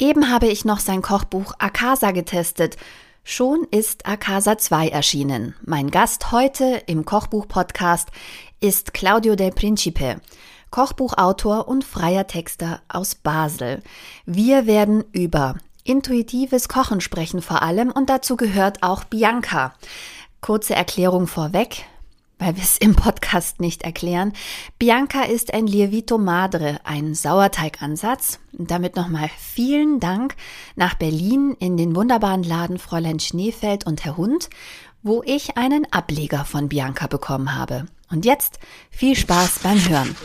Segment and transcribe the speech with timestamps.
[0.00, 2.78] Eben habe ich noch sein Kochbuch Akasa getestet.
[3.22, 5.54] Schon ist Akasa 2 erschienen.
[5.62, 8.08] Mein Gast heute im Kochbuch-Podcast
[8.60, 10.22] ist Claudio del Principe,
[10.70, 13.82] Kochbuchautor und freier Texter aus Basel.
[14.24, 19.74] Wir werden über intuitives Kochen sprechen vor allem und dazu gehört auch Bianca.
[20.40, 21.84] Kurze Erklärung vorweg
[22.40, 24.32] weil wir es im Podcast nicht erklären.
[24.78, 28.40] Bianca ist ein Lievito Madre, ein Sauerteigansatz.
[28.58, 30.34] Und damit nochmal vielen Dank
[30.74, 34.50] nach Berlin in den wunderbaren Laden Fräulein Schneefeld und Herr Hund,
[35.02, 37.86] wo ich einen Ableger von Bianca bekommen habe.
[38.10, 38.58] Und jetzt
[38.90, 40.16] viel Spaß beim Hören.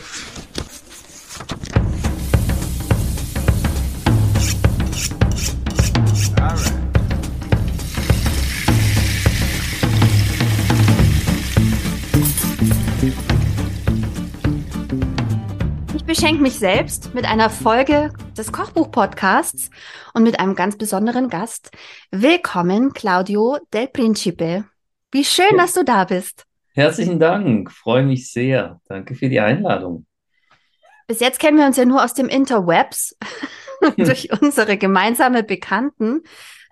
[16.06, 19.70] Beschenke mich selbst mit einer Folge des Kochbuch-Podcasts
[20.14, 21.70] und mit einem ganz besonderen Gast.
[22.12, 24.64] Willkommen, Claudio del Principe.
[25.10, 26.44] Wie schön, dass du da bist.
[26.74, 28.80] Herzlichen Dank, freue mich sehr.
[28.86, 30.06] Danke für die Einladung.
[31.08, 33.16] Bis jetzt kennen wir uns ja nur aus dem Interwebs
[33.96, 36.22] durch unsere gemeinsame Bekannten,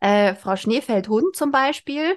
[0.00, 2.16] äh, Frau Schneefeld-Hund zum Beispiel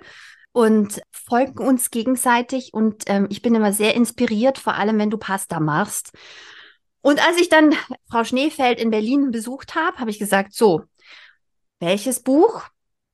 [0.52, 2.75] und folgen uns gegenseitig.
[2.75, 6.11] Und ähm, ich bin immer sehr inspiriert, vor allem wenn du Pasta machst.
[7.08, 7.73] Und als ich dann
[8.11, 10.83] Frau Schneefeld in Berlin besucht habe, habe ich gesagt, so,
[11.80, 12.63] welches Buch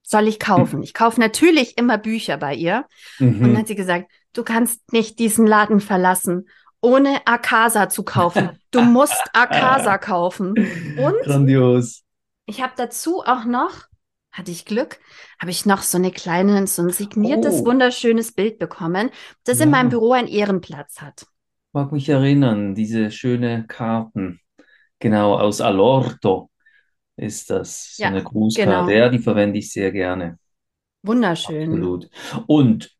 [0.01, 0.81] soll ich kaufen?
[0.81, 2.87] Ich kaufe natürlich immer Bücher bei ihr.
[3.19, 3.27] Mhm.
[3.27, 6.49] Und dann hat sie gesagt, du kannst nicht diesen Laden verlassen,
[6.81, 8.57] ohne Akasa zu kaufen.
[8.71, 10.55] Du musst Akasa kaufen.
[10.97, 12.01] Und Grandios.
[12.47, 13.73] Ich habe dazu auch noch,
[14.31, 14.97] hatte ich Glück,
[15.39, 17.65] habe ich noch so eine kleine, so ein signiertes, oh.
[17.67, 19.11] wunderschönes Bild bekommen,
[19.43, 19.65] das ja.
[19.65, 21.27] in meinem Büro einen Ehrenplatz hat
[21.73, 24.39] mag mich erinnern, diese schöne Karten.
[24.99, 26.49] Genau, aus Alorto
[27.17, 28.69] ist das, so ja, eine Grußkarte.
[28.69, 28.89] Genau.
[28.89, 30.37] Ja, die verwende ich sehr gerne.
[31.03, 31.69] Wunderschön.
[31.69, 32.09] Absolut.
[32.47, 32.95] Und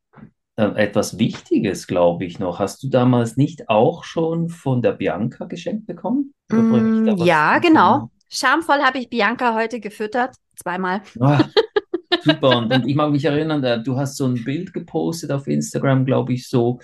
[0.55, 2.59] äh, etwas Wichtiges, glaube ich, noch.
[2.59, 6.33] Hast du damals nicht auch schon von der Bianca geschenkt bekommen?
[6.51, 8.11] Mm, ja, genau.
[8.29, 11.01] Schamvoll habe ich Bianca heute gefüttert, zweimal.
[11.19, 11.45] Ah,
[12.23, 12.57] super.
[12.57, 16.05] Und, und, ich mag mich erinnern, äh, du hast so ein Bild gepostet auf Instagram,
[16.05, 16.79] glaube ich, so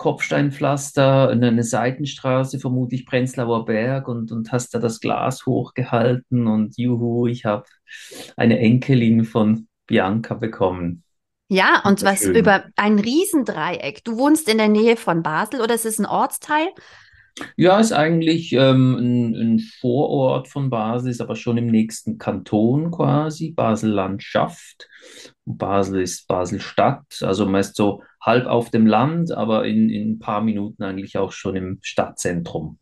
[0.00, 7.26] Kopfsteinpflaster, eine Seitenstraße, vermutlich Prenzlauer Berg und, und hast da das Glas hochgehalten und juhu,
[7.26, 7.66] ich habe
[8.34, 11.04] eine Enkelin von Bianca bekommen.
[11.50, 12.34] Ja, und was schön.
[12.34, 14.02] über ein Riesendreieck.
[14.02, 16.68] Du wohnst in der Nähe von Basel oder ist es ein Ortsteil?
[17.56, 22.90] Ja, ist eigentlich ähm, ein, ein, Vorort von Basel, ist aber schon im nächsten Kanton
[22.90, 24.88] quasi, Basel-Landschaft.
[25.44, 30.42] Basel ist Basel-Stadt, also meist so halb auf dem Land, aber in, in ein paar
[30.42, 32.78] Minuten eigentlich auch schon im Stadtzentrum.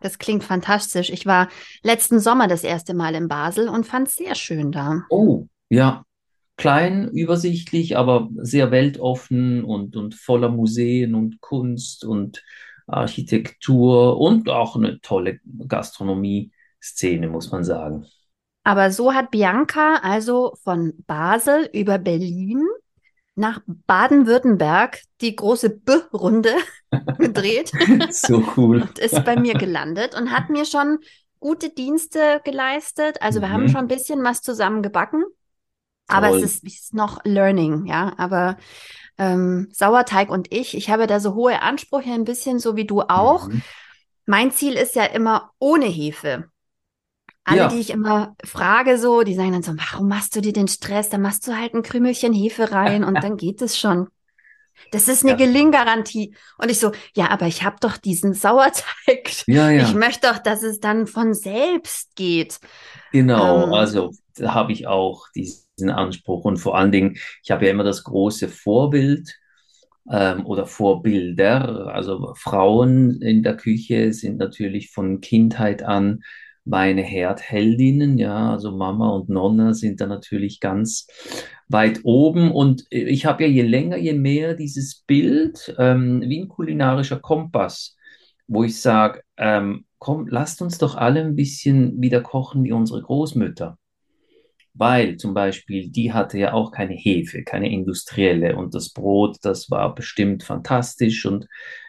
[0.00, 1.10] Das klingt fantastisch.
[1.10, 1.48] Ich war
[1.82, 5.04] letzten Sommer das erste Mal in Basel und fand es sehr schön da.
[5.10, 6.02] Oh, ja.
[6.58, 12.42] Klein, übersichtlich, aber sehr weltoffen und, und voller Museen und Kunst und
[12.86, 18.06] Architektur und auch eine tolle Gastronomie-Szene, muss man sagen.
[18.64, 22.66] Aber so hat Bianca also von Basel über Berlin
[23.36, 26.54] nach Baden-Württemberg die große B-Runde
[27.18, 27.70] gedreht.
[28.10, 28.82] so cool.
[28.82, 30.98] und ist bei mir gelandet und hat mir schon
[31.38, 33.20] gute Dienste geleistet.
[33.20, 33.52] Also wir mhm.
[33.52, 35.24] haben schon ein bisschen was zusammen gebacken.
[36.08, 38.12] Aber es ist, ist, noch Learning, ja.
[38.16, 38.56] Aber
[39.18, 43.02] ähm, Sauerteig und ich, ich habe da so hohe Ansprüche, ein bisschen so wie du
[43.02, 43.48] auch.
[43.48, 43.62] Mhm.
[44.24, 46.48] Mein Ziel ist ja immer ohne Hefe.
[47.48, 47.68] Alle, ja.
[47.68, 51.10] die ich immer frage, so, die sagen dann so, warum machst du dir den Stress?
[51.10, 54.08] Da machst du halt ein Krümelchen Hefe rein und dann geht es schon.
[54.90, 55.36] Das ist eine ja.
[55.38, 56.34] Gelinggarantie.
[56.58, 58.84] Und ich so, ja, aber ich habe doch diesen Sauerteig.
[59.46, 59.84] Ja, ja.
[59.84, 62.58] Ich möchte doch, dass es dann von selbst geht.
[63.12, 66.44] Genau, ähm, also da habe ich auch diesen Anspruch.
[66.44, 69.32] Und vor allen Dingen, ich habe ja immer das große Vorbild
[70.10, 71.92] ähm, oder Vorbilder.
[71.94, 76.24] Also Frauen in der Küche sind natürlich von Kindheit an
[76.66, 81.06] meine Herdheldinnen, ja, also Mama und Nonna sind da natürlich ganz
[81.68, 82.50] weit oben.
[82.50, 87.96] Und ich habe ja je länger, je mehr dieses Bild ähm, wie ein kulinarischer Kompass,
[88.48, 93.02] wo ich sage, ähm, komm, lasst uns doch alle ein bisschen wieder kochen wie unsere
[93.02, 93.78] Großmütter.
[94.74, 98.56] Weil zum Beispiel, die hatte ja auch keine Hefe, keine industrielle.
[98.56, 101.24] Und das Brot, das war bestimmt fantastisch.
[101.24, 101.46] Und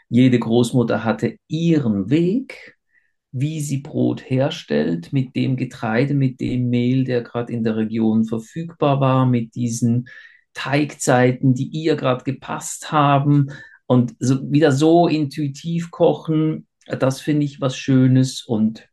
[0.07, 2.76] jede Großmutter hatte ihren Weg
[3.39, 8.25] wie sie Brot herstellt, mit dem Getreide, mit dem Mehl, der gerade in der Region
[8.25, 10.07] verfügbar war, mit diesen
[10.53, 13.47] Teigzeiten, die ihr gerade gepasst haben
[13.85, 18.89] und so, wieder so intuitiv kochen, das finde ich was Schönes und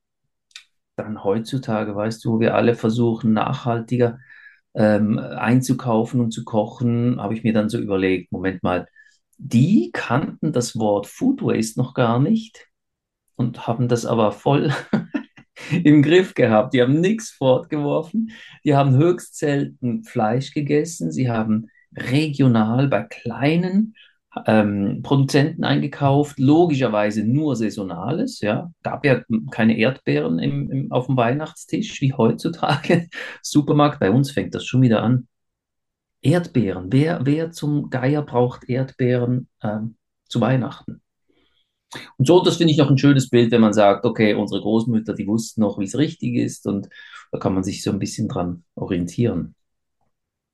[0.96, 4.18] dann heutzutage, weißt du, wir alle versuchen, nachhaltiger
[4.74, 8.86] ähm, einzukaufen und zu kochen, habe ich mir dann so überlegt, Moment mal,
[9.38, 12.68] die kannten das Wort Food Waste noch gar nicht
[13.36, 14.72] und haben das aber voll
[15.84, 16.74] im Griff gehabt.
[16.74, 18.32] Die haben nichts fortgeworfen,
[18.64, 23.94] die haben höchst selten Fleisch gegessen, sie haben regional bei kleinen
[24.46, 28.70] ähm, Produzenten eingekauft, logischerweise nur Saisonales, ja.
[28.82, 33.08] Gab ja keine Erdbeeren im, im, auf dem Weihnachtstisch wie heutzutage.
[33.42, 35.28] Supermarkt, bei uns fängt das schon wieder an.
[36.20, 39.96] Erdbeeren, wer, wer zum Geier braucht Erdbeeren ähm,
[40.26, 41.03] zu Weihnachten?
[42.16, 45.14] Und so, das finde ich noch ein schönes Bild, wenn man sagt, okay, unsere Großmütter,
[45.14, 46.88] die wussten noch, wie es richtig ist und
[47.32, 49.54] da kann man sich so ein bisschen dran orientieren.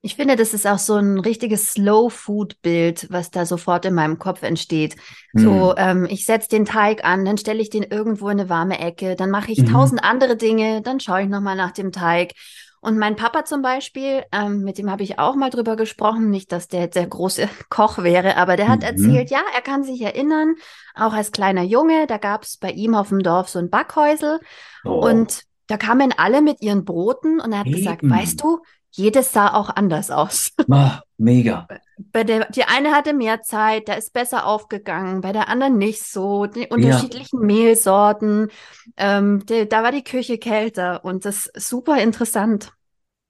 [0.02, 4.42] Ich finde, das ist auch so ein richtiges Slow-Food-Bild, was da sofort in meinem Kopf
[4.42, 4.96] entsteht.
[5.34, 5.40] Mhm.
[5.40, 8.78] So, ähm, ich setze den Teig an, dann stelle ich den irgendwo in eine warme
[8.78, 9.66] Ecke, dann mache ich mhm.
[9.66, 12.32] tausend andere Dinge, dann schaue ich nochmal nach dem Teig.
[12.82, 16.50] Und mein Papa zum Beispiel, ähm, mit dem habe ich auch mal drüber gesprochen, nicht,
[16.50, 18.86] dass der jetzt der große Koch wäre, aber der hat mhm.
[18.86, 20.54] erzählt, ja, er kann sich erinnern,
[20.94, 24.40] auch als kleiner Junge, da gab es bei ihm auf dem Dorf so ein Backhäusel
[24.84, 25.06] oh.
[25.06, 27.76] und da kamen alle mit ihren Broten und er hat Eben.
[27.76, 28.60] gesagt, weißt du,
[28.90, 30.52] jedes sah auch anders aus.
[30.70, 31.66] Ah, mega.
[32.12, 36.02] Bei der, die eine hatte mehr Zeit, da ist besser aufgegangen, bei der anderen nicht
[36.02, 36.46] so.
[36.46, 37.46] Die unterschiedlichen ja.
[37.46, 38.48] Mehlsorten,
[38.96, 42.72] ähm, die, da war die Küche kälter und das ist super interessant.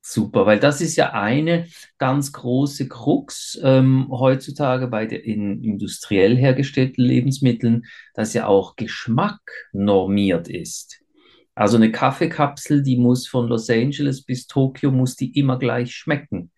[0.03, 1.67] Super, weil das ist ja eine
[1.99, 7.85] ganz große Krux ähm, heutzutage bei den industriell hergestellten Lebensmitteln,
[8.15, 9.41] dass ja auch Geschmack
[9.73, 11.00] normiert ist.
[11.61, 16.53] Also eine Kaffeekapsel, die muss von Los Angeles bis Tokio, muss die immer gleich schmecken.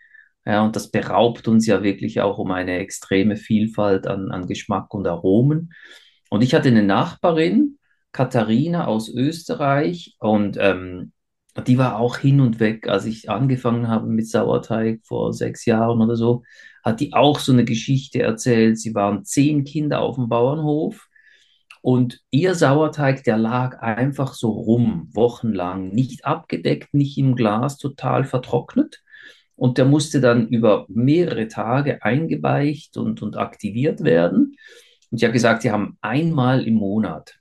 [0.46, 4.94] Ja, und das beraubt uns ja wirklich auch um eine extreme Vielfalt an, an Geschmack
[4.94, 5.72] und Aromen.
[6.30, 7.78] Und ich hatte eine Nachbarin,
[8.12, 11.10] Katharina aus Österreich, und ähm,
[11.66, 16.00] die war auch hin und weg, als ich angefangen habe mit Sauerteig vor sechs Jahren
[16.00, 16.44] oder so,
[16.84, 18.78] hat die auch so eine Geschichte erzählt.
[18.78, 21.08] Sie waren zehn Kinder auf dem Bauernhof
[21.82, 28.24] und ihr Sauerteig, der lag einfach so rum, wochenlang, nicht abgedeckt, nicht im Glas, total
[28.24, 29.02] vertrocknet.
[29.56, 34.56] Und der musste dann über mehrere Tage eingeweicht und, und aktiviert werden.
[35.10, 37.40] Und sie hat gesagt, sie haben einmal im Monat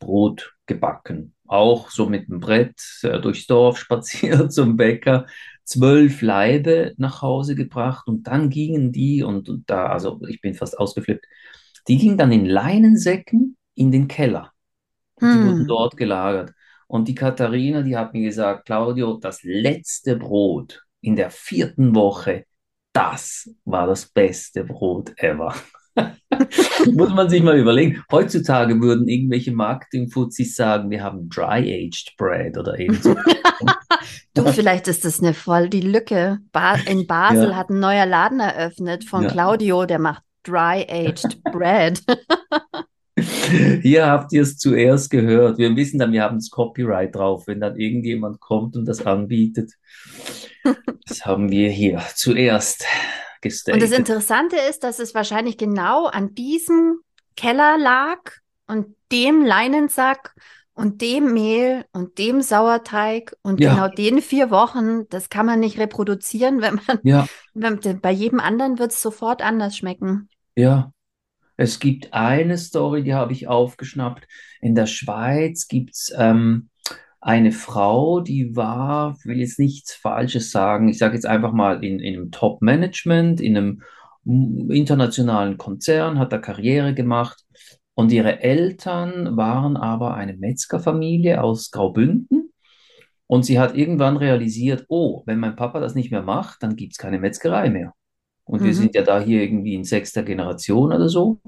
[0.00, 1.32] Brot gebacken.
[1.46, 5.26] Auch so mit dem Brett äh, durchs Dorf spaziert zum Bäcker,
[5.62, 10.54] zwölf Laibe nach Hause gebracht und dann gingen die und, und da, also ich bin
[10.54, 11.26] fast ausgeflippt,
[11.88, 14.52] die ging dann in Leinensäcken in den Keller.
[15.20, 15.46] Die hm.
[15.46, 16.52] wurden dort gelagert.
[16.88, 22.44] Und die Katharina, die hat mir gesagt, Claudio, das letzte Brot in der vierten Woche,
[22.92, 25.54] das war das beste Brot ever.
[26.92, 28.02] Muss man sich mal überlegen.
[28.10, 33.16] Heutzutage würden irgendwelche Marketing-Fuzis sagen, wir haben Dry-Aged Bread oder eben so.
[34.34, 36.38] du, vielleicht ist das eine voll die Lücke.
[36.52, 37.56] Ba in Basel ja.
[37.56, 39.30] hat ein neuer Laden eröffnet von ja.
[39.30, 42.02] Claudio, der macht Dry-Aged Bread.
[43.82, 45.58] Hier habt ihr es zuerst gehört.
[45.58, 49.72] Wir wissen dann, wir haben das Copyright drauf, wenn dann irgendjemand kommt und das anbietet.
[51.08, 52.84] Das haben wir hier zuerst
[53.40, 53.80] gestatet.
[53.80, 56.98] Und das Interessante ist, dass es wahrscheinlich genau an diesem
[57.36, 58.18] Keller lag
[58.66, 60.34] und dem Leinensack
[60.74, 63.74] und dem Mehl und dem Sauerteig und ja.
[63.74, 67.26] genau den vier Wochen, das kann man nicht reproduzieren, wenn man, ja.
[67.54, 70.28] wenn, bei jedem anderen wird es sofort anders schmecken.
[70.56, 70.92] Ja,
[71.56, 74.26] es gibt eine Story, die habe ich aufgeschnappt.
[74.60, 76.70] In der Schweiz gibt es ähm,
[77.20, 81.84] eine Frau, die war, ich will jetzt nichts Falsches sagen, ich sage jetzt einfach mal
[81.84, 83.82] in, in einem Top-Management, in einem
[84.70, 87.44] internationalen Konzern, hat da Karriere gemacht.
[87.94, 92.52] Und ihre Eltern waren aber eine Metzgerfamilie aus Graubünden.
[93.26, 96.92] Und sie hat irgendwann realisiert, oh, wenn mein Papa das nicht mehr macht, dann gibt
[96.92, 97.94] es keine Metzgerei mehr.
[98.46, 98.66] Und mhm.
[98.66, 101.40] wir sind ja da hier irgendwie in sechster Generation oder so.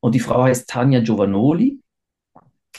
[0.00, 1.78] Und die Frau heißt Tanja Giovanoli.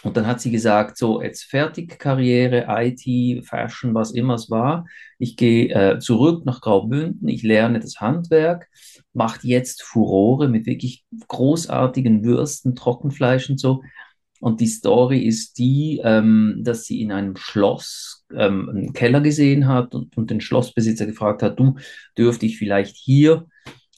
[0.04, 4.86] Und dann hat sie gesagt, so, jetzt fertig Karriere, IT, Fashion, was immer es war.
[5.18, 8.68] Ich gehe äh, zurück nach Graubünden, ich lerne das Handwerk,
[9.14, 13.82] macht jetzt Furore mit wirklich großartigen Würsten, Trockenfleisch und so.
[14.44, 19.70] Und die Story ist die, ähm, dass sie in einem Schloss ähm, einen Keller gesehen
[19.70, 21.76] hat und, und den Schlossbesitzer gefragt hat, du
[22.18, 23.46] dürfte ich vielleicht hier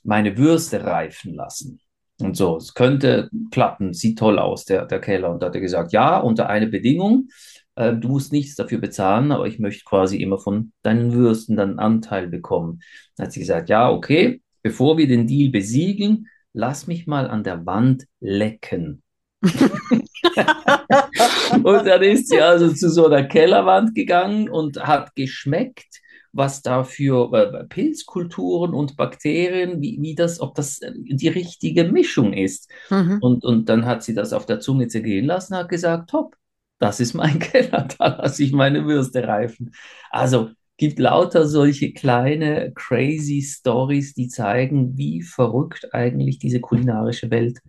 [0.04, 1.80] meine Würste reifen lassen.
[2.22, 5.32] Und so, es könnte klappen, sieht toll aus, der, der Keller.
[5.32, 7.30] Und da hat er gesagt, ja, unter einer Bedingung,
[7.74, 11.80] äh, du musst nichts dafür bezahlen, aber ich möchte quasi immer von deinen Würsten dann
[11.80, 12.82] Anteil bekommen.
[13.16, 17.44] Dann hat sie gesagt, ja, okay, bevor wir den Deal besiegeln, lass mich mal an
[17.44, 19.02] der Wand lecken.
[21.64, 26.84] und dann ist sie also zu so einer Kellerwand gegangen und hat geschmeckt, was da
[26.84, 32.70] für äh, Pilzkulturen und Bakterien, wie, wie das, ob das äh, die richtige Mischung ist.
[32.90, 33.20] Mhm.
[33.22, 36.36] Und, und dann hat sie das auf der Zunge zergehen lassen, hat gesagt, top,
[36.80, 39.74] das ist mein Keller, da lasse ich meine Würste reifen.
[40.12, 47.60] Also gibt lauter solche kleine crazy Stories, die zeigen, wie verrückt eigentlich diese kulinarische Welt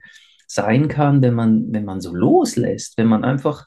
[0.47, 3.67] sein kann, wenn man, wenn man so loslässt, wenn man einfach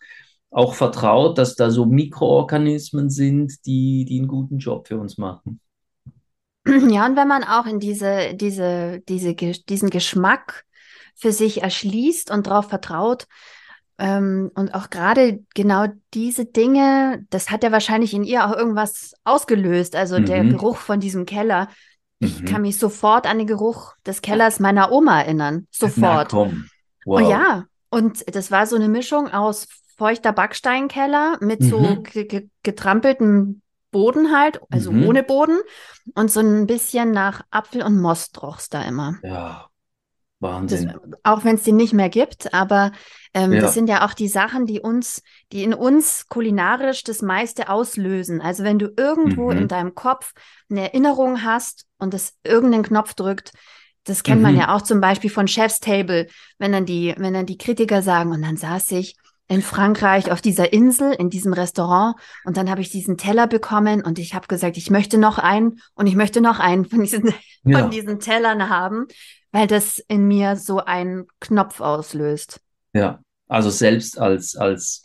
[0.52, 5.60] auch vertraut, dass da so Mikroorganismen sind, die, die einen guten Job für uns machen.
[6.90, 10.66] Ja, und wenn man auch in diese, diese, diese, diesen Geschmack
[11.16, 13.26] für sich erschließt und darauf vertraut,
[14.00, 19.14] ähm, und auch gerade genau diese Dinge, das hat ja wahrscheinlich in ihr auch irgendwas
[19.26, 19.96] ausgelöst.
[19.96, 20.26] Also mhm.
[20.26, 21.68] der Geruch von diesem Keller.
[22.20, 22.46] Ich mhm.
[22.46, 25.68] kann mich sofort an den Geruch des Kellers meiner Oma erinnern.
[25.72, 25.98] Sofort.
[25.98, 26.70] Na, komm.
[27.06, 27.22] Wow.
[27.22, 31.70] Oh ja, und das war so eine Mischung aus feuchter Backsteinkeller mit mhm.
[31.70, 32.04] so
[32.64, 33.62] getrampeltem
[33.92, 35.08] Boden halt, also mhm.
[35.08, 35.58] ohne Boden
[36.14, 39.16] und so ein bisschen nach Apfel und Most roch's da immer.
[39.24, 39.70] Ja,
[40.40, 40.88] Wahnsinn.
[40.88, 42.92] Das, auch wenn es den nicht mehr gibt, aber
[43.34, 43.62] ähm, ja.
[43.62, 45.22] das sind ja auch die Sachen, die uns,
[45.52, 48.40] die in uns kulinarisch das meiste auslösen.
[48.40, 49.58] Also wenn du irgendwo mhm.
[49.58, 50.34] in deinem Kopf
[50.70, 53.51] eine Erinnerung hast und es irgendeinen Knopf drückt,
[54.06, 54.44] das kennt mhm.
[54.44, 56.27] man ja auch zum Beispiel von Chef's Table,
[56.58, 59.15] wenn dann die, wenn dann die Kritiker sagen, und dann saß ich
[59.48, 62.15] in Frankreich auf dieser Insel, in diesem Restaurant.
[62.46, 65.82] Und dann habe ich diesen Teller bekommen und ich habe gesagt, ich möchte noch einen
[65.96, 67.79] und ich möchte noch einen von diesen, ja.
[67.79, 69.08] von diesen Tellern haben,
[69.51, 72.62] weil das in mir so einen Knopf auslöst.
[72.94, 75.01] Ja, also selbst als, als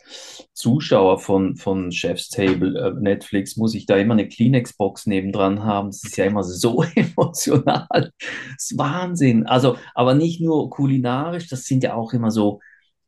[0.53, 5.89] Zuschauer von, von Chef's Table äh, Netflix muss ich da immer eine Kleenex-Box nebendran haben.
[5.89, 7.87] Das ist ja immer so emotional.
[7.89, 8.11] Das
[8.57, 9.47] ist Wahnsinn.
[9.47, 12.61] Also, aber nicht nur kulinarisch, das sind ja auch immer so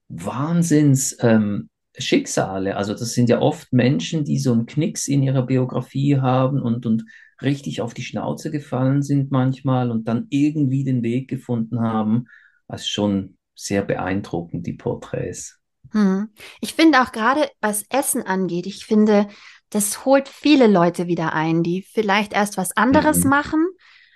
[0.10, 1.70] Wahnsinns ähm.
[2.00, 6.86] Also das sind ja oft Menschen, die so einen Knicks in ihrer Biografie haben und,
[6.86, 7.06] und
[7.42, 12.26] richtig auf die Schnauze gefallen sind manchmal und dann irgendwie den Weg gefunden haben.
[12.68, 15.60] Das ist schon sehr beeindruckend, die Porträts.
[15.92, 16.30] Hm.
[16.62, 19.28] Ich finde auch gerade, was Essen angeht, ich finde,
[19.70, 23.30] das holt viele Leute wieder ein, die vielleicht erst was anderes mhm.
[23.30, 23.68] machen.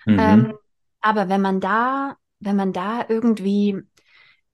[0.05, 0.19] Mhm.
[0.19, 0.53] Ähm,
[1.01, 3.77] aber wenn man da, wenn man da irgendwie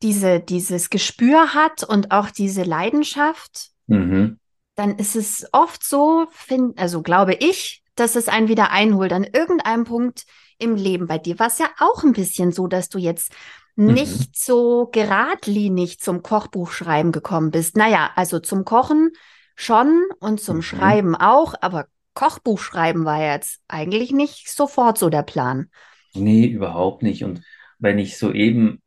[0.01, 4.39] diese, dieses Gespür hat und auch diese Leidenschaft, mhm.
[4.75, 9.23] dann ist es oft so, find, also glaube ich, dass es einen wieder einholt an
[9.23, 10.25] irgendeinem Punkt
[10.59, 11.07] im Leben.
[11.07, 13.31] Bei dir war es ja auch ein bisschen so, dass du jetzt
[13.77, 13.93] mhm.
[13.93, 17.77] nicht so geradlinig zum Kochbuchschreiben gekommen bist.
[17.77, 19.11] Naja, also zum Kochen
[19.55, 20.61] schon und zum mhm.
[20.61, 25.67] Schreiben auch, aber Kochbuchschreiben war jetzt eigentlich nicht sofort so der Plan.
[26.15, 27.23] Nee, überhaupt nicht.
[27.23, 27.41] Und
[27.79, 28.81] wenn ich soeben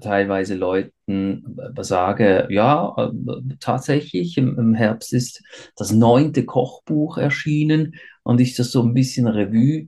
[0.00, 3.12] teilweise Leuten sage, ja,
[3.60, 5.44] tatsächlich im, im, Herbst ist
[5.76, 9.86] das neunte Kochbuch erschienen und ich das so ein bisschen Revue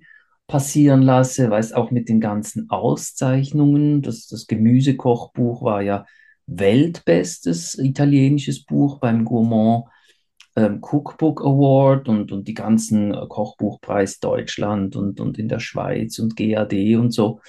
[0.49, 6.07] passieren lasse, weiß auch mit den ganzen Auszeichnungen, das, das Gemüsekochbuch war ja
[6.47, 9.85] weltbestes italienisches Buch beim Gourmand
[10.57, 16.35] ähm, Cookbook Award und, und die ganzen Kochbuchpreis Deutschland und, und in der Schweiz und
[16.37, 17.41] GAD und so.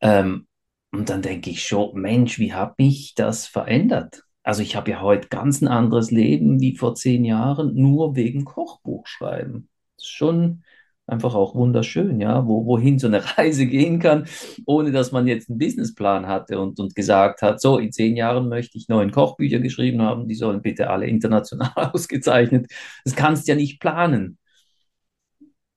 [0.00, 0.46] Ähm,
[0.90, 4.24] und dann denke ich schon, Mensch, wie hat mich das verändert?
[4.42, 8.44] Also ich habe ja heute ganz ein anderes Leben wie vor zehn Jahren, nur wegen
[8.44, 9.68] Kochbuchschreiben.
[9.96, 10.64] Das ist schon
[11.10, 14.26] einfach auch wunderschön, ja, wo, wohin so eine Reise gehen kann,
[14.66, 18.48] ohne dass man jetzt einen Businessplan hatte und, und gesagt hat, so, in zehn Jahren
[18.48, 22.70] möchte ich neun Kochbücher geschrieben haben, die sollen bitte alle international ausgezeichnet.
[23.04, 24.38] Das kannst du ja nicht planen.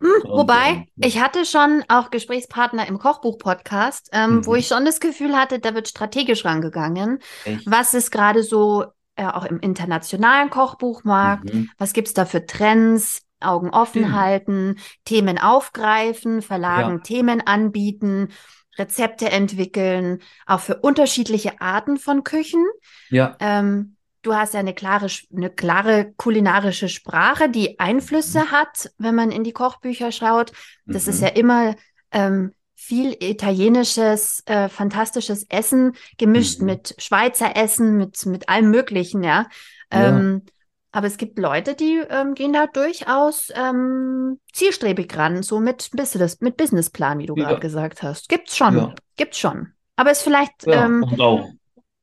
[0.04, 4.46] Hm, wobei, ich hatte schon auch Gesprächspartner im Kochbuch-Podcast, ähm, mhm.
[4.46, 7.20] wo ich schon das Gefühl hatte, da wird strategisch rangegangen.
[7.46, 7.72] Echt?
[7.72, 8.84] Was ist gerade so
[9.16, 11.54] äh, auch im internationalen Kochbuchmarkt?
[11.54, 11.70] Mhm.
[11.78, 13.22] Was gibt's da für Trends?
[13.44, 14.16] Augen offen mhm.
[14.16, 17.04] halten, Themen aufgreifen, Verlagen ja.
[17.04, 18.30] Themen anbieten,
[18.78, 22.66] Rezepte entwickeln, auch für unterschiedliche Arten von Küchen.
[23.10, 23.36] Ja.
[23.40, 28.52] Ähm, du hast ja eine klare, eine klare kulinarische Sprache, die Einflüsse mhm.
[28.52, 30.52] hat, wenn man in die Kochbücher schaut.
[30.86, 31.10] Das mhm.
[31.12, 31.76] ist ja immer
[32.12, 36.66] ähm, viel italienisches, äh, fantastisches Essen gemischt mhm.
[36.66, 39.48] mit Schweizer Essen, mit, mit allem Möglichen, ja.
[39.92, 40.53] Ähm, ja.
[40.96, 46.40] Aber es gibt Leute, die ähm, gehen da durchaus ähm, zielstrebig ran, so mit Business,
[46.40, 47.46] mit Businessplan, wie du ja.
[47.48, 48.30] gerade gesagt hast.
[48.30, 48.94] Gibt's schon, ja.
[49.18, 49.74] gibt's schon.
[49.96, 51.04] Aber es ist vielleicht ja, ähm,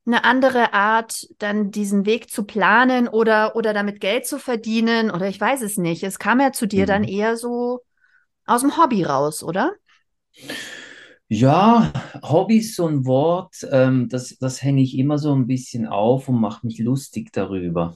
[0.05, 5.29] eine andere Art, dann diesen Weg zu planen oder, oder damit Geld zu verdienen oder
[5.29, 6.03] ich weiß es nicht.
[6.03, 6.87] Es kam ja zu dir mhm.
[6.87, 7.79] dann eher so
[8.45, 9.71] aus dem Hobby raus, oder?
[11.29, 15.87] Ja, Hobby ist so ein Wort, ähm, das, das hänge ich immer so ein bisschen
[15.87, 17.95] auf und mache mich lustig darüber.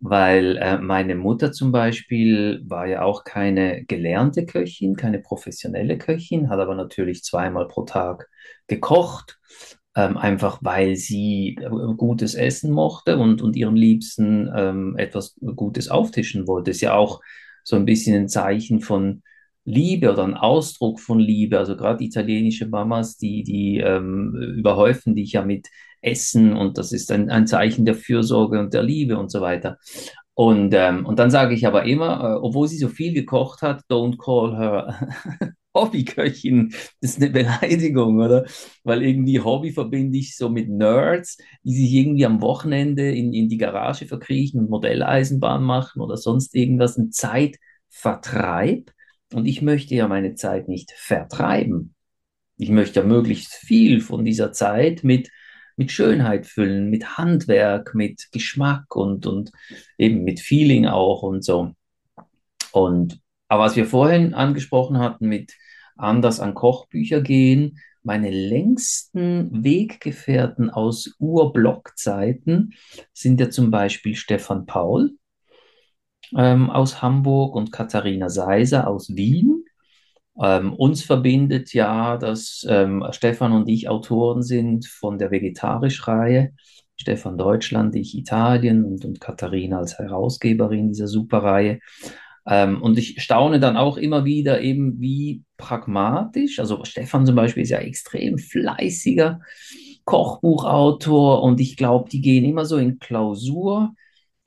[0.00, 6.48] Weil äh, meine Mutter zum Beispiel war ja auch keine gelernte Köchin, keine professionelle Köchin,
[6.50, 8.28] hat aber natürlich zweimal pro Tag
[8.68, 9.38] gekocht,
[9.96, 15.88] ähm, einfach weil sie äh, gutes Essen mochte und, und ihren Liebsten ähm, etwas Gutes
[15.88, 16.70] auftischen wollte.
[16.70, 17.20] Ist ja auch
[17.64, 19.22] so ein bisschen ein Zeichen von
[19.64, 21.58] Liebe oder ein Ausdruck von Liebe.
[21.58, 25.68] Also gerade italienische Mamas, die, die ähm, überhäufen dich ja mit
[26.02, 29.78] Essen und das ist ein, ein Zeichen der Fürsorge und der Liebe und so weiter.
[30.38, 33.82] Und, ähm, und dann sage ich aber immer, äh, obwohl sie so viel gekocht hat,
[33.90, 35.08] don't call her
[35.74, 36.72] Hobbyköchin.
[37.00, 38.46] Das ist eine Beleidigung, oder?
[38.84, 43.48] Weil irgendwie Hobby verbinde ich so mit Nerds, die sich irgendwie am Wochenende in, in
[43.48, 48.92] die Garage verkriechen und Modelleisenbahn machen oder sonst irgendwas, ein Zeitvertreib.
[49.32, 51.96] Und ich möchte ja meine Zeit nicht vertreiben.
[52.56, 55.30] Ich möchte ja möglichst viel von dieser Zeit mit,
[55.78, 59.52] mit Schönheit füllen, mit Handwerk, mit Geschmack und, und
[59.96, 61.72] eben mit Feeling auch und so.
[62.72, 65.54] Und aber was wir vorhin angesprochen hatten mit
[65.96, 72.74] anders an Kochbücher gehen, meine längsten Weggefährten aus Urblockzeiten
[73.12, 75.12] sind ja zum Beispiel Stefan Paul
[76.36, 79.57] ähm, aus Hamburg und Katharina Seiser aus Wien.
[80.42, 86.52] Ähm, uns verbindet ja, dass ähm, Stefan und ich Autoren sind von der Vegetarisch-Reihe.
[86.96, 91.80] Stefan Deutschland, ich Italien und, und Katharina als Herausgeberin dieser Superreihe.
[92.46, 97.62] Ähm, und ich staune dann auch immer wieder eben, wie pragmatisch, also Stefan zum Beispiel
[97.62, 99.40] ist ja extrem fleißiger
[100.04, 103.92] Kochbuchautor und ich glaube, die gehen immer so in Klausur,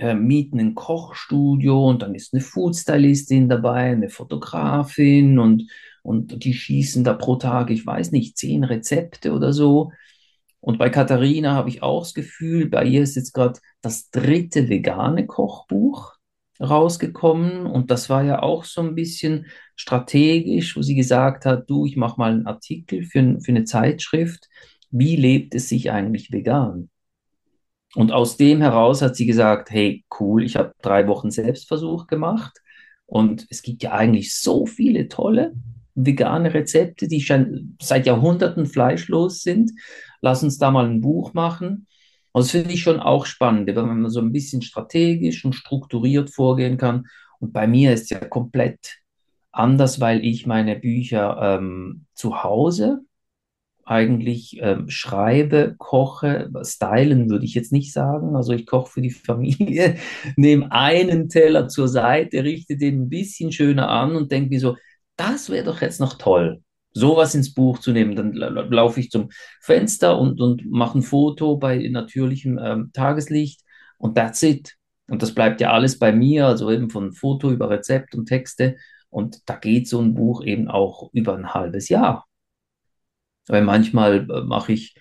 [0.01, 5.69] äh, mieten ein Kochstudio und dann ist eine Foodstylistin dabei, eine Fotografin und,
[6.03, 9.91] und die schießen da pro Tag, ich weiß nicht, zehn Rezepte oder so.
[10.59, 14.69] Und bei Katharina habe ich auch das Gefühl, bei ihr ist jetzt gerade das dritte
[14.69, 16.15] vegane Kochbuch
[16.59, 21.85] rausgekommen und das war ja auch so ein bisschen strategisch, wo sie gesagt hat, du,
[21.87, 24.47] ich mache mal einen Artikel für, für eine Zeitschrift,
[24.91, 26.90] wie lebt es sich eigentlich vegan?
[27.95, 32.61] Und aus dem heraus hat sie gesagt, hey, cool, ich habe drei Wochen Selbstversuch gemacht
[33.05, 35.53] und es gibt ja eigentlich so viele tolle
[35.95, 39.71] vegane Rezepte, die schon seit Jahrhunderten fleischlos sind.
[40.21, 41.87] Lass uns da mal ein Buch machen.
[42.31, 46.29] Und das finde ich schon auch spannend, wenn man so ein bisschen strategisch und strukturiert
[46.29, 47.07] vorgehen kann.
[47.39, 48.99] Und bei mir ist es ja komplett
[49.51, 53.01] anders, weil ich meine Bücher ähm, zu Hause
[53.91, 58.35] eigentlich ähm, schreibe, koche, stylen würde ich jetzt nicht sagen.
[58.37, 59.97] Also ich koche für die Familie,
[60.37, 64.77] nehme einen Teller zur Seite, richte den ein bisschen schöner an und denke mir so,
[65.17, 68.15] das wäre doch jetzt noch toll, sowas ins Buch zu nehmen.
[68.15, 73.61] Dann laufe ich zum Fenster und, und mache ein Foto bei natürlichem ähm, Tageslicht
[73.97, 74.77] und that's it.
[75.09, 78.77] Und das bleibt ja alles bei mir, also eben von Foto über Rezept und Texte.
[79.09, 82.25] Und da geht so ein Buch eben auch über ein halbes Jahr.
[83.47, 84.95] Weil manchmal äh, mache ich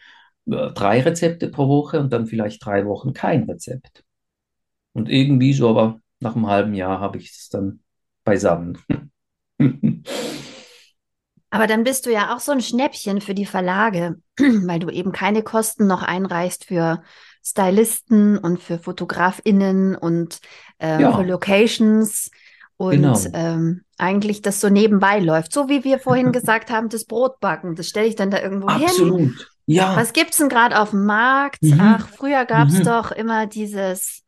[0.46, 4.04] äh, drei Rezepte pro Woche und dann vielleicht drei Wochen kein Rezept.
[4.92, 7.80] Und irgendwie so, aber nach einem halben Jahr habe ich es dann
[8.24, 8.78] beisammen.
[11.52, 15.10] Aber dann bist du ja auch so ein Schnäppchen für die Verlage, weil du eben
[15.10, 17.02] keine Kosten noch einreichst für
[17.44, 20.40] Stylisten und für FotografInnen und
[20.78, 22.30] äh, Ja, für Locations
[22.80, 23.18] und genau.
[23.34, 25.52] ähm, eigentlich das so nebenbei läuft.
[25.52, 28.84] So wie wir vorhin gesagt haben, das Brotbacken, das stelle ich dann da irgendwo hin.
[28.84, 29.50] Absolut.
[29.66, 29.94] Ja.
[29.96, 31.62] Was gibt's denn gerade auf dem Markt?
[31.62, 31.78] Mhm.
[31.78, 32.84] Ach, früher gab's Mhm.
[32.84, 34.22] doch immer dieses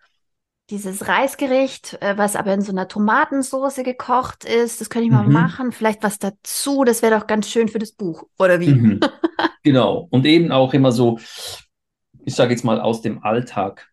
[0.70, 5.26] dieses Reisgericht, äh, was aber in so einer Tomatensoße gekocht ist, das könnte ich mal
[5.26, 5.32] Mhm.
[5.32, 5.72] machen.
[5.72, 8.68] Vielleicht was dazu, das wäre doch ganz schön für das Buch, oder wie?
[8.68, 9.00] Mhm.
[9.64, 10.08] Genau.
[10.10, 11.18] Und eben auch immer so,
[12.24, 13.88] ich sage jetzt mal, aus dem Alltag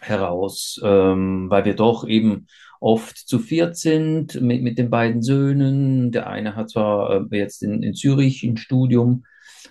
[0.00, 2.46] heraus, ähm, weil wir doch eben
[2.80, 6.12] oft zu viert sind mit, mit den beiden Söhnen.
[6.12, 9.24] Der eine hat zwar äh, jetzt in, in Zürich ein Studium,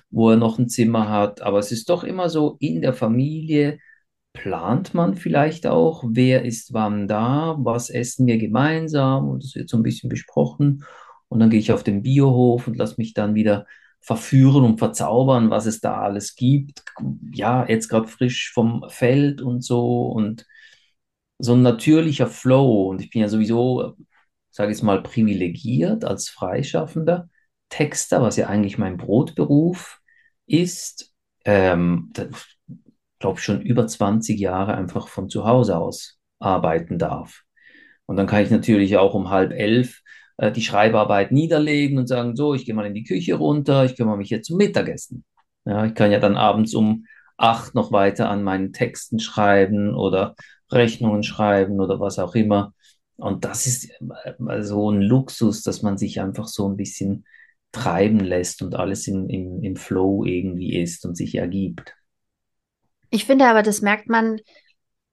[0.10, 3.80] wo er noch ein Zimmer hat, aber es ist doch immer so in der Familie.
[4.34, 9.70] Plant man vielleicht auch, wer ist wann da, was essen wir gemeinsam und das wird
[9.70, 10.84] so ein bisschen besprochen.
[11.28, 13.66] Und dann gehe ich auf den Biohof und lasse mich dann wieder
[14.00, 16.84] verführen und verzaubern, was es da alles gibt.
[17.34, 20.46] Ja, jetzt gerade frisch vom Feld und so und
[21.40, 22.90] so ein natürlicher Flow.
[22.90, 23.96] Und ich bin ja sowieso,
[24.52, 27.30] sage ich mal, privilegiert als freischaffender
[27.70, 30.00] Texter, was ja eigentlich mein Brotberuf
[30.46, 31.14] ist.
[31.46, 32.12] Ähm,
[33.20, 37.44] glaube schon über 20 Jahre einfach von zu Hause aus arbeiten darf.
[38.06, 40.02] Und dann kann ich natürlich auch um halb elf
[40.38, 43.96] äh, die Schreibarbeit niederlegen und sagen, so, ich gehe mal in die Küche runter, ich
[43.96, 45.26] kümmere mich jetzt zum Mittagessen.
[45.66, 47.06] Ja, ich kann ja dann abends um
[47.38, 50.36] acht noch weiter an meinen Texten schreiben oder
[50.72, 52.74] Rechnungen schreiben oder was auch immer.
[53.18, 57.26] Und das ist äh, so ein Luxus, dass man sich einfach so ein bisschen
[57.72, 61.96] treiben lässt und alles im, im, im Flow irgendwie ist und sich ergibt.
[63.10, 64.40] Ich finde aber, das merkt man,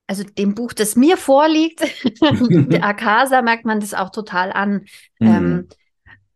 [0.07, 1.81] also dem Buch, das mir vorliegt,
[2.21, 4.85] der Akasa, merkt man das auch total an.
[5.19, 5.27] Mhm.
[5.27, 5.69] Ähm,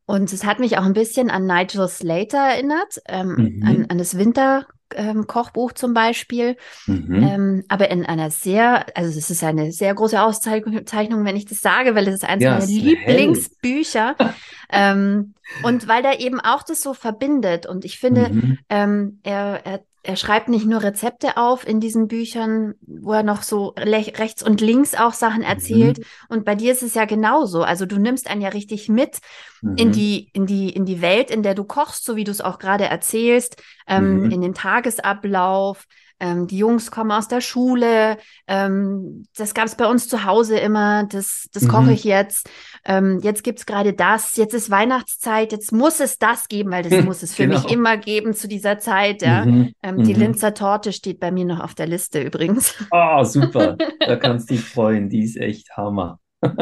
[0.07, 3.63] und es hat mich auch ein bisschen an Nigel Slater erinnert, ähm, mhm.
[3.67, 7.23] an, an das Winter, ähm, Kochbuch zum Beispiel, mhm.
[7.23, 11.61] ähm, aber in einer sehr, also es ist eine sehr große Auszeichnung, wenn ich das
[11.61, 14.17] sage, weil es ist eines ja, meiner Lieblingsbücher
[14.73, 18.59] ähm, und weil er eben auch das so verbindet und ich finde, mhm.
[18.69, 23.43] ähm, er, er er schreibt nicht nur Rezepte auf in diesen Büchern, wo er noch
[23.43, 25.99] so rechts und links auch Sachen erzählt.
[25.99, 26.05] Mhm.
[26.31, 27.63] Und bei dir ist es ja genauso.
[27.63, 29.19] Also du nimmst einen ja richtig mit
[29.61, 29.77] mhm.
[29.77, 32.41] in die, in die, in die Welt, in der du kochst, so wie du es
[32.41, 34.31] auch gerade erzählst, ähm, mhm.
[34.31, 35.85] in den Tagesablauf.
[36.21, 38.17] Ähm, die Jungs kommen aus der Schule.
[38.47, 41.05] Ähm, das gab es bei uns zu Hause immer.
[41.05, 41.69] Das, das mhm.
[41.69, 42.51] koche ich jetzt.
[42.85, 44.37] Ähm, jetzt gibt's gerade das.
[44.37, 45.53] Jetzt ist Weihnachtszeit.
[45.53, 47.61] Jetzt muss es das geben, weil das muss es für genau.
[47.61, 49.23] mich immer geben zu dieser Zeit.
[49.23, 49.45] Ja?
[49.45, 49.73] Mhm.
[49.83, 50.21] Ähm, die mhm.
[50.21, 52.75] Linzer Torte steht bei mir noch auf der Liste übrigens.
[52.91, 53.77] Ah, oh, super.
[54.01, 55.09] Da kannst du dich freuen.
[55.09, 56.19] Die ist echt Hammer.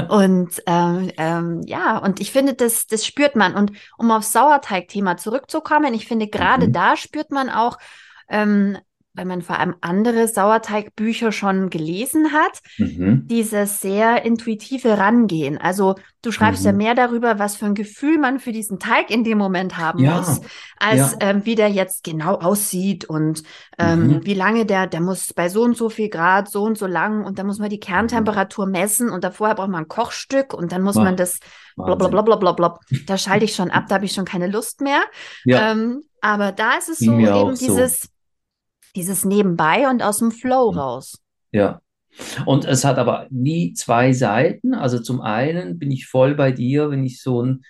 [0.09, 3.55] und ähm, ähm, ja, und ich finde, das, das spürt man.
[3.55, 6.73] Und um aufs Sauerteig-Thema zurückzukommen, ich finde, gerade mhm.
[6.73, 7.79] da spürt man auch,
[8.29, 8.79] ähm,
[9.17, 13.27] weil man vor allem andere Sauerteigbücher schon gelesen hat, mhm.
[13.27, 15.59] dieses sehr intuitive Rangehen.
[15.59, 16.67] Also du schreibst mhm.
[16.67, 20.01] ja mehr darüber, was für ein Gefühl man für diesen Teig in dem Moment haben
[20.01, 20.19] ja.
[20.19, 20.41] muss,
[20.79, 21.31] als ja.
[21.31, 23.43] ähm, wie der jetzt genau aussieht und
[23.79, 24.27] ähm, mhm.
[24.27, 27.25] wie lange der, der muss bei so und so viel Grad, so und so lang
[27.25, 30.83] und dann muss man die Kerntemperatur messen und davor braucht man ein Kochstück und dann
[30.83, 31.05] muss wow.
[31.05, 31.41] man das
[31.77, 32.79] blablabla.
[33.07, 35.01] Da schalte ich schon ab, da habe ich schon keine Lust mehr.
[35.45, 35.73] Ja.
[35.73, 38.09] Ähm, aber da ist es so eben dieses, so
[38.97, 40.79] dieses Nebenbei und aus dem Flow mhm.
[40.79, 41.23] raus.
[41.53, 41.81] Ja.
[42.47, 44.75] Und es hat aber nie zwei Seiten.
[44.75, 47.63] Also zum einen bin ich voll bei dir, wenn ich so ein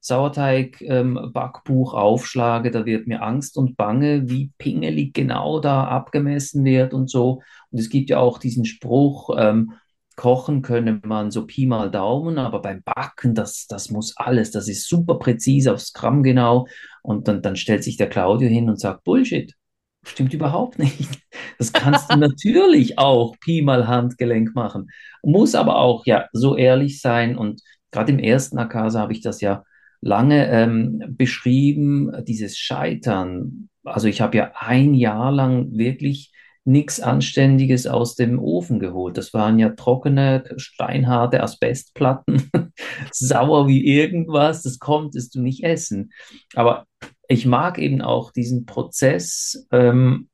[0.00, 6.94] Sauerteig-Backbuch ähm, aufschlage, da wird mir Angst und Bange, wie pingelig genau da abgemessen wird
[6.94, 7.42] und so.
[7.70, 9.72] Und es gibt ja auch diesen Spruch, ähm,
[10.16, 14.68] kochen könne man so Pi mal Daumen, aber beim Backen, das, das muss alles, das
[14.68, 16.66] ist super präzise aufs Gramm genau.
[17.02, 19.54] Und dann, dann stellt sich der Claudio hin und sagt, Bullshit.
[20.02, 21.20] Stimmt überhaupt nicht.
[21.58, 24.90] Das kannst du natürlich auch Pi mal Handgelenk machen.
[25.22, 27.36] Muss aber auch ja so ehrlich sein.
[27.36, 29.64] Und gerade im ersten Akasa habe ich das ja
[30.00, 33.68] lange ähm, beschrieben, dieses Scheitern.
[33.84, 36.32] Also ich habe ja ein Jahr lang wirklich
[36.64, 39.16] nichts Anständiges aus dem Ofen geholt.
[39.16, 42.50] Das waren ja trockene, steinharte Asbestplatten,
[43.12, 44.62] sauer wie irgendwas.
[44.62, 46.12] Das konntest du nicht essen.
[46.54, 46.86] Aber
[47.30, 50.28] ich mag eben auch diesen Prozess, ähm,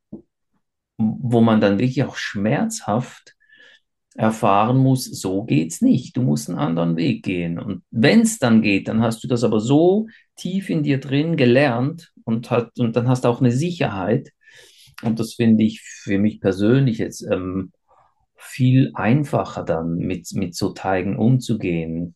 [0.97, 3.35] wo man dann wirklich auch schmerzhaft
[4.15, 6.17] erfahren muss, so geht's nicht.
[6.17, 7.59] Du musst einen anderen Weg gehen.
[7.59, 10.07] Und wenn es dann geht, dann hast du das aber so
[10.37, 14.31] tief in dir drin gelernt und, hat, und dann hast du auch eine Sicherheit.
[15.03, 17.73] Und das finde ich für mich persönlich jetzt ähm,
[18.37, 22.15] viel einfacher dann mit, mit so Teigen umzugehen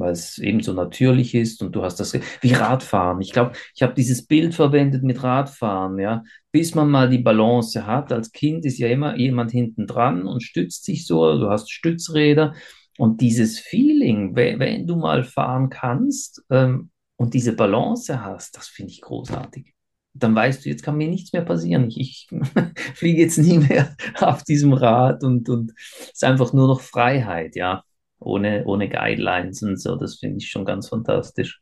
[0.00, 3.20] weil es eben so natürlich ist und du hast das wie Radfahren.
[3.20, 7.86] Ich glaube, ich habe dieses Bild verwendet mit Radfahren, ja, bis man mal die Balance
[7.86, 8.12] hat.
[8.12, 12.54] Als Kind ist ja immer jemand hinten dran und stützt sich so, du hast Stützräder
[12.98, 18.92] und dieses Feeling, wenn, du mal fahren kannst ähm, und diese Balance hast, das finde
[18.92, 19.74] ich großartig.
[20.14, 21.88] Dann weißt du, jetzt kann mir nichts mehr passieren.
[21.88, 22.28] Ich, ich
[22.94, 27.54] fliege jetzt nie mehr auf diesem Rad und, und es ist einfach nur noch Freiheit,
[27.54, 27.84] ja
[28.18, 29.96] ohne, ohne Guidelines und so.
[29.96, 31.60] Das finde ich schon ganz fantastisch.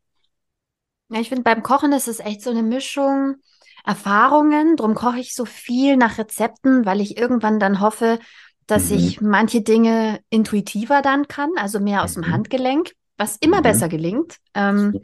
[1.08, 3.36] Ja, ich finde, beim Kochen ist es echt so eine Mischung
[3.84, 4.76] Erfahrungen.
[4.76, 8.18] Drum koche ich so viel nach Rezepten, weil ich irgendwann dann hoffe,
[8.66, 8.96] dass mhm.
[8.96, 12.22] ich manche Dinge intuitiver dann kann, also mehr aus mhm.
[12.22, 13.62] dem Handgelenk, was immer mhm.
[13.62, 14.38] besser gelingt.
[14.54, 15.00] Ähm,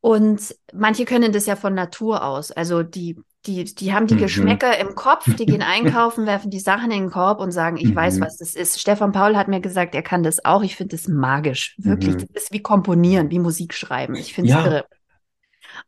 [0.00, 2.50] und manche können das ja von Natur aus.
[2.50, 4.20] Also die die, die haben die mhm.
[4.20, 7.90] Geschmäcker im Kopf, die gehen einkaufen, werfen die Sachen in den Korb und sagen, ich
[7.90, 7.96] mhm.
[7.96, 8.80] weiß, was das ist.
[8.80, 10.62] Stefan Paul hat mir gesagt, er kann das auch.
[10.62, 11.74] Ich finde das magisch.
[11.78, 12.18] Wirklich, mhm.
[12.32, 14.14] das ist wie komponieren, wie Musik schreiben.
[14.14, 14.64] Ich finde es ja.
[14.64, 14.84] irre.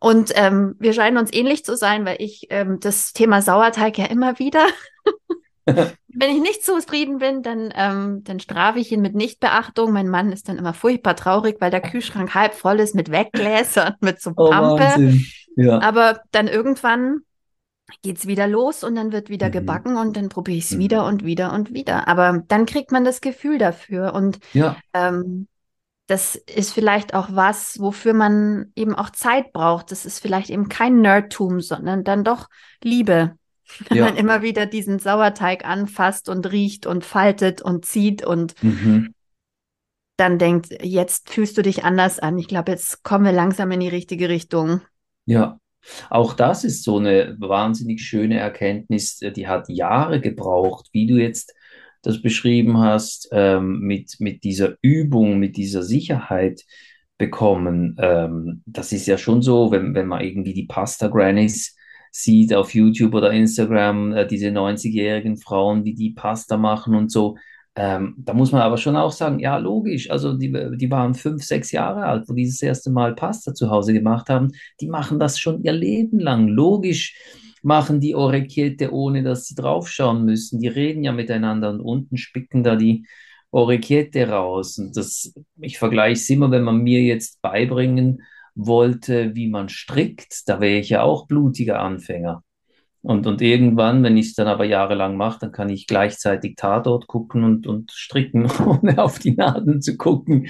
[0.00, 4.06] Und ähm, wir scheinen uns ähnlich zu sein, weil ich ähm, das Thema Sauerteig ja
[4.06, 4.66] immer wieder,
[5.66, 9.92] wenn ich nicht zufrieden bin, dann, ähm, dann strafe ich ihn mit Nichtbeachtung.
[9.92, 13.94] Mein Mann ist dann immer furchtbar traurig, weil der Kühlschrank halb voll ist mit Weggläsern,
[14.00, 14.94] mit so oh, Pampe.
[14.98, 15.80] Oh, ja.
[15.80, 17.20] Aber dann irgendwann
[18.02, 19.52] geht's wieder los und dann wird wieder mhm.
[19.52, 20.78] gebacken und dann probiere ich es mhm.
[20.78, 22.08] wieder und wieder und wieder.
[22.08, 24.76] Aber dann kriegt man das Gefühl dafür und ja.
[24.92, 25.48] ähm,
[26.06, 29.90] das ist vielleicht auch was, wofür man eben auch Zeit braucht.
[29.90, 32.48] Das ist vielleicht eben kein Nerdtum, sondern dann doch
[32.82, 33.36] Liebe.
[33.88, 34.04] Wenn ja.
[34.04, 39.14] man immer wieder diesen Sauerteig anfasst und riecht und faltet und zieht und mhm.
[40.18, 42.38] dann denkt, jetzt fühlst du dich anders an.
[42.38, 44.82] Ich glaube, jetzt kommen wir langsam in die richtige Richtung.
[45.24, 45.58] Ja,
[46.10, 51.54] auch das ist so eine wahnsinnig schöne Erkenntnis, die hat Jahre gebraucht, wie du jetzt
[52.02, 56.62] das beschrieben hast, ähm, mit, mit dieser Übung, mit dieser Sicherheit
[57.18, 57.96] bekommen.
[57.98, 61.76] Ähm, das ist ja schon so, wenn, wenn man irgendwie die Pasta Grannies
[62.10, 67.36] sieht auf YouTube oder Instagram, äh, diese 90-jährigen Frauen, wie die Pasta machen und so.
[67.76, 71.42] Ähm, da muss man aber schon auch sagen, ja, logisch, also die, die waren fünf,
[71.42, 74.52] sechs Jahre alt, wo die das erste Mal Pasta zu Hause gemacht haben.
[74.80, 76.46] Die machen das schon ihr Leben lang.
[76.48, 77.16] Logisch
[77.62, 80.60] machen die Orecchiette, ohne dass sie draufschauen müssen.
[80.60, 83.06] Die reden ja miteinander und unten spicken da die
[83.50, 84.78] Orecchiette raus.
[84.78, 88.22] Und das, ich vergleiche es immer, wenn man mir jetzt beibringen
[88.54, 92.44] wollte, wie man strickt, da wäre ich ja auch blutiger Anfänger.
[93.04, 97.06] Und, und irgendwann, wenn ich es dann aber jahrelang mache, dann kann ich gleichzeitig Tatort
[97.06, 100.48] gucken und, und stricken, ohne auf die Nadeln zu gucken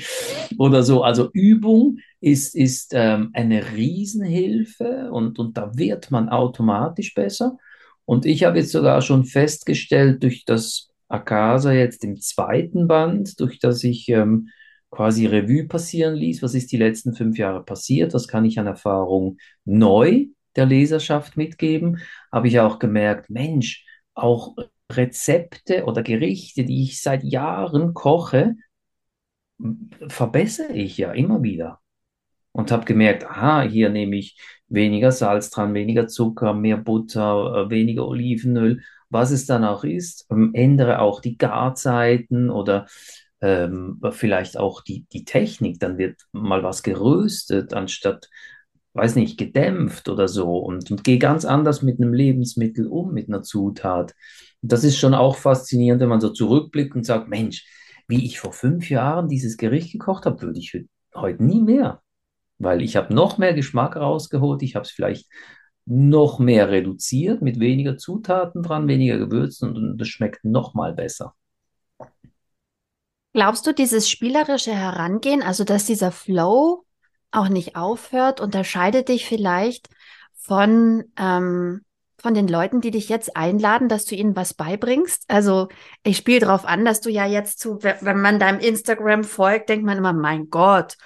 [0.56, 1.02] oder so.
[1.02, 7.58] Also Übung ist, ist ähm, eine Riesenhilfe und, und da wird man automatisch besser.
[8.04, 13.58] Und ich habe jetzt sogar schon festgestellt, durch das Akasa jetzt im zweiten Band, durch
[13.58, 14.50] das ich ähm,
[14.92, 18.68] quasi Revue passieren ließ, was ist die letzten fünf Jahre passiert, was kann ich an
[18.68, 22.00] Erfahrung neu der Leserschaft mitgeben,
[22.32, 24.54] habe ich auch gemerkt, Mensch, auch
[24.90, 28.56] Rezepte oder Gerichte, die ich seit Jahren koche,
[30.08, 31.80] verbessere ich ja immer wieder.
[32.52, 34.38] Und habe gemerkt, aha, hier nehme ich
[34.68, 40.26] weniger Salz dran, weniger Zucker, mehr Butter, äh, weniger Olivenöl, was es dann auch ist.
[40.30, 42.86] Ähm, ändere auch die Garzeiten oder
[43.40, 45.80] ähm, vielleicht auch die, die Technik.
[45.80, 48.28] Dann wird mal was geröstet, anstatt
[48.94, 53.28] weiß nicht, gedämpft oder so und, und gehe ganz anders mit einem Lebensmittel um, mit
[53.28, 54.14] einer Zutat.
[54.62, 57.66] Und das ist schon auch faszinierend, wenn man so zurückblickt und sagt, Mensch,
[58.08, 60.78] wie ich vor fünf Jahren dieses Gericht gekocht habe, würde ich
[61.14, 62.02] heute nie mehr.
[62.58, 65.28] Weil ich habe noch mehr Geschmack rausgeholt, ich habe es vielleicht
[65.86, 71.34] noch mehr reduziert, mit weniger Zutaten dran, weniger Gewürzen und es schmeckt noch mal besser.
[73.32, 76.83] Glaubst du, dieses spielerische Herangehen, also dass dieser Flow
[77.34, 79.88] auch nicht aufhört, unterscheidet dich vielleicht
[80.34, 81.82] von, ähm,
[82.18, 85.24] von den Leuten, die dich jetzt einladen, dass du ihnen was beibringst?
[85.28, 85.68] Also
[86.02, 89.84] ich spiele darauf an, dass du ja jetzt zu, wenn man deinem Instagram folgt, denkt
[89.84, 90.96] man immer, mein Gott,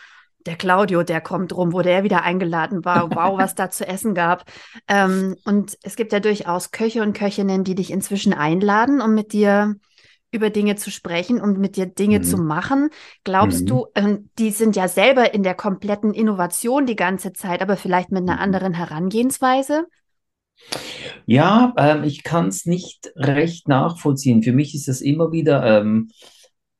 [0.46, 3.10] der Claudio, der kommt rum, wo der wieder eingeladen war.
[3.10, 4.44] Wow, was da zu essen gab.
[4.88, 9.32] Ähm, und es gibt ja durchaus Köche und Köchinnen, die dich inzwischen einladen, um mit
[9.32, 9.76] dir
[10.30, 12.22] über Dinge zu sprechen und mit dir Dinge mhm.
[12.24, 12.90] zu machen.
[13.24, 13.66] Glaubst mhm.
[13.66, 18.12] du, ähm, die sind ja selber in der kompletten Innovation die ganze Zeit, aber vielleicht
[18.12, 18.42] mit einer mhm.
[18.42, 19.86] anderen Herangehensweise?
[21.26, 24.42] Ja, ähm, ich kann es nicht recht nachvollziehen.
[24.42, 26.10] Für mich ist das immer wieder ähm,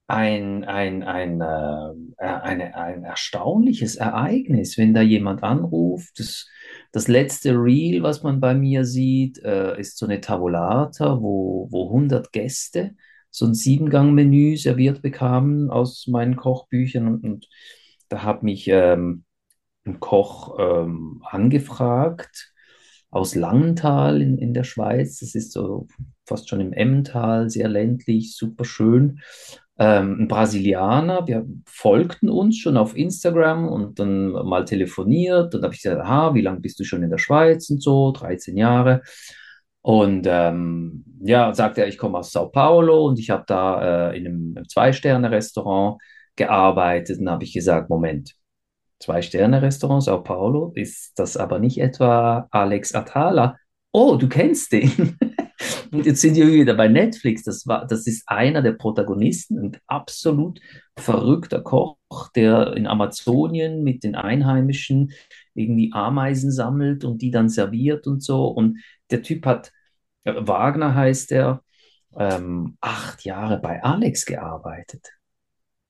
[0.08, 6.18] ein, ein, ein, äh, eine, ein erstaunliches Ereignis, wenn da jemand anruft.
[6.18, 6.48] Das,
[6.92, 11.88] das letzte Reel, was man bei mir sieht, äh, ist so eine Tabulata, wo, wo
[11.88, 12.96] 100 Gäste
[13.38, 17.48] so ein Siebengang-Menü serviert bekamen aus meinen Kochbüchern und, und
[18.08, 19.24] da hat mich ähm,
[19.84, 22.52] ein Koch ähm, angefragt
[23.10, 25.20] aus Langenthal in, in der Schweiz.
[25.20, 25.86] Das ist so
[26.26, 29.20] fast schon im Emmental, sehr ländlich, super schön.
[29.78, 35.54] Ähm, ein Brasilianer, wir folgten uns schon auf Instagram und dann mal telefoniert.
[35.54, 38.12] Dann habe ich gesagt, aha, wie lange bist du schon in der Schweiz und so?
[38.12, 39.02] 13 Jahre.
[39.88, 44.18] Und ähm, ja, sagte er, ich komme aus Sao Paulo und ich habe da äh,
[44.18, 45.98] in einem, Zwei-Sterne-Restaurant
[46.36, 47.20] gearbeitet.
[47.20, 48.34] Und habe ich gesagt, Moment,
[49.00, 53.56] Zwei-Sterne-Restaurant Sao Paulo, ist das aber nicht etwa Alex Atala?
[53.90, 55.16] Oh, du kennst den.
[55.90, 57.44] und jetzt sind wir wieder bei Netflix.
[57.44, 60.60] Das war, das ist einer der Protagonisten, ein absolut
[60.98, 61.96] verrückter Koch,
[62.36, 65.12] der in Amazonien mit den Einheimischen
[65.54, 68.48] irgendwie Ameisen sammelt und die dann serviert und so.
[68.48, 69.72] Und der Typ hat
[70.24, 71.62] Wagner heißt er,
[72.16, 75.06] ähm, acht Jahre bei Alex gearbeitet.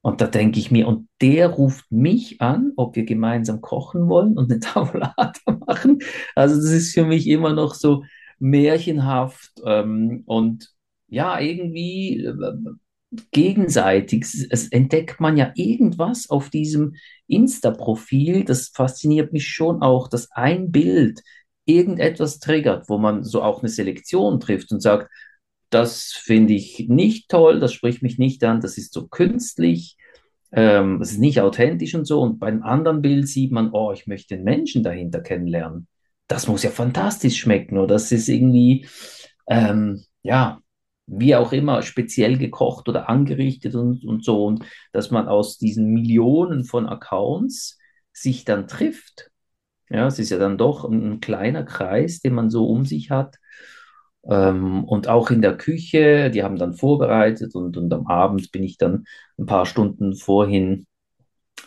[0.00, 4.38] Und da denke ich mir, und der ruft mich an, ob wir gemeinsam kochen wollen
[4.38, 6.00] und eine Tavolata machen.
[6.34, 8.04] Also das ist für mich immer noch so
[8.38, 10.72] märchenhaft ähm, und
[11.08, 12.34] ja, irgendwie äh,
[13.32, 14.26] gegenseitig.
[14.50, 16.94] Es entdeckt man ja irgendwas auf diesem
[17.26, 18.44] Insta-Profil.
[18.44, 21.22] Das fasziniert mich schon auch, dass ein Bild
[21.68, 25.10] irgendetwas triggert, wo man so auch eine Selektion trifft und sagt,
[25.70, 29.96] das finde ich nicht toll, das spricht mich nicht an, das ist so künstlich,
[30.52, 32.22] Ähm, es ist nicht authentisch und so.
[32.22, 35.88] Und beim anderen Bild sieht man, oh, ich möchte den Menschen dahinter kennenlernen.
[36.26, 37.94] Das muss ja fantastisch schmecken, oder?
[37.94, 38.86] Das ist irgendwie,
[39.48, 40.60] ähm, ja,
[41.06, 44.46] wie auch immer, speziell gekocht oder angerichtet und, und so.
[44.46, 47.78] Und dass man aus diesen Millionen von Accounts
[48.12, 49.30] sich dann trifft.
[49.90, 53.10] Ja, es ist ja dann doch ein, ein kleiner Kreis, den man so um sich
[53.10, 53.36] hat.
[54.28, 58.62] Ähm, und auch in der Küche, die haben dann vorbereitet und, und am Abend bin
[58.62, 59.04] ich dann
[59.38, 60.86] ein paar Stunden vorhin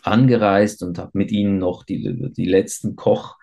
[0.03, 3.37] angereist und habe mit ihnen noch die, die letzten Koch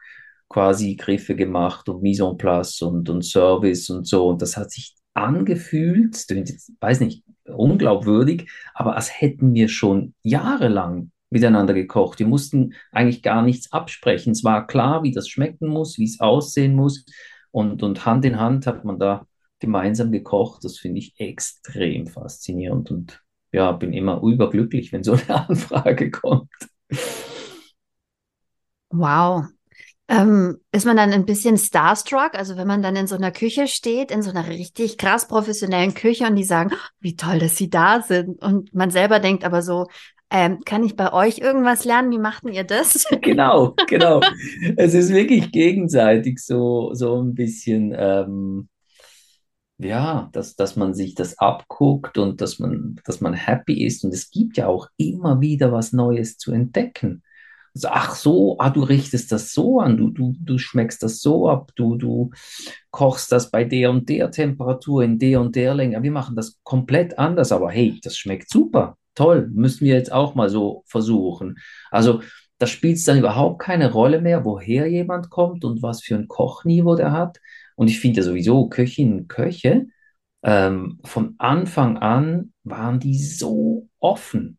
[0.49, 4.29] quasi Griffe gemacht und Mise en place und, und Service und so.
[4.29, 11.11] Und das hat sich angefühlt, jetzt, weiß nicht, unglaubwürdig, aber als hätten wir schon jahrelang
[11.31, 12.19] miteinander gekocht.
[12.19, 14.33] Wir mussten eigentlich gar nichts absprechen.
[14.33, 17.05] Es war klar, wie das schmecken muss, wie es aussehen muss.
[17.51, 19.27] Und, und Hand in Hand hat man da
[19.59, 20.64] gemeinsam gekocht.
[20.64, 26.51] Das finde ich extrem faszinierend und ja, bin immer überglücklich, wenn so eine Anfrage kommt.
[28.91, 29.45] Wow.
[30.11, 32.35] Ähm, ist man dann ein bisschen starstruck?
[32.35, 35.93] Also wenn man dann in so einer Küche steht, in so einer richtig krass professionellen
[35.93, 38.43] Küche und die sagen, oh, wie toll, dass sie da sind.
[38.43, 39.87] Und man selber denkt aber so,
[40.31, 42.11] ähm, kann ich bei euch irgendwas lernen?
[42.11, 43.07] Wie machten ihr das?
[43.23, 44.21] Genau, genau.
[44.77, 48.69] es ist wirklich gegenseitig so, so ein bisschen, ähm,
[49.79, 54.05] ja, dass, dass man sich das abguckt und dass man, dass man happy ist.
[54.05, 57.23] Und es gibt ja auch immer wieder was Neues zu entdecken.
[57.75, 61.49] Also, ach so, ah, du richtest das so an, du, du, du schmeckst das so
[61.49, 62.31] ab, du, du
[62.91, 66.03] kochst das bei der und der Temperatur in der und der Länge.
[66.03, 70.35] Wir machen das komplett anders, aber hey, das schmeckt super toll, müssen wir jetzt auch
[70.35, 71.59] mal so versuchen.
[71.90, 72.22] Also
[72.59, 76.28] da spielt es dann überhaupt keine Rolle mehr, woher jemand kommt und was für ein
[76.28, 77.38] Kochniveau der hat.
[77.76, 79.87] Und ich finde ja sowieso Köchinnen und Köche,
[80.42, 84.58] ähm, von Anfang an waren die so offen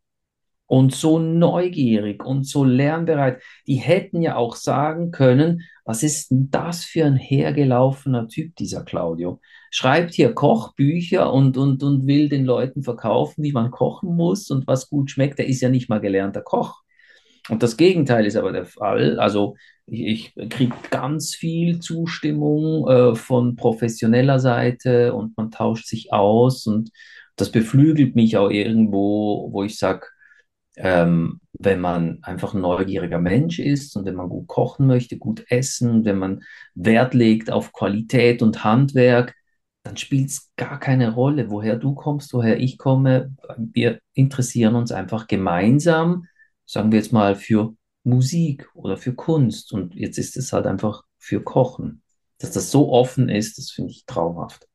[0.70, 3.42] und so neugierig und so lernbereit.
[3.66, 8.84] Die hätten ja auch sagen können, was ist denn das für ein hergelaufener Typ, dieser
[8.84, 9.42] Claudio?
[9.72, 14.68] Schreibt hier Kochbücher und, und, und will den Leuten verkaufen, wie man kochen muss und
[14.68, 15.40] was gut schmeckt.
[15.40, 16.84] Der ist ja nicht mal gelernter Koch.
[17.50, 19.20] Und das Gegenteil ist aber der Fall.
[19.20, 19.56] Also
[19.88, 26.68] ich, ich kriege ganz viel Zustimmung äh, von professioneller Seite und man tauscht sich aus
[26.68, 26.92] und
[27.38, 30.06] das beflügelt mich auch irgendwo, wo ich sage,
[30.80, 35.46] ähm, wenn man einfach ein neugieriger Mensch ist und wenn man gut kochen möchte, gut
[35.50, 39.36] essen, wenn man Wert legt auf Qualität und Handwerk,
[39.84, 43.36] dann spielt es gar keine Rolle, woher du kommst, woher ich komme.
[43.58, 46.28] Wir interessieren uns einfach gemeinsam,
[46.65, 49.74] sagen wir jetzt mal, für Musik oder für Kunst.
[49.74, 52.04] Und jetzt ist es halt einfach für Kochen.
[52.38, 54.69] Dass das so offen ist, das finde ich traumhaft.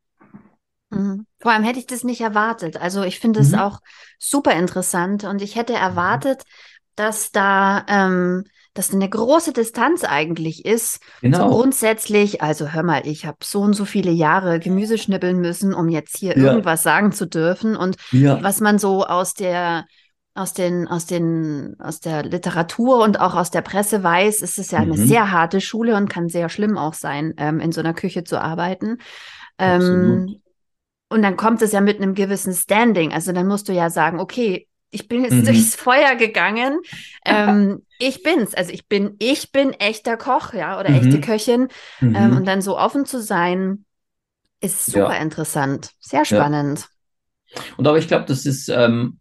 [0.94, 1.26] Mhm.
[1.40, 2.76] Vor allem hätte ich das nicht erwartet.
[2.76, 3.58] Also ich finde es mhm.
[3.58, 3.80] auch
[4.18, 5.78] super interessant und ich hätte mhm.
[5.78, 6.42] erwartet,
[6.96, 11.00] dass da ähm, dass eine große Distanz eigentlich ist.
[11.22, 11.48] Genau.
[11.48, 15.72] So grundsätzlich, also hör mal, ich habe so und so viele Jahre Gemüse schnippeln müssen,
[15.72, 16.44] um jetzt hier ja.
[16.44, 17.76] irgendwas sagen zu dürfen.
[17.76, 18.42] Und ja.
[18.42, 19.86] was man so aus der
[20.36, 24.72] aus den, aus den, aus der Literatur und auch aus der Presse weiß, ist es
[24.72, 25.06] ja eine mhm.
[25.06, 28.40] sehr harte Schule und kann sehr schlimm auch sein, ähm, in so einer Küche zu
[28.42, 28.98] arbeiten.
[29.58, 30.40] Ähm,
[31.14, 33.12] und dann kommt es ja mit einem gewissen Standing.
[33.12, 35.44] Also dann musst du ja sagen, okay, ich bin jetzt mhm.
[35.44, 36.80] durchs Feuer gegangen.
[37.26, 38.52] Ähm, ich bin's.
[38.52, 40.96] Also ich bin, ich bin echter Koch, ja, oder mhm.
[40.96, 41.68] echte Köchin.
[42.00, 42.14] Mhm.
[42.14, 43.86] Ähm, und dann so offen zu sein,
[44.60, 45.22] ist super ja.
[45.22, 45.92] interessant.
[46.00, 46.86] Sehr spannend.
[47.46, 47.62] Ja.
[47.78, 49.20] Und aber ich glaube, das ist, ähm,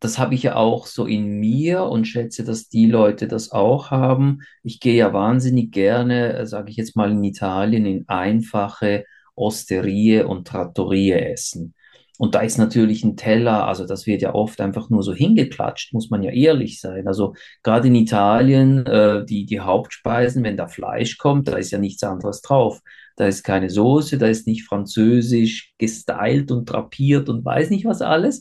[0.00, 3.90] das habe ich ja auch so in mir und schätze, dass die Leute das auch
[3.90, 4.40] haben.
[4.62, 9.04] Ich gehe ja wahnsinnig gerne, äh, sage ich jetzt mal in Italien, in einfache
[9.38, 11.74] Osterie und Trattorie essen.
[12.18, 15.94] Und da ist natürlich ein Teller, also das wird ja oft einfach nur so hingeklatscht,
[15.94, 17.06] muss man ja ehrlich sein.
[17.06, 21.78] Also gerade in Italien, äh, die, die Hauptspeisen, wenn da Fleisch kommt, da ist ja
[21.78, 22.80] nichts anderes drauf.
[23.16, 28.02] Da ist keine Soße, da ist nicht französisch gestylt und drapiert und weiß nicht was
[28.02, 28.40] alles.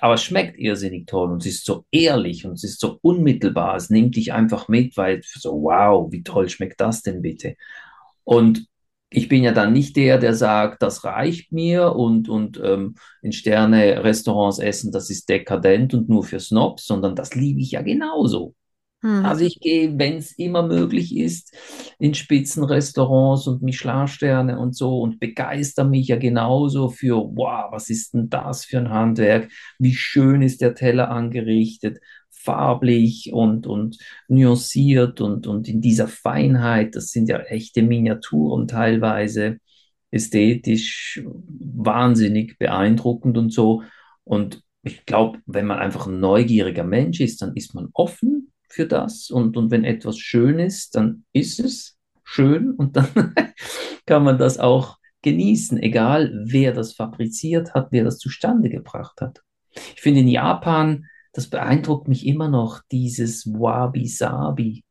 [0.00, 3.76] Aber es schmeckt irrsinnig toll und es ist so ehrlich und es ist so unmittelbar.
[3.76, 7.54] Es nimmt dich einfach mit, weil so, wow, wie toll schmeckt das denn bitte?
[8.24, 8.66] Und
[9.12, 13.32] ich bin ja dann nicht der, der sagt, das reicht mir und, und ähm, in
[13.32, 18.54] Sterne-Restaurants essen, das ist dekadent und nur für Snobs, sondern das liebe ich ja genauso.
[19.02, 19.24] Hm.
[19.24, 21.54] Also ich gehe, wenn es immer möglich ist,
[21.98, 28.14] in Spitzenrestaurants und Michelin-Sterne und so und begeister mich ja genauso für, wow, was ist
[28.14, 29.50] denn das für ein Handwerk?
[29.78, 31.98] Wie schön ist der Teller angerichtet?
[32.42, 39.58] Farblich und, und nuanciert und, und in dieser Feinheit, das sind ja echte Miniaturen teilweise,
[40.10, 43.82] ästhetisch wahnsinnig beeindruckend und so.
[44.24, 48.86] Und ich glaube, wenn man einfach ein neugieriger Mensch ist, dann ist man offen für
[48.86, 49.30] das.
[49.30, 53.34] Und, und wenn etwas schön ist, dann ist es schön und dann
[54.06, 59.40] kann man das auch genießen, egal wer das fabriziert hat, wer das zustande gebracht hat.
[59.74, 64.84] Ich finde in Japan, das beeindruckt mich immer noch, dieses Wabi-Sabi,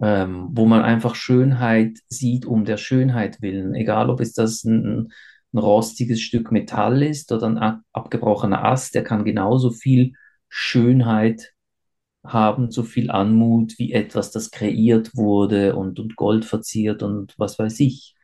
[0.00, 5.12] ähm, wo man einfach Schönheit sieht um der Schönheit willen, egal ob es das ein,
[5.52, 10.12] ein rostiges Stück Metall ist oder ein abgebrochener Ast, der kann genauso viel
[10.48, 11.52] Schönheit
[12.24, 17.58] haben, so viel Anmut wie etwas, das kreiert wurde und, und Gold verziert und was
[17.58, 18.14] weiß ich.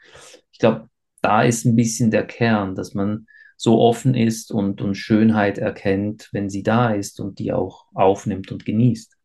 [0.51, 0.89] Ich glaube,
[1.21, 3.27] da ist ein bisschen der Kern, dass man
[3.63, 8.51] so offen ist und, und Schönheit erkennt, wenn sie da ist und die auch aufnimmt
[8.51, 9.17] und genießt.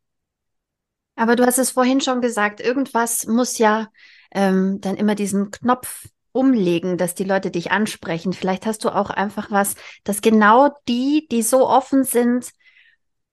[1.16, 3.88] Aber du hast es vorhin schon gesagt, irgendwas muss ja
[4.30, 8.32] ähm, dann immer diesen Knopf umlegen, dass die Leute dich ansprechen.
[8.32, 9.74] Vielleicht hast du auch einfach was,
[10.04, 12.50] dass genau die, die so offen sind,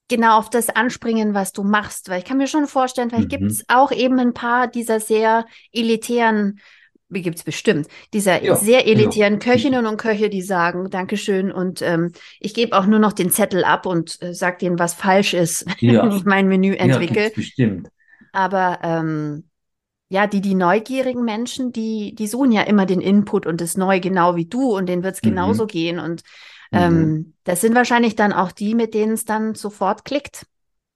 [0.08, 2.10] genau auf das anspringen, was du machst.
[2.10, 3.38] Weil ich kann mir schon vorstellen, vielleicht mhm.
[3.38, 6.60] gibt es auch eben ein paar dieser sehr elitären
[7.10, 9.40] gibt es bestimmt, dieser ja, sehr elitären ja.
[9.40, 13.64] Köchinnen und Köche, die sagen, Dankeschön und ähm, ich gebe auch nur noch den Zettel
[13.64, 16.04] ab und äh, sage denen, was falsch ist, ja.
[16.04, 17.26] wenn ich mein Menü entwickle.
[17.26, 17.90] Ja, bestimmt.
[18.32, 19.46] Aber ähm,
[20.10, 24.00] ja, die, die neugierigen Menschen, die, die suchen ja immer den Input und das Neue
[24.00, 25.30] genau wie du und denen wird es mhm.
[25.30, 26.00] genauso gehen.
[26.00, 26.24] Und
[26.72, 27.34] ähm, mhm.
[27.44, 30.46] das sind wahrscheinlich dann auch die, mit denen es dann sofort klickt.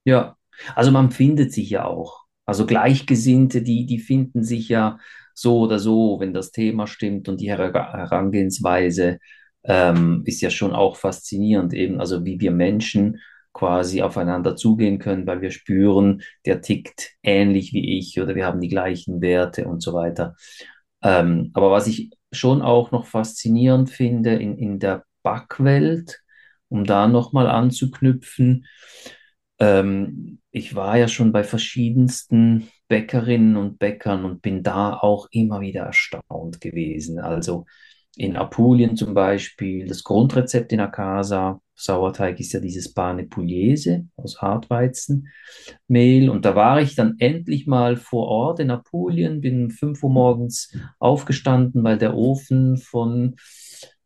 [0.05, 0.37] Ja,
[0.75, 2.25] also man findet sich ja auch.
[2.45, 4.99] Also Gleichgesinnte, die, die finden sich ja
[5.41, 9.19] so oder so, wenn das Thema stimmt und die Herangehensweise
[9.63, 13.19] ähm, ist ja schon auch faszinierend, eben, also wie wir Menschen
[13.53, 18.61] quasi aufeinander zugehen können, weil wir spüren, der tickt ähnlich wie ich oder wir haben
[18.61, 20.35] die gleichen Werte und so weiter.
[21.01, 26.21] Ähm, aber was ich schon auch noch faszinierend finde in, in der Backwelt,
[26.69, 28.65] um da nochmal anzuknüpfen,
[29.59, 35.61] ähm, ich war ja schon bei verschiedensten Bäckerinnen und Bäckern und bin da auch immer
[35.61, 37.19] wieder erstaunt gewesen.
[37.19, 37.65] Also
[38.17, 44.41] in Apulien zum Beispiel, das Grundrezept in Akasa, Sauerteig ist ja dieses Pane Pugliese aus
[44.41, 46.29] Hartweizenmehl.
[46.29, 50.09] Und da war ich dann endlich mal vor Ort in Apulien, bin um 5 Uhr
[50.09, 53.37] morgens aufgestanden, weil der Ofen von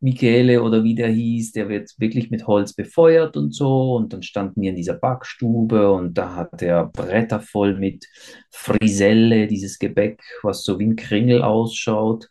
[0.00, 3.94] Michele oder wie der hieß, der wird wirklich mit Holz befeuert und so.
[3.94, 8.06] Und dann standen wir in dieser Backstube und da hat er Bretter voll mit
[8.50, 12.28] Friselle, dieses Gebäck, was so wie ein Kringel ausschaut,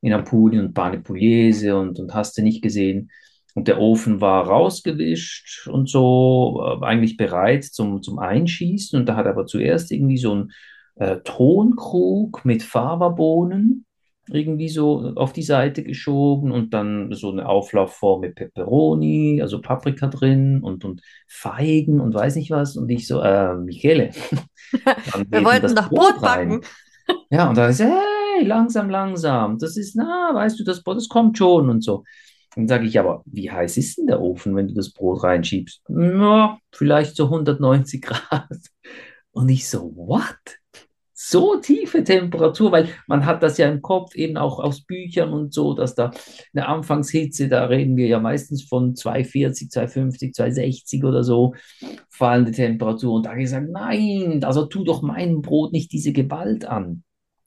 [0.00, 3.10] in Apulien und Pane Pugliese und, und hast du nicht gesehen.
[3.54, 8.98] Und der Ofen war rausgewischt und so, äh, eigentlich bereit zum, zum Einschießen.
[8.98, 10.52] Und da hat er aber zuerst irgendwie so ein
[10.96, 13.84] äh, Tonkrug mit Fava-Bohnen
[14.34, 20.06] irgendwie so auf die Seite geschoben und dann so eine Auflaufform mit Peperoni, also Paprika
[20.08, 22.76] drin und, und Feigen und weiß nicht was.
[22.76, 24.10] Und ich so, äh, Michele,
[25.28, 26.60] wir wollten doch Brot, Brot backen.
[27.30, 31.08] Ja, und da ist, hey, langsam, langsam, das ist, na, weißt du, das Brot, das
[31.08, 32.04] kommt schon und so.
[32.54, 35.82] Dann sage ich, aber wie heiß ist denn der Ofen, wenn du das Brot reinschiebst?
[35.88, 38.48] Na, vielleicht so 190 Grad.
[39.32, 40.61] Und ich so, what?
[41.24, 45.54] So tiefe Temperatur, weil man hat das ja im Kopf eben auch aus Büchern und
[45.54, 46.10] so, dass da
[46.52, 51.54] eine Anfangshitze, da reden wir ja meistens von 240, 250, 260 oder so,
[52.08, 53.14] fallende Temperatur.
[53.14, 57.04] Und da habe ich gesagt, nein, also tu doch meinem Brot nicht diese Gewalt an.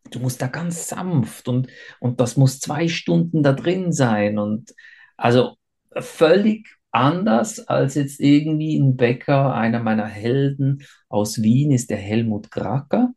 [0.09, 1.67] Du musst da ganz sanft und,
[1.99, 4.39] und das muss zwei Stunden da drin sein.
[4.39, 4.73] Und
[5.17, 5.55] also
[5.97, 12.51] völlig anders als jetzt irgendwie ein Bäcker, einer meiner Helden aus Wien ist der Helmut
[12.51, 13.13] Kracker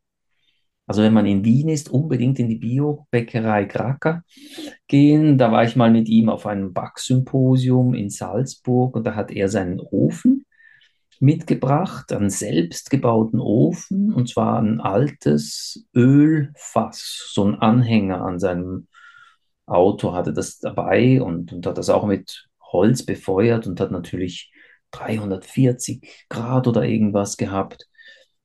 [0.88, 4.22] also wenn man in Wien ist, unbedingt in die Biobäckerei Kracker
[4.86, 5.38] gehen.
[5.38, 9.48] Da war ich mal mit ihm auf einem Backsymposium in Salzburg und da hat er
[9.48, 10.46] seinen Ofen
[11.20, 18.88] mitgebracht, einen selbstgebauten Ofen und zwar ein altes Ölfass, so ein Anhänger an seinem
[19.66, 24.50] Auto hatte das dabei und, und hat das auch mit Holz befeuert und hat natürlich
[24.92, 27.86] 340 Grad oder irgendwas gehabt.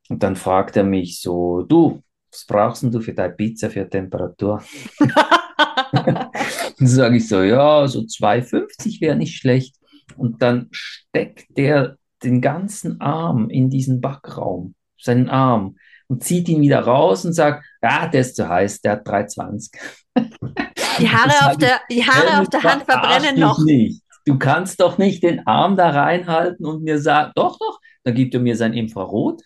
[0.10, 2.04] Und dann fragt er mich so, du,
[2.34, 4.64] was brauchst du für deine Pizza für Temperatur?
[5.92, 6.32] dann
[6.80, 9.76] sage ich so, ja, so 2,50 wäre nicht schlecht.
[10.18, 15.76] Und dann steckt der den ganzen Arm in diesen Backraum, seinen Arm,
[16.08, 19.72] und zieht ihn wieder raus und sagt, ja, der ist zu heiß, der hat 3,20.
[21.00, 23.58] Die Haare, auf der, die Haare auf der Hand verbrennen noch.
[23.66, 24.04] Nicht.
[24.26, 28.36] Du kannst doch nicht den Arm da reinhalten und mir sagen, doch, doch, dann gibt
[28.36, 29.42] er mir sein Infrarot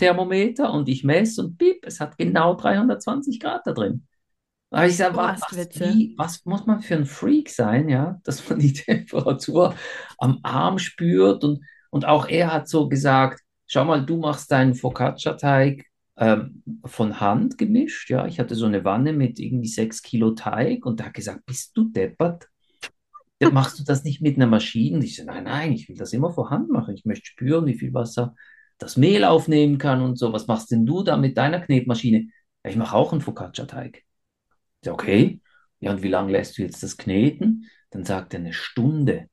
[0.00, 4.06] Thermometer und ich messe und piep, es hat genau 320 Grad da drin.
[4.70, 5.80] Aber ich sage, was, was,
[6.16, 9.74] was, muss man für ein Freak sein, ja, dass man die Temperatur
[10.18, 14.74] am Arm spürt und, und auch er hat so gesagt, schau mal, du machst deinen
[14.74, 15.86] Focaccia-Teig
[16.16, 20.86] ähm, von Hand gemischt, ja, ich hatte so eine Wanne mit irgendwie sechs Kilo Teig
[20.86, 22.48] und er hat gesagt, bist du deppert?
[23.52, 24.98] Machst du das nicht mit einer Maschine?
[24.98, 27.66] Und ich so, nein, nein, ich will das immer vor Hand machen, ich möchte spüren,
[27.66, 28.34] wie viel Wasser
[28.80, 30.32] das Mehl aufnehmen kann und so.
[30.32, 32.28] Was machst denn du da mit deiner Knetmaschine?
[32.64, 34.02] Ja, ich mache auch einen Focaccia-Teig.
[34.84, 35.40] Ja, okay.
[35.80, 37.66] Ja, und wie lange lässt du jetzt das kneten?
[37.90, 39.28] Dann sagt er eine Stunde.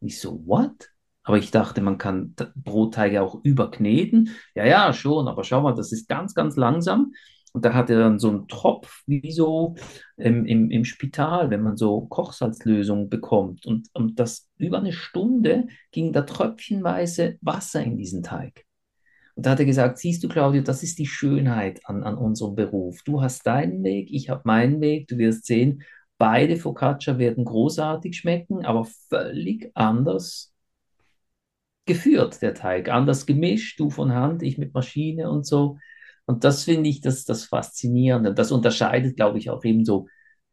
[0.00, 0.90] Ich so, what?
[1.24, 4.30] Aber ich dachte, man kann Brotteige auch überkneten.
[4.54, 7.12] Ja, ja, schon, aber schau mal, das ist ganz, ganz langsam.
[7.52, 9.74] Und da hat er dann so einen Tropf, wie so
[10.16, 13.66] im, im, im Spital, wenn man so Kochsalzlösung bekommt.
[13.66, 18.64] Und, und das über eine Stunde ging da tröpfchenweise Wasser in diesen Teig.
[19.34, 22.54] Und da hat er gesagt, siehst du, Claudio, das ist die Schönheit an, an unserem
[22.54, 23.02] Beruf.
[23.04, 25.08] Du hast deinen Weg, ich habe meinen Weg.
[25.08, 25.82] Du wirst sehen,
[26.18, 30.52] beide Focaccia werden großartig schmecken, aber völlig anders
[31.86, 32.88] geführt, der Teig.
[32.88, 35.78] Anders gemischt, du von Hand, ich mit Maschine und so.
[36.26, 38.32] Und das finde ich das, das Faszinierende.
[38.34, 40.06] Das unterscheidet, glaube ich, auch eben so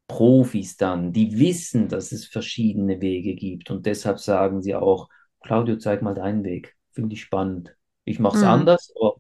[0.08, 3.70] Profis dann, die wissen, dass es verschiedene Wege gibt.
[3.70, 5.08] Und deshalb sagen sie auch,
[5.42, 6.76] Claudio, zeig mal deinen Weg.
[6.92, 7.76] Finde ich spannend.
[8.06, 8.50] Ich mache es mhm.
[8.50, 9.16] anders, aber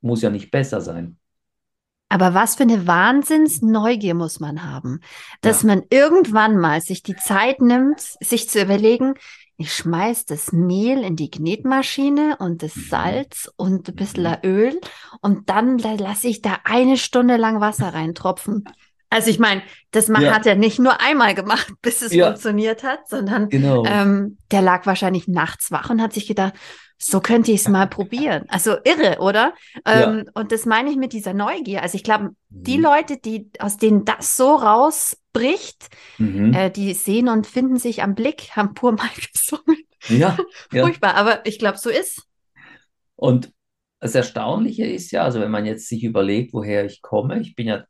[0.00, 1.18] muss ja nicht besser sein.
[2.08, 5.00] Aber was für eine Wahnsinnsneugier muss man haben,
[5.42, 5.68] dass ja.
[5.68, 9.14] man irgendwann mal sich die Zeit nimmt, sich zu überlegen,
[9.60, 12.86] ich schmeiß das Mehl in die Knetmaschine und das mhm.
[12.88, 14.38] Salz und ein bisschen mhm.
[14.42, 14.80] Öl
[15.20, 18.64] und dann lasse ich da eine Stunde lang Wasser reintropfen.
[19.10, 20.32] Also ich meine, das ja.
[20.32, 22.28] hat er nicht nur einmal gemacht, bis es ja.
[22.28, 23.84] funktioniert hat, sondern genau.
[23.84, 26.54] ähm, der lag wahrscheinlich nachts wach und hat sich gedacht,
[27.02, 28.44] so könnte ich es mal probieren.
[28.48, 29.54] Also irre, oder?
[29.86, 30.32] Ähm, ja.
[30.34, 31.82] Und das meine ich mit dieser Neugier.
[31.82, 32.84] Also ich glaube, die mhm.
[32.84, 35.88] Leute, die aus denen das so rausbricht,
[36.18, 36.52] mhm.
[36.52, 39.82] äh, die sehen und finden sich am Blick, haben pur mal gesungen.
[40.08, 40.36] Ja.
[40.70, 42.26] Furchtbar, aber ich glaube, so ist.
[43.16, 43.50] Und
[43.98, 47.66] das Erstaunliche ist ja, also wenn man jetzt sich überlegt, woher ich komme, ich bin
[47.66, 47.84] ja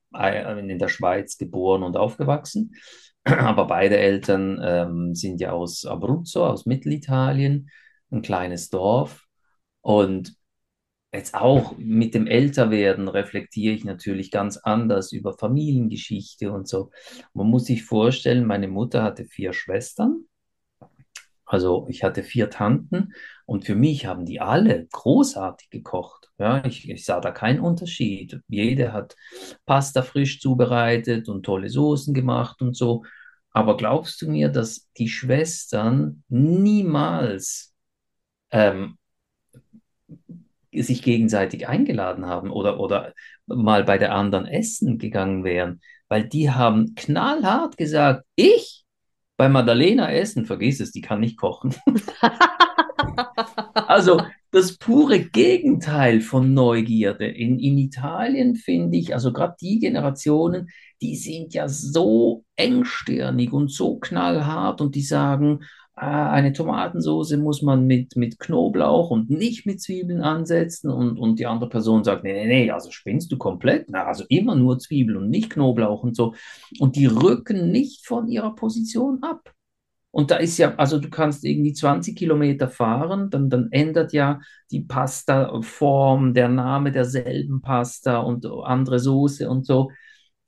[0.57, 2.75] in der Schweiz geboren und aufgewachsen,
[3.25, 7.71] aber beide Eltern ähm, sind ja aus Abruzzo, aus Mittelitalien
[8.11, 9.27] ein kleines Dorf.
[9.83, 10.35] Und
[11.13, 16.91] jetzt auch mit dem Älterwerden reflektiere ich natürlich ganz anders über Familiengeschichte und so.
[17.35, 20.25] Man muss sich vorstellen, meine Mutter hatte vier Schwestern.
[21.45, 23.13] Also ich hatte vier Tanten
[23.45, 26.31] und für mich haben die alle großartig gekocht.
[26.39, 28.41] Ja, ich, ich sah da keinen Unterschied.
[28.47, 29.17] Jede hat
[29.67, 33.03] Pasta frisch zubereitet und tolle Soßen gemacht und so.
[33.51, 37.70] Aber glaubst du mir, dass die Schwestern niemals
[38.51, 38.97] ähm,
[40.73, 43.13] sich gegenseitig eingeladen haben oder, oder
[43.47, 48.85] mal bei der anderen essen gegangen wären, weil die haben knallhart gesagt, ich
[49.37, 51.75] bei Madalena essen, vergiss es, die kann nicht kochen.
[53.75, 54.21] also
[54.51, 57.27] das pure Gegenteil von Neugierde.
[57.27, 60.69] In, in Italien finde ich, also gerade die Generationen,
[61.01, 65.61] die sind ja so engstirnig und so knallhart und die sagen,
[65.95, 71.47] eine Tomatensauce muss man mit, mit Knoblauch und nicht mit Zwiebeln ansetzen und, und die
[71.47, 73.91] andere Person sagt, nee, nee, nee, also spinnst du komplett?
[73.91, 76.35] Na, also immer nur Zwiebeln und nicht Knoblauch und so.
[76.79, 79.53] Und die rücken nicht von ihrer Position ab.
[80.13, 84.41] Und da ist ja, also du kannst irgendwie 20 Kilometer fahren, dann, dann ändert ja
[84.71, 89.91] die Pasta-Form, der Name derselben Pasta und andere Soße und so.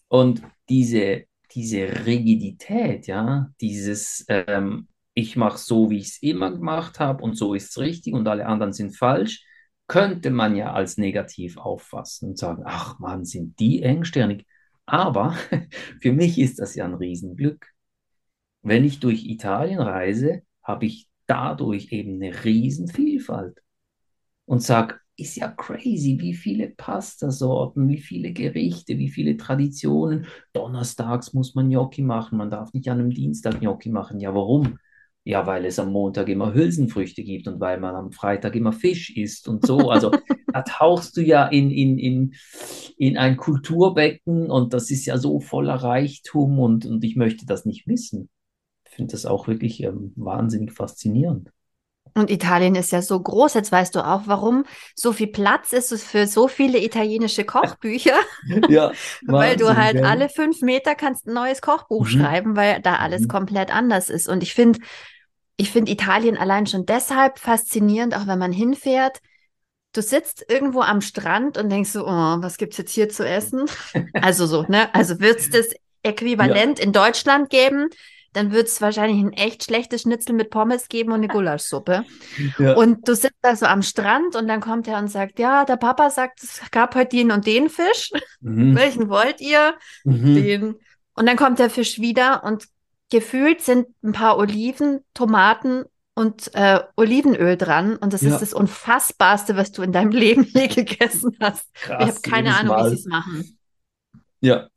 [0.09, 1.25] Und diese,
[1.55, 7.37] diese Rigidität, ja, dieses ähm, ich mache so, wie ich es immer gemacht habe und
[7.37, 9.45] so ist es richtig und alle anderen sind falsch,
[9.87, 14.47] könnte man ja als negativ auffassen und sagen, ach man, sind die engstirnig.
[14.87, 15.37] Aber
[16.01, 17.67] für mich ist das ja ein Riesenglück.
[18.63, 23.61] Wenn ich durch Italien reise, habe ich dadurch eben eine Riesenvielfalt
[24.47, 30.27] und sage, ist ja crazy, wie viele Pastasorten, wie viele Gerichte, wie viele Traditionen.
[30.53, 34.21] Donnerstags muss man Gnocchi machen, man darf nicht an einem Dienstag Gnocchi machen.
[34.21, 34.79] Ja, warum?
[35.25, 39.11] Ja, weil es am Montag immer Hülsenfrüchte gibt und weil man am Freitag immer Fisch
[39.17, 39.91] isst und so.
[39.91, 40.11] Also
[40.53, 42.35] da tauchst du ja in, in, in,
[42.97, 47.65] in ein Kulturbecken und das ist ja so voller Reichtum und, und ich möchte das
[47.65, 48.29] nicht missen.
[48.85, 51.51] Ich finde das auch wirklich ähm, wahnsinnig faszinierend.
[52.15, 55.95] Und Italien ist ja so groß, jetzt weißt du auch, warum so viel Platz ist
[56.05, 58.17] für so viele italienische Kochbücher.
[58.69, 58.93] ja,
[59.27, 60.03] weil du halt ja.
[60.03, 62.11] alle fünf Meter kannst ein neues Kochbuch mhm.
[62.11, 63.29] schreiben, weil da alles mhm.
[63.29, 64.29] komplett anders ist.
[64.29, 64.81] Und ich finde,
[65.57, 69.21] ich finde Italien allein schon deshalb faszinierend, auch wenn man hinfährt.
[69.95, 73.65] du sitzt irgendwo am Strand und denkst so, oh, was gibt's jetzt hier zu essen?
[74.15, 74.95] Also so, ne?
[74.95, 75.69] Also wird es das
[76.03, 76.85] Äquivalent ja.
[76.85, 77.89] in Deutschland geben,
[78.33, 82.05] dann wird es wahrscheinlich ein echt schlechtes Schnitzel mit Pommes geben und eine Gulaschsuppe.
[82.59, 82.75] Ja.
[82.75, 85.77] Und du sitzt da so am Strand und dann kommt er und sagt, ja, der
[85.77, 88.11] Papa sagt, es gab heute den und den Fisch.
[88.41, 88.75] Mhm.
[88.77, 89.75] Welchen wollt ihr?
[90.05, 90.35] Mhm.
[90.35, 90.75] Den.
[91.15, 92.67] Und dann kommt der Fisch wieder und
[93.11, 97.97] gefühlt sind ein paar Oliven, Tomaten und äh, Olivenöl dran.
[97.97, 98.33] Und das ja.
[98.33, 101.73] ist das Unfassbarste, was du in deinem Leben je gegessen hast.
[101.75, 102.87] Krass, ich habe keine Ahnung, Mal.
[102.87, 103.59] wie sie es machen.
[104.41, 104.69] Ja,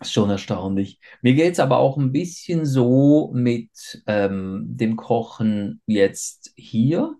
[0.00, 1.00] ist schon erstaunlich.
[1.22, 3.70] Mir geht es aber auch ein bisschen so mit
[4.06, 7.16] ähm, dem Kochen jetzt hier.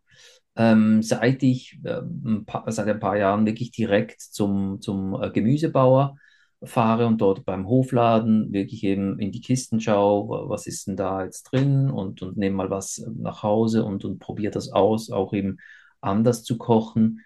[0.56, 5.30] Ähm, seit ich äh, ein paar, seit ein paar Jahren wirklich direkt zum, zum äh,
[5.30, 6.16] Gemüsebauer
[6.64, 11.24] fahre und dort beim Hofladen wirklich eben in die Kisten schaue, was ist denn da
[11.24, 15.32] jetzt drin und, und nehme mal was nach Hause und, und probiere das aus, auch
[15.34, 15.58] eben
[16.00, 17.20] anders zu kochen.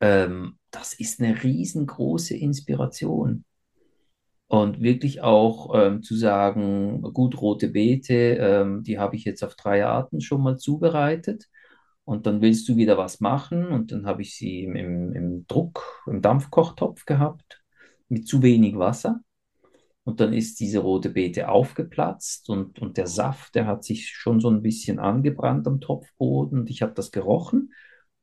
[0.00, 3.44] Ähm, das ist eine riesengroße Inspiration.
[4.54, 9.56] Und wirklich auch ähm, zu sagen, gut, rote Beete, ähm, die habe ich jetzt auf
[9.56, 11.48] drei Arten schon mal zubereitet.
[12.04, 13.66] Und dann willst du wieder was machen.
[13.66, 17.64] Und dann habe ich sie im, im, Druck, im Dampfkochtopf gehabt
[18.08, 19.22] mit zu wenig Wasser.
[20.04, 24.38] Und dann ist diese rote Beete aufgeplatzt und, und der Saft, der hat sich schon
[24.38, 26.60] so ein bisschen angebrannt am Topfboden.
[26.60, 27.72] Und ich habe das gerochen,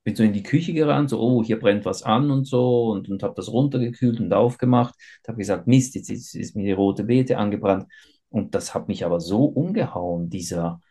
[0.04, 3.10] bin so in die Küche gerannt, so, oh, hier brennt was an und so, und,
[3.10, 4.95] und habe das runtergekühlt und aufgemacht.
[5.28, 7.88] habe gesagt, Mist, jetzt ist, ist mir die rote Beete angebrannt.
[8.30, 10.82] Und das hat mich aber so umgehauen, dieser,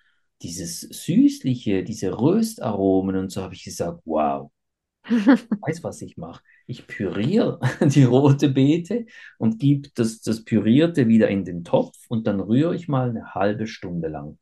[0.42, 4.50] dieses Süßliche, diese Röstaromen und so habe ich gesagt, wow,
[5.08, 9.06] ich weiß, was ich mache ich püriere die rote Beete
[9.38, 13.34] und gebe das, das Pürierte wieder in den Topf und dann rühre ich mal eine
[13.34, 14.38] halbe Stunde lang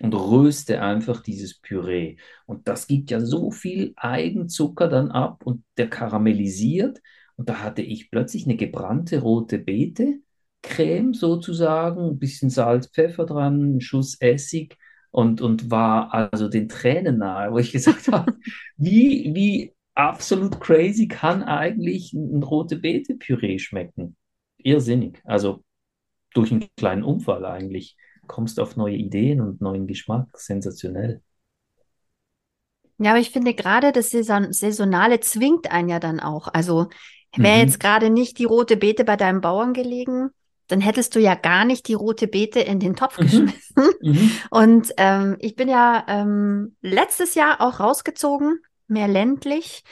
[0.00, 2.16] und röste einfach dieses Püree.
[2.46, 7.00] Und das gibt ja so viel Eigenzucker dann ab und der karamellisiert.
[7.36, 10.20] Und da hatte ich plötzlich eine gebrannte rote Beete,
[10.62, 14.76] Creme sozusagen, ein bisschen Salz, Pfeffer dran, ein Schuss Essig
[15.10, 18.34] und, und war also den Tränen nahe, wo ich gesagt habe,
[18.76, 24.16] wie, wie absolut crazy kann eigentlich ein, rote Beete-Püree schmecken.
[24.58, 25.20] Irrsinnig.
[25.24, 25.64] Also
[26.34, 27.96] durch einen kleinen Unfall eigentlich
[28.26, 30.28] kommst du auf neue Ideen und neuen Geschmack.
[30.34, 31.22] Sensationell.
[32.98, 36.48] Ja, aber ich finde gerade das Saison Saisonale zwingt einen ja dann auch.
[36.48, 36.88] Also
[37.36, 37.62] wäre mhm.
[37.62, 40.30] jetzt gerade nicht die rote Beete bei deinem Bauern gelegen,
[40.68, 43.22] dann hättest du ja gar nicht die rote Beete in den Topf mhm.
[43.22, 43.60] geschmissen.
[44.00, 44.30] Mhm.
[44.50, 49.82] Und ähm, ich bin ja ähm, letztes Jahr auch rausgezogen mehr ländlich.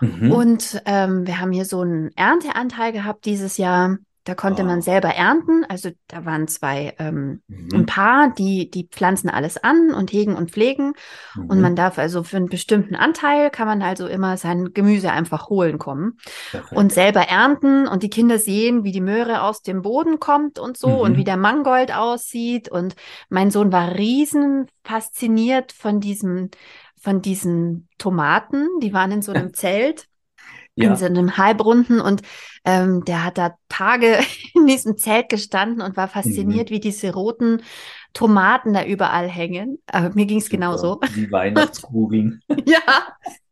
[0.00, 0.32] Mhm.
[0.32, 3.98] Und ähm, wir haben hier so einen Ernteanteil gehabt dieses Jahr.
[4.24, 4.66] Da konnte oh.
[4.66, 5.64] man selber ernten.
[5.68, 7.68] Also da waren zwei, ähm, mhm.
[7.74, 10.92] ein Paar, die, die pflanzen alles an und hegen und pflegen.
[11.34, 11.46] Mhm.
[11.46, 15.48] Und man darf also für einen bestimmten Anteil kann man also immer sein Gemüse einfach
[15.48, 16.18] holen kommen
[16.50, 16.72] Perfekt.
[16.76, 17.88] und selber ernten.
[17.88, 21.00] Und die Kinder sehen, wie die Möhre aus dem Boden kommt und so mhm.
[21.00, 22.68] und wie der Mangold aussieht.
[22.68, 22.94] Und
[23.28, 26.50] mein Sohn war riesen fasziniert von diesem
[27.02, 30.06] von diesen Tomaten, die waren in so einem Zelt,
[30.74, 30.90] ja.
[30.90, 32.22] in so einem Halbrunden und
[32.64, 34.18] ähm, der hat da Tage
[34.54, 36.74] in diesem Zelt gestanden und war fasziniert, mhm.
[36.74, 37.62] wie diese roten
[38.12, 39.78] Tomaten da überall hängen.
[39.86, 41.00] Aber mir ging es genauso.
[41.14, 42.42] Die Weihnachtskugeln.
[42.66, 42.80] ja,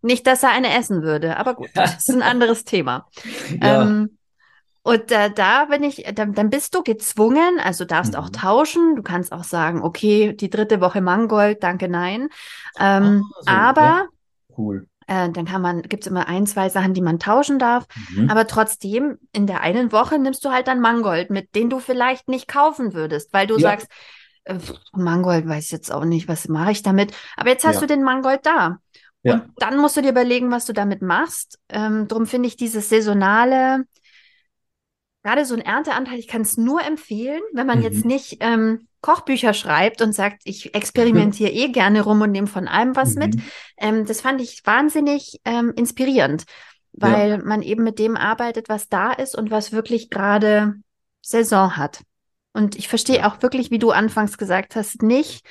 [0.03, 3.07] nicht, dass er eine essen würde, aber gut, das ist ein anderes Thema.
[3.61, 3.83] Ja.
[3.83, 4.19] Ähm,
[4.83, 8.19] und äh, da bin ich, dann, dann bist du gezwungen, also darfst mhm.
[8.19, 8.97] auch tauschen.
[8.97, 12.29] Du kannst auch sagen, okay, die dritte Woche Mangold, danke, nein.
[12.79, 14.07] Ähm, oh, so, aber ja.
[14.57, 14.87] cool.
[15.11, 17.87] Äh, dann kann man, gibt es immer ein, zwei Sachen, die man tauschen darf.
[18.11, 18.31] Mhm.
[18.31, 22.29] Aber trotzdem, in der einen Woche nimmst du halt dann Mangold mit, den du vielleicht
[22.29, 23.71] nicht kaufen würdest, weil du ja.
[23.71, 23.89] sagst,
[24.45, 24.55] äh,
[24.93, 27.13] Mangold weiß ich jetzt auch nicht, was mache ich damit.
[27.37, 27.81] Aber jetzt hast ja.
[27.81, 28.79] du den Mangold da.
[29.23, 31.59] Und dann musst du dir überlegen, was du damit machst.
[31.69, 33.85] Ähm, drum finde ich dieses saisonale,
[35.25, 37.85] gerade so ein Ernteanteil, ich kann es nur empfehlen, wenn man mhm.
[37.85, 42.69] jetzt nicht ähm, Kochbücher schreibt und sagt, ich experimentiere eh gerne rum und nehme von
[42.69, 43.19] allem was mhm.
[43.19, 43.37] mit.
[43.79, 46.45] Ähm, das fand ich wahnsinnig ähm, inspirierend,
[46.93, 47.39] weil ja.
[47.39, 50.75] man eben mit dem arbeitet, was da ist und was wirklich gerade
[51.23, 52.03] Saison hat.
[52.53, 53.31] Und ich verstehe ja.
[53.31, 55.47] auch wirklich, wie du anfangs gesagt hast, nicht,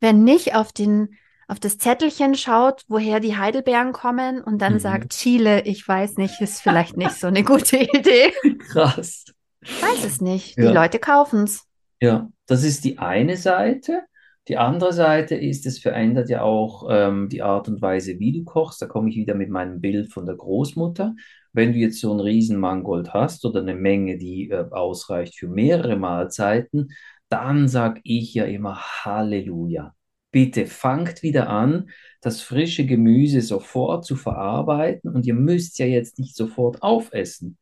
[0.00, 1.16] wer nicht auf den
[1.48, 4.78] auf das Zettelchen schaut, woher die Heidelbeeren kommen und dann mhm.
[4.78, 8.32] sagt Chile, ich weiß nicht, ist vielleicht nicht so eine gute Idee.
[8.70, 9.26] Krass.
[9.60, 10.56] Ich weiß es nicht.
[10.56, 11.66] Die Leute kaufen es.
[12.02, 14.02] Ja, das ist die eine Seite.
[14.48, 18.44] Die andere Seite ist, es verändert ja auch ähm, die Art und Weise, wie du
[18.44, 18.82] kochst.
[18.82, 21.14] Da komme ich wieder mit meinem Bild von der Großmutter.
[21.52, 25.48] Wenn du jetzt so einen riesen Mangold hast oder eine Menge, die äh, ausreicht für
[25.48, 26.90] mehrere Mahlzeiten,
[27.28, 29.94] dann sage ich ja immer Halleluja.
[30.32, 31.90] bitte fangt wieder an,
[32.20, 37.58] das frische Gemüse sofort zu verarbeiten und ihr müsst ja jetzt nicht sofort aufessen,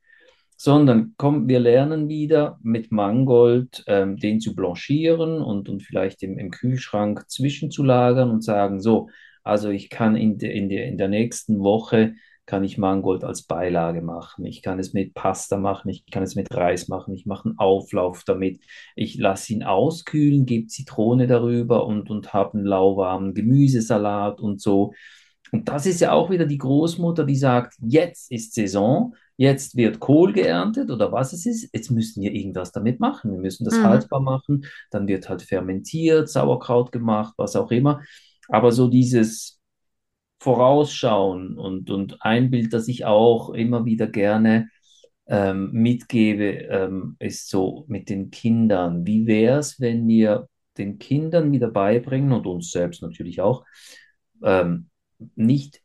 [0.62, 6.36] sondern komm, wir lernen wieder mit Mangold ähm, den zu blanchieren und, und vielleicht im,
[6.36, 9.08] im Kühlschrank zwischenzulagern und sagen, so,
[9.42, 12.12] also ich kann in, de, in, de, in der nächsten Woche
[12.44, 14.44] kann ich Mangold als Beilage machen.
[14.44, 17.58] Ich kann es mit Pasta machen, ich kann es mit Reis machen, ich mache einen
[17.58, 18.60] Auflauf damit.
[18.96, 24.92] Ich lasse ihn auskühlen, gebe Zitrone darüber und, und habe einen lauwarmen Gemüsesalat und so.
[25.52, 30.00] Und das ist ja auch wieder die Großmutter, die sagt, jetzt ist Saison, jetzt wird
[30.00, 33.32] Kohl geerntet oder was es ist, jetzt müssen wir irgendwas damit machen.
[33.32, 33.84] Wir müssen das mhm.
[33.84, 38.02] haltbar machen, dann wird halt fermentiert, Sauerkraut gemacht, was auch immer.
[38.48, 39.58] Aber so dieses
[40.40, 44.68] Vorausschauen und, und ein Bild, das ich auch immer wieder gerne
[45.26, 49.06] ähm, mitgebe, ähm, ist so mit den Kindern.
[49.06, 53.64] Wie wäre es, wenn wir den Kindern wieder beibringen und uns selbst natürlich auch,
[54.42, 54.90] ähm,
[55.34, 55.80] nicht,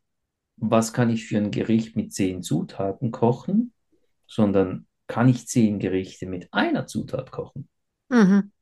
[0.56, 3.72] was kann ich für ein Gericht mit zehn Zutaten kochen,
[4.26, 7.68] sondern kann ich zehn Gerichte mit einer Zutat kochen?
[8.08, 8.52] Mhm.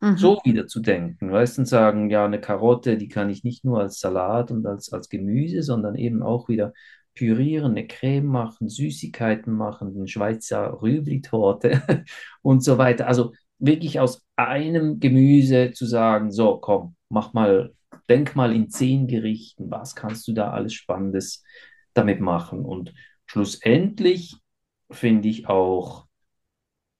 [0.00, 0.16] Mhm.
[0.16, 3.64] So wieder zu denken, weißt du, und sagen, ja, eine Karotte, die kann ich nicht
[3.64, 6.72] nur als Salat und als, als Gemüse, sondern eben auch wieder
[7.14, 11.82] pürieren, eine Creme machen, Süßigkeiten machen, eine Schweizer Rübli-Torte
[12.42, 13.08] und so weiter.
[13.08, 17.74] Also wirklich aus einem Gemüse zu sagen, so, komm, mach mal,
[18.08, 21.42] denk mal in zehn Gerichten, was kannst du da alles Spannendes
[21.94, 22.64] damit machen?
[22.64, 22.94] Und
[23.26, 24.36] schlussendlich
[24.90, 26.06] finde ich auch,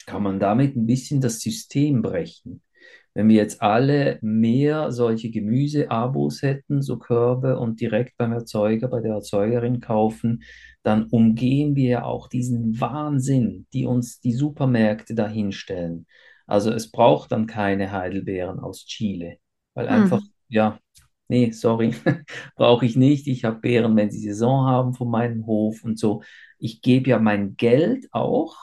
[0.06, 2.62] kann man damit ein bisschen das System brechen.
[3.12, 9.00] Wenn wir jetzt alle mehr solche Gemüseabos hätten, so Körbe und direkt beim Erzeuger, bei
[9.00, 10.42] der Erzeugerin kaufen,
[10.82, 16.06] dann umgehen wir auch diesen Wahnsinn, die uns die Supermärkte dahinstellen.
[16.46, 19.38] Also es braucht dann keine Heidelbeeren aus Chile,
[19.74, 19.92] weil mhm.
[19.92, 20.78] einfach, ja,
[21.28, 21.94] nee, sorry,
[22.56, 23.26] brauche ich nicht.
[23.26, 26.22] Ich habe Beeren, wenn sie Saison haben von meinem Hof und so.
[26.58, 28.56] Ich gebe ja mein Geld auch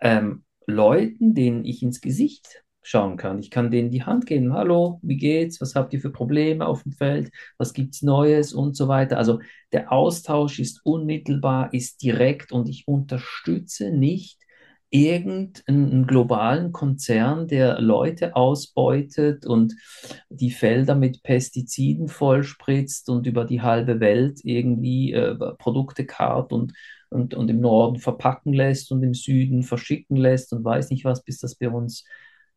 [0.00, 3.38] ähm, Leuten, denen ich ins Gesicht schauen kann.
[3.38, 4.52] Ich kann denen die Hand geben.
[4.52, 5.60] Hallo, wie geht's?
[5.60, 7.30] Was habt ihr für Probleme auf dem Feld?
[7.58, 9.16] Was gibt's Neues und so weiter.
[9.18, 9.40] Also
[9.72, 14.43] der Austausch ist unmittelbar, ist direkt und ich unterstütze nicht
[14.94, 19.74] irgendeinen globalen Konzern, der Leute ausbeutet und
[20.28, 26.74] die Felder mit Pestiziden vollspritzt und über die halbe Welt irgendwie äh, Produkte kart und,
[27.10, 31.24] und, und im Norden verpacken lässt und im Süden verschicken lässt und weiß nicht was,
[31.24, 32.04] bis das bei uns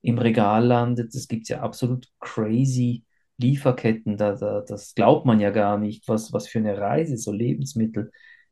[0.04, 1.16] im Regal landet.
[1.16, 3.04] Es gibt ja absolut crazy
[3.40, 7.32] Lieferketten, da, da, das glaubt man ja gar nicht, was, was für eine Reise so
[7.32, 8.12] Lebensmittel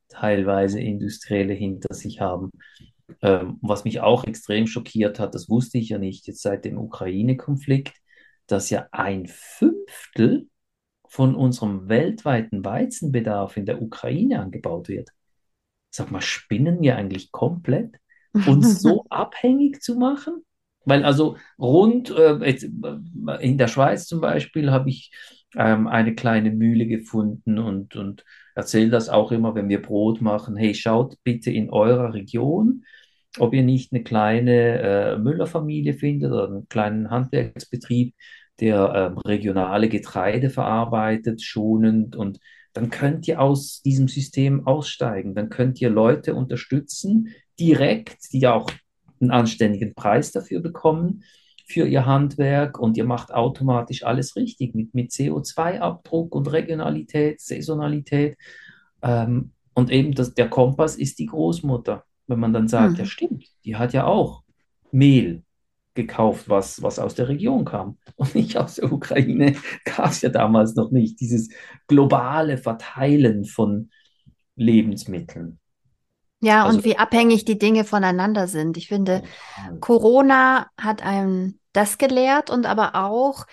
[0.09, 2.51] teilweise industrielle hinter sich haben.
[3.21, 6.77] Ähm, was mich auch extrem schockiert hat, das wusste ich ja nicht, jetzt seit dem
[6.77, 7.93] Ukraine-Konflikt,
[8.47, 10.47] dass ja ein Fünftel
[11.07, 15.09] von unserem weltweiten Weizenbedarf in der Ukraine angebaut wird.
[15.89, 17.95] Sag mal, spinnen wir eigentlich komplett,
[18.47, 20.43] uns so abhängig zu machen?
[20.83, 25.11] Weil also rund äh, jetzt, äh, in der Schweiz zum Beispiel habe ich
[25.57, 28.23] ähm, eine kleine Mühle gefunden und, und
[28.55, 30.55] erzähle das auch immer, wenn wir Brot machen.
[30.55, 32.85] Hey, schaut bitte in eurer Region,
[33.39, 38.15] ob ihr nicht eine kleine äh, Müllerfamilie findet oder einen kleinen Handwerksbetrieb,
[38.59, 42.39] der ähm, regionale Getreide verarbeitet, schonend und
[42.73, 45.33] dann könnt ihr aus diesem System aussteigen.
[45.33, 47.29] Dann könnt ihr Leute unterstützen,
[47.59, 48.69] direkt, die auch
[49.21, 51.23] einen anständigen Preis dafür bekommen
[51.65, 58.37] für ihr Handwerk und ihr macht automatisch alles richtig mit, mit CO2-Abdruck und Regionalität, Saisonalität.
[59.01, 62.05] Ähm, und eben das, der Kompass ist die Großmutter.
[62.27, 62.99] Wenn man dann sagt, mhm.
[62.99, 64.43] ja stimmt, die hat ja auch
[64.91, 65.43] Mehl
[65.95, 69.55] gekauft, was, was aus der Region kam und nicht aus der Ukraine,
[69.85, 71.19] gab es ja damals noch nicht.
[71.19, 71.49] Dieses
[71.87, 73.89] globale Verteilen von
[74.55, 75.59] Lebensmitteln.
[76.45, 78.77] Ja, also, und wie abhängig die Dinge voneinander sind.
[78.77, 79.23] Ich finde,
[79.79, 83.47] Corona hat einem das gelehrt und aber auch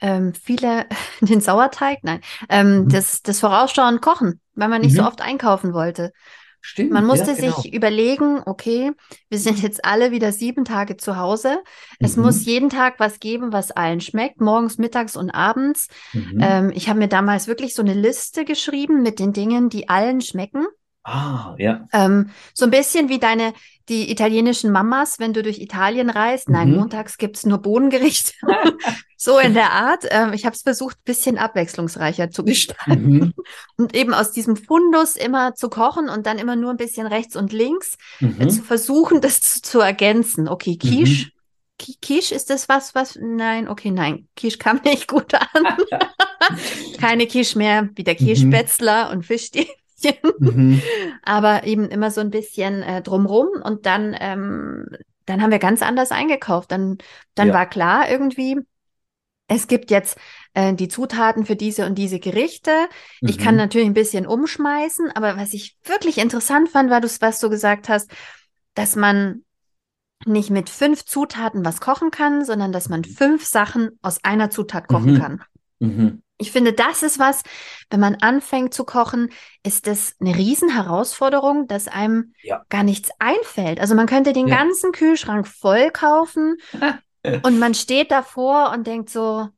[0.00, 0.86] ähm, viele
[1.20, 2.88] den Sauerteig, nein, ähm, mhm.
[2.88, 4.96] das, das Vorausschauen kochen, weil man nicht mhm.
[4.96, 6.12] so oft einkaufen wollte.
[6.60, 6.90] Stimmt.
[6.90, 7.60] Man musste ja, genau.
[7.60, 8.90] sich überlegen, okay,
[9.28, 11.62] wir sind jetzt alle wieder sieben Tage zu Hause.
[12.00, 12.24] Es mhm.
[12.24, 15.86] muss jeden Tag was geben, was allen schmeckt, morgens, mittags und abends.
[16.14, 16.38] Mhm.
[16.40, 20.20] Ähm, ich habe mir damals wirklich so eine Liste geschrieben mit den Dingen, die allen
[20.20, 20.66] schmecken.
[21.04, 21.86] Ah, ja.
[21.92, 23.52] Ähm, so ein bisschen wie deine,
[23.90, 26.48] die italienischen Mamas, wenn du durch Italien reist.
[26.48, 26.76] Nein, mhm.
[26.76, 28.34] montags gibt's nur Bohnengericht.
[29.18, 30.06] so in der Art.
[30.08, 33.10] Ähm, ich habe es versucht, bisschen abwechslungsreicher zu gestalten.
[33.10, 33.34] Mhm.
[33.76, 37.36] Und eben aus diesem Fundus immer zu kochen und dann immer nur ein bisschen rechts
[37.36, 38.40] und links mhm.
[38.40, 40.48] äh, zu versuchen, das zu, zu, ergänzen.
[40.48, 41.26] Okay, Quiche.
[41.26, 41.30] Mhm.
[42.00, 45.76] Quiche, ist das was, was, nein, okay, nein, Quiche kam nicht gut an.
[46.98, 49.12] Keine Quiche mehr, wieder Quiche-Spätzler mhm.
[49.12, 49.74] und Fischstäbchen.
[50.38, 50.82] Mhm.
[51.22, 54.86] Aber eben immer so ein bisschen äh, drumrum und dann, ähm,
[55.26, 56.70] dann haben wir ganz anders eingekauft.
[56.72, 56.98] Dann,
[57.34, 57.54] dann ja.
[57.54, 58.58] war klar irgendwie,
[59.48, 60.18] es gibt jetzt
[60.54, 62.70] äh, die Zutaten für diese und diese Gerichte.
[63.20, 63.28] Mhm.
[63.28, 63.60] Ich kann mhm.
[63.60, 67.88] natürlich ein bisschen umschmeißen, aber was ich wirklich interessant fand, war das, was du gesagt
[67.88, 68.10] hast,
[68.74, 69.44] dass man
[70.26, 74.88] nicht mit fünf Zutaten was kochen kann, sondern dass man fünf Sachen aus einer Zutat
[74.88, 75.18] kochen mhm.
[75.18, 75.44] kann.
[75.80, 76.22] Mhm.
[76.36, 77.42] Ich finde, das ist was,
[77.90, 79.30] wenn man anfängt zu kochen,
[79.62, 82.64] ist das eine Riesenherausforderung, dass einem ja.
[82.68, 83.80] gar nichts einfällt.
[83.80, 84.56] Also man könnte den ja.
[84.56, 86.56] ganzen Kühlschrank voll kaufen
[87.42, 89.48] und man steht davor und denkt so,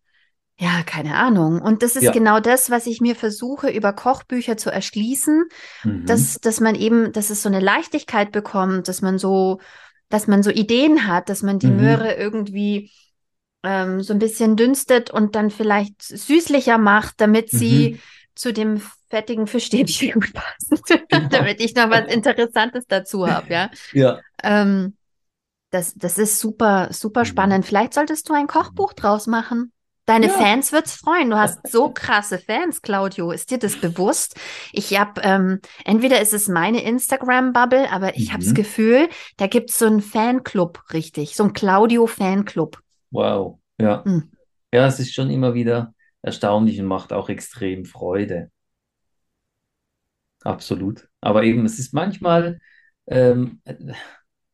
[0.58, 1.60] ja, keine Ahnung.
[1.60, 2.12] Und das ist ja.
[2.12, 5.44] genau das, was ich mir versuche, über Kochbücher zu erschließen,
[5.84, 6.06] mhm.
[6.06, 9.60] dass, dass man eben, dass es so eine Leichtigkeit bekommt, dass man so,
[10.08, 11.76] dass man so Ideen hat, dass man die mhm.
[11.76, 12.90] Möhre irgendwie
[13.62, 17.98] ähm, so ein bisschen dünstet und dann vielleicht süßlicher macht, damit sie mhm.
[18.34, 21.28] zu dem fettigen Fischstäbchen gut passen, genau.
[21.28, 23.70] damit ich noch was Interessantes dazu habe, ja.
[23.92, 24.20] Ja.
[24.42, 24.96] Ähm,
[25.70, 27.26] das, das ist super, super mhm.
[27.26, 27.66] spannend.
[27.66, 29.72] Vielleicht solltest du ein Kochbuch draus machen.
[30.06, 30.32] Deine ja.
[30.34, 31.30] Fans wird's freuen.
[31.30, 33.32] Du hast so krasse Fans, Claudio.
[33.32, 34.36] Ist dir das bewusst?
[34.72, 38.32] Ich habe, ähm, entweder ist es meine Instagram-Bubble, aber ich mhm.
[38.34, 41.34] habe das Gefühl, da gibt's so einen Fanclub, richtig.
[41.34, 42.78] So ein Claudio-Fanclub.
[43.16, 44.02] Wow, ja.
[44.04, 44.30] Mhm.
[44.72, 48.50] Ja, es ist schon immer wieder erstaunlich und macht auch extrem Freude.
[50.44, 51.08] Absolut.
[51.20, 52.58] Aber eben, es ist manchmal,
[53.06, 53.60] ähm,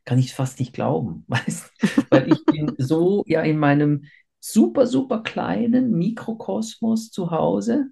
[0.04, 1.72] kann ich fast nicht glauben, weißt?
[2.10, 4.04] Weil ich bin so ja in meinem
[4.40, 7.90] super, super kleinen Mikrokosmos zu Hause,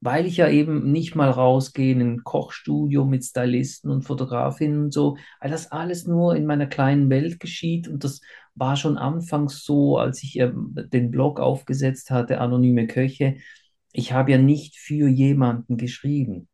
[0.00, 4.92] weil ich ja eben nicht mal rausgehe in ein Kochstudio mit Stylisten und Fotografinnen und
[4.92, 8.20] so, weil das alles nur in meiner kleinen Welt geschieht und das
[8.54, 13.36] war schon anfangs so, als ich äh, den Blog aufgesetzt hatte, Anonyme Köche.
[13.92, 16.48] Ich habe ja nicht für jemanden geschrieben.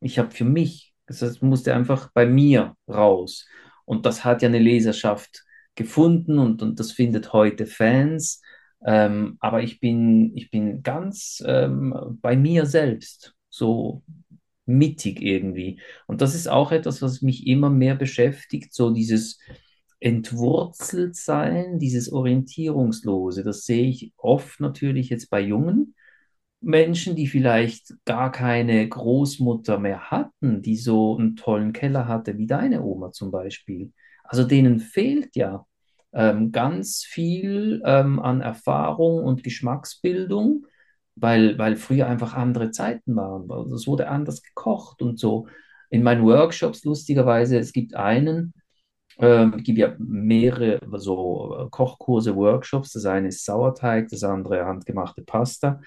[0.00, 3.46] Ich habe für mich, das musste einfach bei mir raus.
[3.84, 5.44] Und das hat ja eine Leserschaft
[5.74, 8.40] gefunden und, und das findet heute Fans.
[8.84, 14.02] Ähm, aber ich bin, ich bin ganz ähm, bei mir selbst, so
[14.66, 15.80] mittig irgendwie.
[16.06, 19.38] Und das ist auch etwas, was mich immer mehr beschäftigt, so dieses
[20.00, 23.44] entwurzelt sein, dieses Orientierungslose.
[23.44, 25.94] Das sehe ich oft natürlich jetzt bei jungen
[26.60, 32.46] Menschen, die vielleicht gar keine Großmutter mehr hatten, die so einen tollen Keller hatte, wie
[32.46, 33.92] deine Oma zum Beispiel.
[34.24, 35.66] Also denen fehlt ja
[36.12, 40.66] ähm, ganz viel ähm, an Erfahrung und Geschmacksbildung,
[41.14, 43.50] weil, weil früher einfach andere Zeiten waren.
[43.72, 45.46] Es wurde anders gekocht und so.
[45.90, 48.54] In meinen Workshops, lustigerweise, es gibt einen,
[49.18, 52.92] ähm, es gibt ja mehrere so Kochkurse, Workshops.
[52.92, 55.80] Das eine ist Sauerteig, das andere handgemachte Pasta.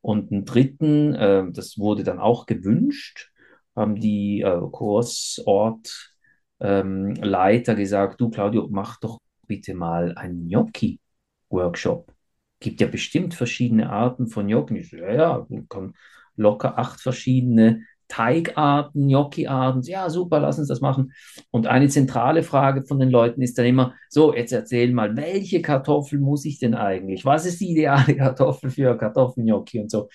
[0.00, 3.30] Und einen dritten, äh, das wurde dann auch gewünscht,
[3.76, 6.12] haben die äh, Kursort
[6.60, 12.12] ähm, gesagt, du Claudio, mach doch bitte mal einen Gnocchi-Workshop.
[12.60, 14.86] Gibt ja bestimmt verschiedene Arten von Gnocchi.
[14.96, 15.94] Ja, ja, kann
[16.36, 19.82] locker acht verschiedene Teigarten, Gnocchi-Arten.
[19.82, 21.12] Ja, super, lass uns das machen.
[21.50, 25.62] Und eine zentrale Frage von den Leuten ist dann immer, so, jetzt erzähl mal, welche
[25.62, 27.24] Kartoffel muss ich denn eigentlich?
[27.24, 30.08] Was ist die ideale Kartoffel für Kartoffelgnocchi und so?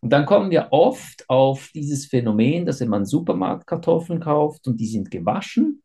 [0.00, 4.86] Und dann kommen wir oft auf dieses Phänomen, dass wenn man Supermarktkartoffeln kauft und die
[4.86, 5.81] sind gewaschen,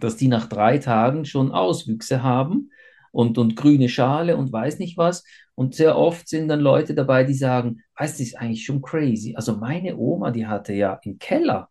[0.00, 2.70] dass die nach drei Tagen schon Auswüchse haben
[3.12, 5.24] und, und grüne Schale und weiß nicht was.
[5.54, 8.82] Und sehr oft sind dann Leute dabei, die sagen, weißt du, das ist eigentlich schon
[8.82, 9.34] crazy.
[9.36, 11.70] Also meine Oma, die hatte ja im Keller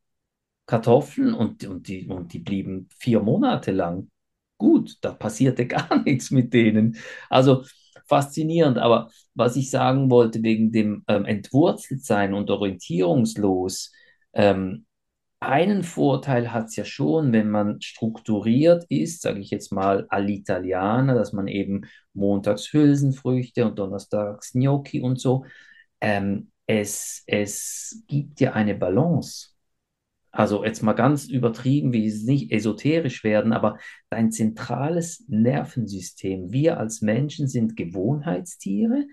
[0.66, 4.10] Kartoffeln und, und, die, und die blieben vier Monate lang
[4.58, 4.98] gut.
[5.02, 6.98] Da passierte gar nichts mit denen.
[7.30, 7.64] Also
[8.08, 8.78] faszinierend.
[8.78, 13.92] Aber was ich sagen wollte wegen dem ähm, Entwurzeltsein und orientierungslos,
[14.34, 14.86] ähm,
[15.40, 21.14] einen Vorteil hat es ja schon, wenn man strukturiert ist, sage ich jetzt mal all'Italiana,
[21.14, 25.46] dass man eben montags Hülsenfrüchte und donnerstags Gnocchi und so.
[26.02, 29.50] Ähm, es, es gibt ja eine Balance.
[30.32, 33.78] Also jetzt mal ganz übertrieben, wie es nicht esoterisch werden, aber
[34.10, 39.06] dein zentrales Nervensystem, wir als Menschen sind Gewohnheitstiere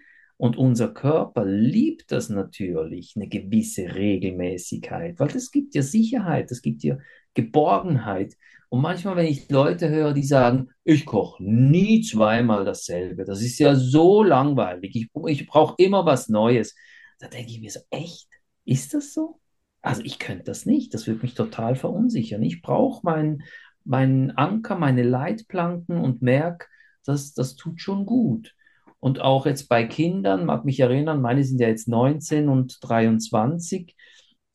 [0.43, 6.63] und unser Körper liebt das natürlich, eine gewisse Regelmäßigkeit, weil das gibt dir Sicherheit, das
[6.63, 6.99] gibt dir
[7.33, 8.35] Geborgenheit.
[8.69, 13.61] Und manchmal, wenn ich Leute höre, die sagen, ich koche nie zweimal dasselbe, das ist
[13.61, 16.75] ja so langweilig, ich, ich brauche immer was Neues,
[17.21, 18.29] da denke ich mir so, echt,
[18.65, 19.39] ist das so?
[19.81, 22.43] Also ich könnte das nicht, das würde mich total verunsichern.
[22.43, 23.45] Ich brauche meinen,
[23.85, 26.67] meinen Anker, meine Leitplanken und merke,
[27.05, 28.57] das, das tut schon gut.
[29.03, 33.97] Und auch jetzt bei Kindern, mag mich erinnern, meine sind ja jetzt 19 und 23,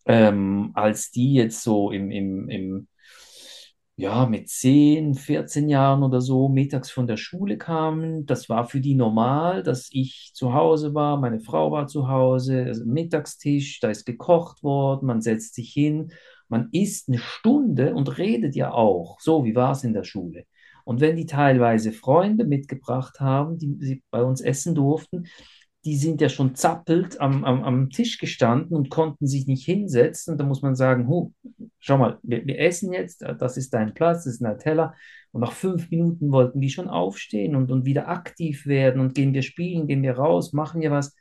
[0.05, 2.87] ähm, als die jetzt so im, im, im
[3.97, 8.25] ja, mit 10, 14 Jahren oder so mittags von der Schule kamen.
[8.25, 12.63] Das war für die normal, dass ich zu Hause war, meine Frau war zu Hause,
[12.67, 16.13] also Mittagstisch, da ist gekocht worden, man setzt sich hin,
[16.47, 19.19] man isst eine Stunde und redet ja auch.
[19.19, 20.45] So, wie war es in der Schule?
[20.87, 25.25] Und wenn die teilweise Freunde mitgebracht haben, die sie bei uns essen durften,
[25.83, 30.37] die sind ja schon zappelt am, am, am Tisch gestanden und konnten sich nicht hinsetzen.
[30.37, 31.33] Da muss man sagen, hu,
[31.79, 34.93] schau mal, wir, wir essen jetzt, das ist dein Platz, das ist dein Teller.
[35.33, 39.33] Und nach fünf Minuten wollten die schon aufstehen und, und wieder aktiv werden und gehen
[39.33, 41.13] wir spielen, gehen wir raus, machen wir was.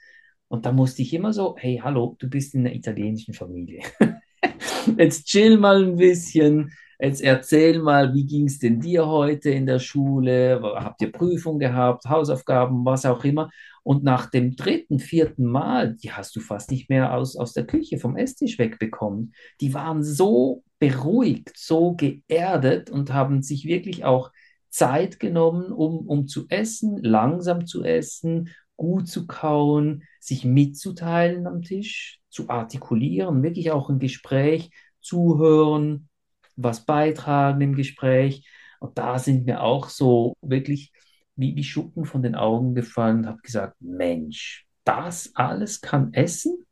[0.47, 3.83] Und da musste ich immer so, hey, hallo, du bist in einer italienischen Familie.
[4.97, 9.67] jetzt chill mal ein bisschen, Jetzt erzähl mal, wie ging es denn dir heute in
[9.67, 10.61] der Schule?
[10.77, 13.51] Habt ihr Prüfung gehabt, Hausaufgaben, was auch immer?
[13.83, 17.67] Und nach dem dritten, vierten Mal, die hast du fast nicht mehr aus, aus der
[17.67, 19.35] Küche vom Esstisch wegbekommen.
[19.61, 24.33] Die waren so beruhigt, so geerdet und haben sich wirklich auch
[24.71, 31.63] Zeit genommen, um, um zu essen, langsam zu essen, gut zu kauen, sich mitzuteilen am
[31.63, 34.71] Tisch, zu artikulieren, wirklich auch ein Gespräch
[35.01, 36.09] zuhören,
[36.57, 38.49] was beitragen im Gespräch.
[38.81, 40.93] Und da sind mir auch so wirklich
[41.37, 46.67] wie, wie Schuppen von den Augen gefallen und habe gesagt, Mensch, das alles kann Essen?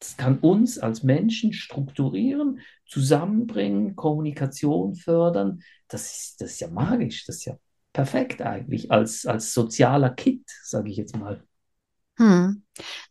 [0.00, 5.62] Das kann uns als Menschen strukturieren, zusammenbringen, Kommunikation fördern.
[5.88, 7.56] Das ist, das ist ja magisch, das ist ja
[7.92, 11.42] perfekt eigentlich als, als sozialer Kit, sage ich jetzt mal.
[12.16, 12.62] Hm.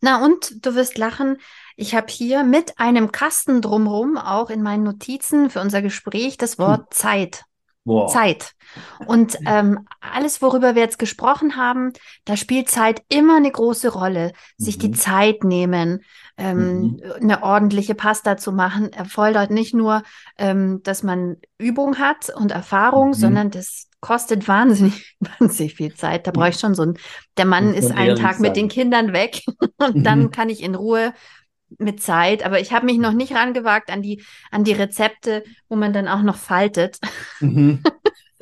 [0.01, 1.37] Na und du wirst lachen,
[1.75, 6.59] ich habe hier mit einem Kasten drumherum auch in meinen Notizen für unser Gespräch das
[6.59, 6.87] Wort hm.
[6.91, 7.43] Zeit.
[7.85, 8.07] Boah.
[8.07, 8.53] Zeit.
[9.07, 11.91] Und ähm, alles, worüber wir jetzt gesprochen haben,
[12.23, 14.31] da spielt Zeit immer eine große Rolle.
[14.57, 14.81] Sich mhm.
[14.81, 16.03] die Zeit nehmen,
[16.37, 17.01] ähm, mhm.
[17.21, 20.03] eine ordentliche Pasta zu machen, erfordert nicht nur,
[20.37, 23.13] ähm, dass man Übung hat und Erfahrung, mhm.
[23.13, 26.27] sondern das kostet wahnsinnig, wahnsinnig viel Zeit.
[26.27, 26.97] Da brauche ich schon so ein,
[27.37, 28.41] der Mann ist einen Tag sein.
[28.41, 29.41] mit den Kindern weg
[29.77, 30.31] und dann mhm.
[30.31, 31.13] kann ich in Ruhe
[31.79, 35.75] mit Zeit, aber ich habe mich noch nicht rangewagt an die, an die Rezepte, wo
[35.75, 36.99] man dann auch noch faltet.
[37.39, 37.81] Mhm.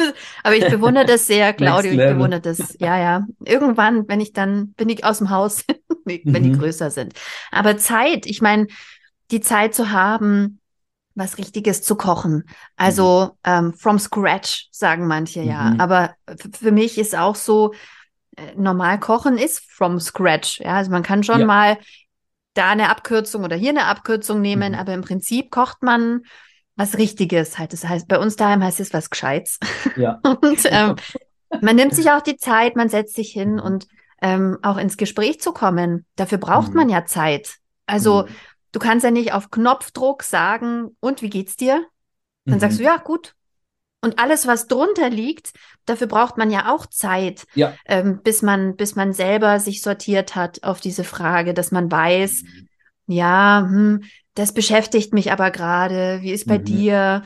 [0.44, 2.76] aber ich bewundere das sehr, Claudio, ich bewundere das.
[2.80, 3.26] Ja, ja.
[3.46, 5.64] Irgendwann, wenn ich dann, bin ich aus dem Haus,
[6.06, 6.44] wenn mhm.
[6.44, 7.14] die größer sind.
[7.52, 8.68] Aber Zeit, ich meine,
[9.32, 10.60] die Zeit zu haben,
[11.16, 12.46] was Richtiges zu kochen.
[12.76, 13.52] Also mhm.
[13.52, 15.72] ähm, from scratch, sagen manche ja.
[15.72, 15.82] Mhm.
[15.82, 16.16] Aber
[16.60, 17.74] für mich ist auch so,
[18.38, 20.60] äh, normal kochen ist from scratch.
[20.60, 21.46] Ja, also man kann schon ja.
[21.46, 21.78] mal
[22.54, 24.80] da eine Abkürzung oder hier eine Abkürzung nehmen, mhm.
[24.80, 26.24] aber im Prinzip kocht man
[26.82, 27.74] was Richtiges halt.
[27.74, 29.60] Das heißt, bei uns daheim heißt es was Gescheites.
[29.96, 30.20] Ja.
[30.42, 30.96] und ähm,
[31.62, 33.88] man nimmt sich auch die Zeit, man setzt sich hin und
[34.22, 36.06] ähm, auch ins Gespräch zu kommen.
[36.16, 36.78] Dafür braucht mhm.
[36.78, 37.58] man ja Zeit.
[37.86, 38.28] Also mhm.
[38.72, 41.86] du kannst ja nicht auf Knopfdruck sagen, und wie geht's dir?
[42.46, 42.88] Dann sagst du, mhm.
[42.88, 43.36] ja, gut,
[44.04, 45.52] und alles, was drunter liegt,
[45.86, 47.76] dafür braucht man ja auch Zeit, ja.
[47.86, 52.42] Ähm, bis man, bis man selber sich sortiert hat auf diese Frage, dass man weiß,
[52.42, 52.68] mhm.
[53.06, 54.04] ja, hm,
[54.34, 56.20] das beschäftigt mich aber gerade.
[56.22, 56.64] Wie ist bei mhm.
[56.64, 57.24] dir?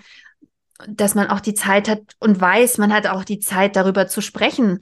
[0.87, 4.21] Dass man auch die Zeit hat und weiß, man hat auch die Zeit, darüber zu
[4.21, 4.79] sprechen.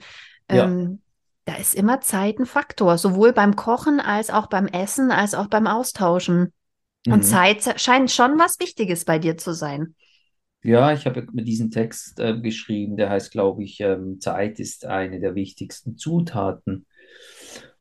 [0.50, 0.64] Ja.
[0.64, 1.00] Ähm,
[1.44, 5.46] da ist immer Zeit ein Faktor, sowohl beim Kochen als auch beim Essen, als auch
[5.46, 6.52] beim Austauschen.
[7.06, 7.12] Mhm.
[7.12, 9.94] Und Zeit scheint schon was Wichtiges bei dir zu sein.
[10.62, 14.86] Ja, ich habe mit diesem Text äh, geschrieben, der heißt, glaube ich, ähm, Zeit ist
[14.86, 16.86] eine der wichtigsten Zutaten.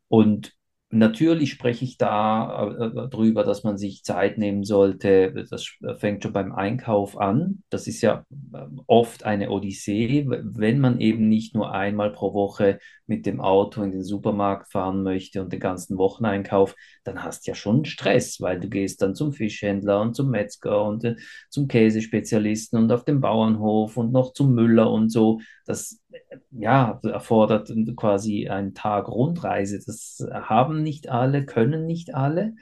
[0.09, 0.53] Und
[0.95, 5.47] Natürlich spreche ich da äh, äh, dass man sich Zeit nehmen sollte.
[5.49, 5.65] Das
[5.97, 7.63] fängt schon beim Einkauf an.
[7.71, 12.77] Das ist ja äh, oft eine Odyssee, wenn man eben nicht nur einmal pro Woche
[13.07, 17.51] mit dem Auto in den Supermarkt fahren möchte und den ganzen Wocheneinkauf, dann hast du
[17.51, 21.15] ja schon Stress, weil du gehst dann zum Fischhändler und zum Metzger und äh,
[21.49, 25.39] zum Käsespezialisten und auf dem Bauernhof und noch zum Müller und so.
[25.65, 25.99] Das
[26.51, 29.79] ja, erfordert quasi einen Tag Rundreise.
[29.85, 32.55] Das haben nicht alle, können nicht alle.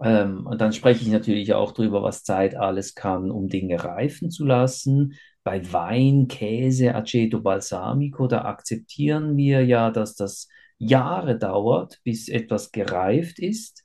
[0.00, 4.30] Ähm, und dann spreche ich natürlich auch darüber, was Zeit alles kann, um Dinge reifen
[4.30, 5.14] zu lassen.
[5.42, 10.48] Bei Wein, Käse, Aceto Balsamico, da akzeptieren wir ja, dass das
[10.78, 13.82] Jahre dauert, bis etwas gereift ist.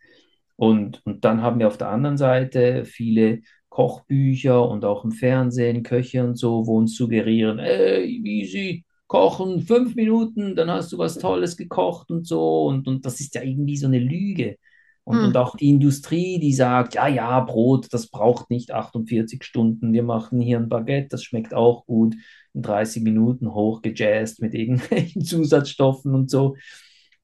[0.55, 3.41] Und, und dann haben wir auf der anderen Seite viele
[3.73, 9.95] Kochbücher und auch im Fernsehen Köche und so, wo uns suggerieren, ey, easy, kochen, fünf
[9.95, 12.65] Minuten, dann hast du was Tolles gekocht und so.
[12.67, 14.57] Und, und das ist ja irgendwie so eine Lüge.
[15.03, 15.25] Und, Hm.
[15.25, 19.91] und auch die Industrie, die sagt, ja, ja, Brot, das braucht nicht 48 Stunden.
[19.91, 22.15] Wir machen hier ein Baguette, das schmeckt auch gut
[22.53, 26.55] in 30 Minuten hochgejazzt mit irgendwelchen Zusatzstoffen und so.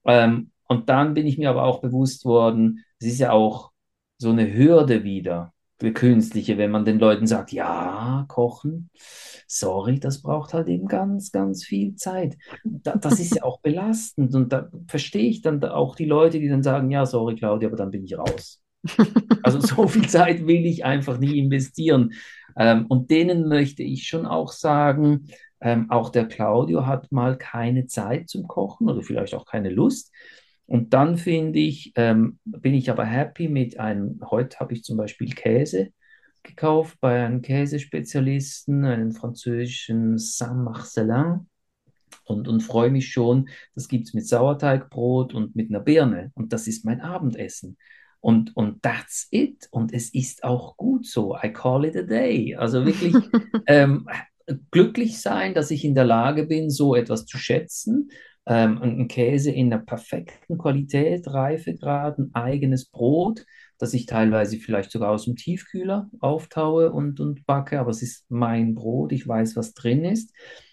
[0.04, 3.70] Ähm, und dann bin ich mir aber auch bewusst worden, es ist ja auch
[4.18, 8.90] so eine Hürde wieder, für Künstliche, wenn man den Leuten sagt, ja, kochen,
[9.46, 12.36] sorry, das braucht halt eben ganz, ganz viel Zeit.
[12.64, 16.48] Da, das ist ja auch belastend und da verstehe ich dann auch die Leute, die
[16.48, 18.62] dann sagen, ja, sorry, Claudia, aber dann bin ich raus.
[19.42, 22.12] Also so viel Zeit will ich einfach nie investieren.
[22.56, 25.28] Ähm, und denen möchte ich schon auch sagen,
[25.62, 30.12] ähm, auch der Claudio hat mal keine Zeit zum Kochen oder vielleicht auch keine Lust.
[30.70, 34.96] Und dann finde ich, ähm, bin ich aber happy mit einem, heute habe ich zum
[34.96, 35.88] Beispiel Käse
[36.44, 41.48] gekauft bei einem Käsespezialisten, einen französischen Saint-Marcelin
[42.22, 46.52] und, und freue mich schon, das gibt es mit Sauerteigbrot und mit einer Birne und
[46.52, 47.76] das ist mein Abendessen.
[48.20, 49.66] Und, und that's it.
[49.72, 51.36] Und es ist auch gut so.
[51.42, 52.54] I call it a day.
[52.54, 53.14] Also wirklich
[53.66, 54.08] ähm,
[54.70, 58.10] glücklich sein, dass ich in der Lage bin, so etwas zu schätzen.
[58.46, 63.44] Ähm, ein Käse in einer perfekten Qualität, Reifegrad, ein eigenes Brot,
[63.78, 68.24] das ich teilweise vielleicht sogar aus dem Tiefkühler auftaue und, und backe, aber es ist
[68.30, 70.32] mein Brot, ich weiß, was drin ist.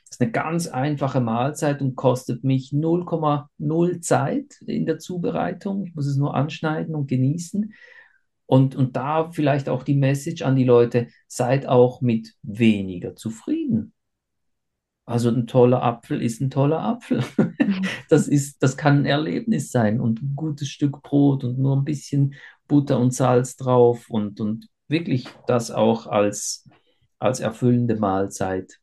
[0.10, 5.86] Das ist eine ganz einfache Mahlzeit und kostet mich 0,0 Zeit in der Zubereitung.
[5.86, 7.74] Ich muss es nur anschneiden und genießen.
[8.46, 13.94] Und, und da vielleicht auch die Message an die Leute, seid auch mit weniger zufrieden.
[15.08, 17.24] Also ein toller Apfel ist ein toller Apfel.
[18.10, 21.84] Das ist, das kann ein Erlebnis sein und ein gutes Stück Brot und nur ein
[21.84, 22.36] bisschen
[22.68, 26.68] Butter und Salz drauf und, und wirklich das auch als,
[27.20, 28.80] als erfüllende Mahlzeit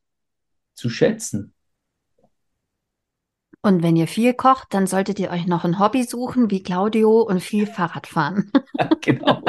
[0.73, 1.53] zu schätzen.
[3.61, 7.21] Und wenn ihr viel kocht, dann solltet ihr euch noch ein Hobby suchen, wie Claudio,
[7.21, 8.51] und viel Fahrrad fahren.
[9.01, 9.41] Genau.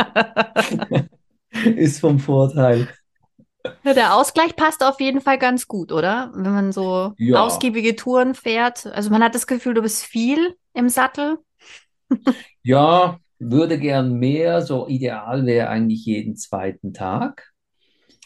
[1.77, 2.89] Ist vom Vorteil.
[3.85, 6.31] Ja, der Ausgleich passt auf jeden Fall ganz gut, oder?
[6.35, 8.87] Wenn man so Ja, ausgiebige Touren fährt.
[8.87, 11.39] Also man hat das Gefühl, du bist viel im Sattel.
[12.63, 14.63] ja, würde gern mehr.
[14.63, 17.53] So ideal wäre eigentlich jeden zweiten Tag.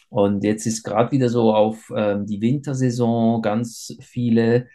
[0.09, 4.67] Und jetzt ist gerade wieder so auf ähm, die Wintersaison ganz viele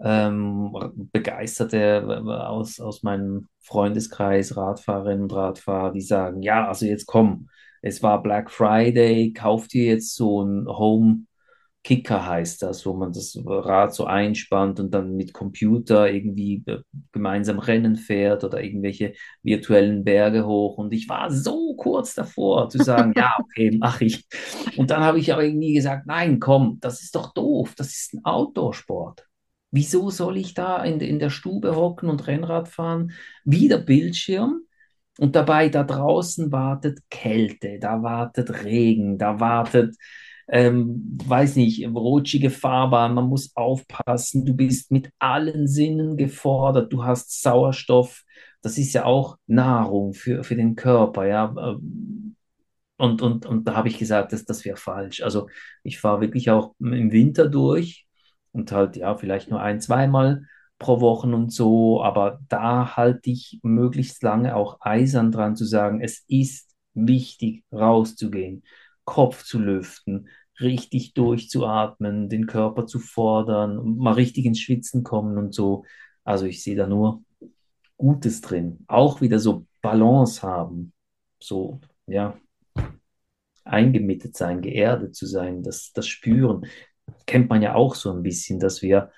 [0.00, 0.72] ähm,
[1.12, 7.48] Begeisterte äh, aus, aus meinem Freundeskreis, Radfahrerinnen und Radfahrer, die sagen, ja, also jetzt komm,
[7.84, 11.26] es war Black Friday, kauf dir jetzt so ein Home
[11.84, 16.78] Kicker heißt das, wo man das Rad so einspannt und dann mit Computer irgendwie äh,
[17.12, 19.12] gemeinsam Rennen fährt oder irgendwelche
[19.42, 20.78] virtuellen Berge hoch.
[20.78, 24.26] Und ich war so kurz davor zu sagen, ja, okay, mache ich.
[24.78, 28.14] Und dann habe ich aber irgendwie gesagt, nein, komm, das ist doch doof, das ist
[28.14, 29.26] ein Outdoor-Sport.
[29.70, 33.12] Wieso soll ich da in, in der Stube hocken und Rennrad fahren?
[33.44, 34.62] Wieder Bildschirm.
[35.18, 39.96] Und dabei da draußen wartet Kälte, da wartet Regen, da wartet
[40.48, 47.04] ähm, weiß nicht, rutschige Fahrbahn, man muss aufpassen, du bist mit allen Sinnen gefordert, du
[47.04, 48.22] hast Sauerstoff,
[48.60, 51.54] das ist ja auch Nahrung für, für den Körper, ja.
[51.58, 52.36] ähm,
[52.96, 55.22] Und, und, und da habe ich gesagt, das, das wäre falsch.
[55.22, 55.48] Also
[55.82, 58.06] ich fahre wirklich auch im Winter durch
[58.52, 60.44] und halt, ja, vielleicht nur ein, zweimal
[60.84, 66.02] pro Woche und so, aber da halte ich möglichst lange auch eisern dran zu sagen,
[66.02, 68.64] es ist wichtig, rauszugehen,
[69.04, 70.28] Kopf zu lüften,
[70.60, 75.84] richtig durchzuatmen, den Körper zu fordern, mal richtig ins Schwitzen kommen und so.
[76.22, 77.24] Also ich sehe da nur
[77.96, 78.84] Gutes drin.
[78.86, 80.92] Auch wieder so Balance haben,
[81.40, 82.36] so, ja
[83.64, 86.66] eingemittet sein, geerdet zu sein, das, das Spüren.
[87.26, 89.10] Kennt man ja auch so ein bisschen, dass wir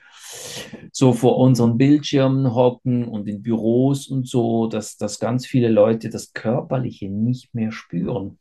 [0.92, 6.08] so vor unseren Bildschirmen hocken und in Büros und so, dass, dass ganz viele Leute
[6.08, 8.38] das Körperliche nicht mehr spüren.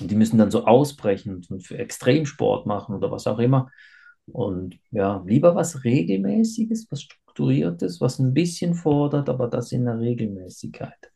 [0.00, 3.70] Und die müssen dann so ausbrechen und für Extremsport machen oder was auch immer.
[4.26, 9.98] Und ja, lieber was Regelmäßiges, was Strukturiertes, was ein bisschen fordert, aber das in der
[9.98, 11.12] Regelmäßigkeit.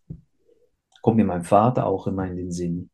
[1.03, 2.90] Kommt mir mein Vater auch immer in den Sinn.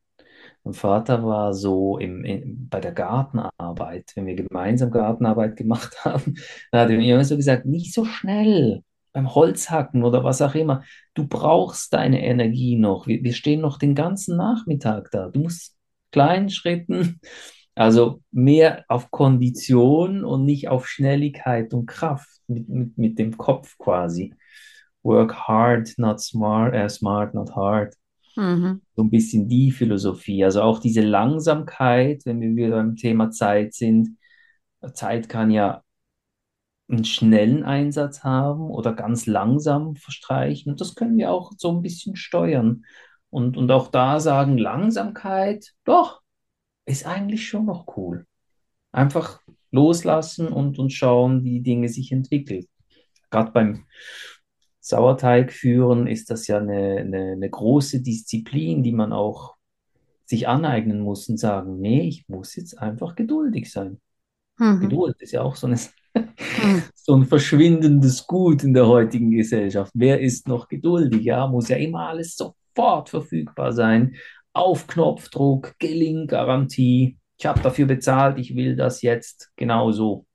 [0.66, 6.34] Mein Vater war so im, in, bei der Gartenarbeit, wenn wir gemeinsam Gartenarbeit gemacht haben,
[6.72, 8.82] da hat er mir immer so gesagt, nicht so schnell
[9.12, 10.82] beim Holzhacken oder was auch immer.
[11.14, 13.06] Du brauchst deine Energie noch.
[13.06, 15.28] Wir, wir stehen noch den ganzen Nachmittag da.
[15.28, 15.76] Du musst
[16.10, 17.20] kleinen Schritten,
[17.76, 23.78] also mehr auf Kondition und nicht auf Schnelligkeit und Kraft mit, mit, mit dem Kopf
[23.78, 24.34] quasi.
[25.04, 27.94] Work hard, not smart, äh, smart, not hard.
[28.36, 28.82] Mhm.
[28.94, 30.44] So ein bisschen die Philosophie.
[30.44, 34.18] Also auch diese Langsamkeit, wenn wir wieder beim Thema Zeit sind.
[34.92, 35.82] Zeit kann ja
[36.88, 40.72] einen schnellen Einsatz haben oder ganz langsam verstreichen.
[40.72, 42.84] Und das können wir auch so ein bisschen steuern.
[43.30, 46.22] Und, und auch da sagen, Langsamkeit, doch,
[46.84, 48.26] ist eigentlich schon noch cool.
[48.92, 49.40] Einfach
[49.72, 52.66] loslassen und, und schauen, wie die Dinge sich entwickeln.
[53.30, 53.86] Gerade beim
[54.86, 59.54] Sauerteig führen ist das ja eine, eine, eine große Disziplin, die man auch
[60.24, 64.00] sich aneignen muss und sagen, nee, ich muss jetzt einfach geduldig sein.
[64.58, 64.80] Mhm.
[64.80, 65.76] Geduld ist ja auch so, eine,
[66.16, 66.82] Mhm.
[66.94, 69.92] so ein verschwindendes Gut in der heutigen Gesellschaft.
[69.94, 71.22] Wer ist noch geduldig?
[71.22, 74.16] Ja, muss ja immer alles sofort verfügbar sein.
[74.52, 77.18] Auf Knopfdruck, Gelinggarantie.
[77.38, 80.26] Ich habe dafür bezahlt, ich will das jetzt genauso.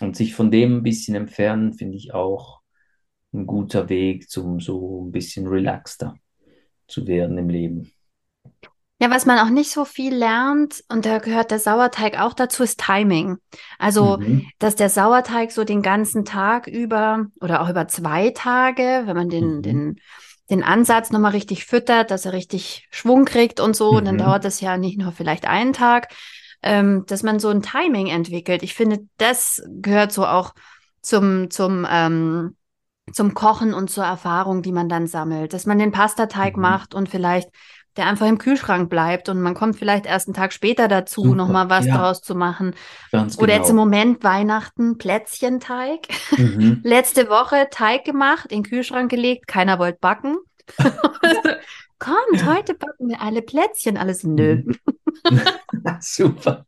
[0.00, 2.60] Und sich von dem ein bisschen entfernen, finde ich auch
[3.32, 6.14] ein guter Weg, zum so ein bisschen relaxter
[6.86, 7.92] zu werden im Leben.
[9.00, 12.64] Ja, was man auch nicht so viel lernt, und da gehört der Sauerteig auch dazu,
[12.64, 13.36] ist Timing.
[13.78, 14.46] Also, Mhm.
[14.58, 19.28] dass der Sauerteig so den ganzen Tag über oder auch über zwei Tage, wenn man
[19.28, 19.62] den, Mhm.
[19.62, 20.00] den,
[20.50, 24.18] den Ansatz nochmal richtig füttert, dass er richtig Schwung kriegt und so, dann Mhm.
[24.18, 26.08] dauert das ja nicht nur vielleicht einen Tag,
[26.64, 28.64] ähm, dass man so ein Timing entwickelt.
[28.64, 30.54] Ich finde, das gehört so auch
[31.02, 32.56] zum, zum, ähm,
[33.12, 36.62] zum Kochen und zur Erfahrung, die man dann sammelt, dass man den Pastateig Mhm.
[36.62, 37.48] macht und vielleicht
[37.96, 41.34] der einfach im Kühlschrank bleibt und man kommt vielleicht erst einen Tag später dazu, Super.
[41.36, 41.96] nochmal was Ja.
[41.98, 42.74] draus zu machen.
[43.10, 43.86] Ganz Oder jetzt im genau.
[43.86, 46.06] Moment Weihnachten Plätzchenteig.
[46.36, 46.80] Mhm.
[46.84, 50.36] Letzte Woche Teig gemacht, in den Kühlschrank gelegt, keiner wollte backen.
[51.98, 53.96] Kommt, heute backen wir alle Plätzchen.
[53.96, 54.62] Alles nö.
[54.62, 55.40] Mhm.
[56.00, 56.66] Super.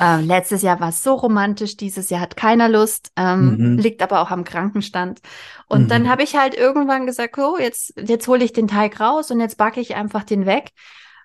[0.00, 3.78] Ähm, letztes Jahr war es so romantisch, dieses Jahr hat keiner Lust, ähm, Mhm.
[3.78, 5.20] liegt aber auch am Krankenstand.
[5.68, 6.08] Und dann Mhm.
[6.08, 9.56] habe ich halt irgendwann gesagt, oh, jetzt, jetzt hole ich den Teig raus und jetzt
[9.58, 10.70] backe ich einfach den weg.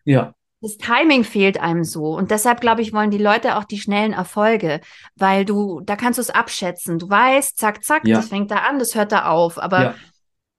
[0.03, 2.15] Ja, Das Timing fehlt einem so.
[2.15, 4.81] Und deshalb, glaube ich, wollen die Leute auch die schnellen Erfolge,
[5.15, 6.97] weil du, da kannst du es abschätzen.
[6.97, 8.17] Du weißt, zack, zack, Ja.
[8.17, 9.59] das fängt da an, das hört da auf.
[9.61, 9.95] Aber ja,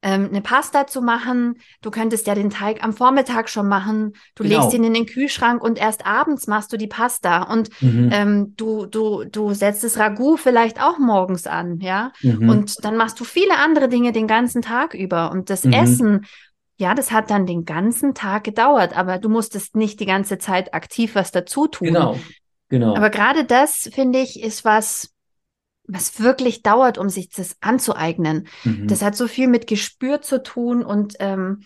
[0.07, 4.13] ähm, eine Pasta zu machen, du könntest ja den Teig am Vormittag schon machen.
[4.37, 4.61] Du Genau.
[4.61, 7.43] legst ihn in den Kühlschrank und erst abends machst du die Pasta.
[7.43, 8.11] Und mhm.
[8.13, 12.13] ähm, du, du, du setzt das Ragout vielleicht auch morgens an, ja.
[12.23, 12.49] Mhm.
[12.49, 15.33] Und dann machst du viele andere Dinge den ganzen Tag über.
[15.33, 15.73] Und das Mhm.
[15.73, 16.27] Essen,
[16.79, 20.73] ja, das hat dann den ganzen Tag gedauert, aber du musstest nicht die ganze Zeit
[20.73, 21.89] aktiv was dazu tun.
[21.89, 22.17] Genau,
[22.69, 22.95] genau.
[22.95, 25.11] Aber gerade das, finde ich, ist was,
[25.89, 28.49] was wirklich dauert, um sich das anzueignen.
[28.65, 28.89] Mhm.
[28.89, 31.63] Das hat so viel mit Gespür zu tun und, ähm,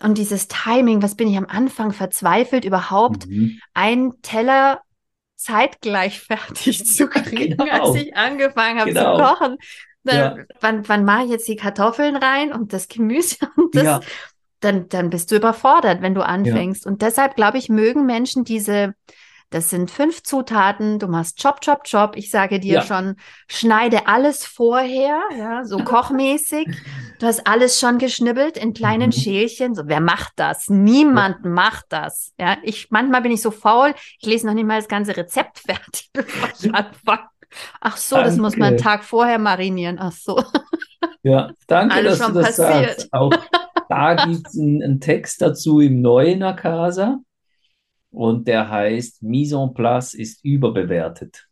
[0.00, 3.58] und dieses Timing, was bin ich am Anfang verzweifelt, überhaupt Mhm.
[3.74, 4.80] einen Teller
[5.36, 7.92] zeitgleich fertig zu kriegen, Genau.
[7.92, 9.16] als ich angefangen habe Genau.
[9.18, 9.56] zu kochen.
[10.04, 10.44] Dann, Ja.
[10.60, 14.00] wann, wann mache ich jetzt die Kartoffeln rein und das Gemüse und das, Ja,
[14.60, 16.86] dann, dann bist du überfordert, wenn du anfängst.
[16.86, 18.94] Und deshalb, glaube ich, mögen Menschen diese,
[19.50, 22.16] das sind fünf Zutaten, du machst Chop, Chop, Chop.
[22.16, 22.82] Ich sage dir Ja.
[22.82, 23.16] schon,
[23.48, 26.66] schneide alles vorher, ja, so kochmäßig.
[27.20, 29.12] Du hast alles schon geschnibbelt in kleinen Mhm.
[29.12, 29.74] Schälchen.
[29.74, 30.68] So, wer macht das?
[30.68, 32.32] Niemand macht das.
[32.38, 35.58] Ja, ich, manchmal bin ich so faul, ich lese noch nicht mal das ganze Rezept
[35.66, 37.28] fertig, bevor ich anfange.
[37.80, 38.82] Ach so, das muss man einen Danke.
[38.98, 39.98] Tag vorher marinieren.
[40.00, 40.42] Ach so.
[41.22, 43.00] ja, danke, Alles dass du das passiert.
[43.00, 43.12] sagst.
[43.12, 43.32] Auch
[43.88, 47.18] da gibt es einen, einen Text dazu im neuen Akasa
[48.16, 51.46] und der heißt Mise en place ist überbewertet.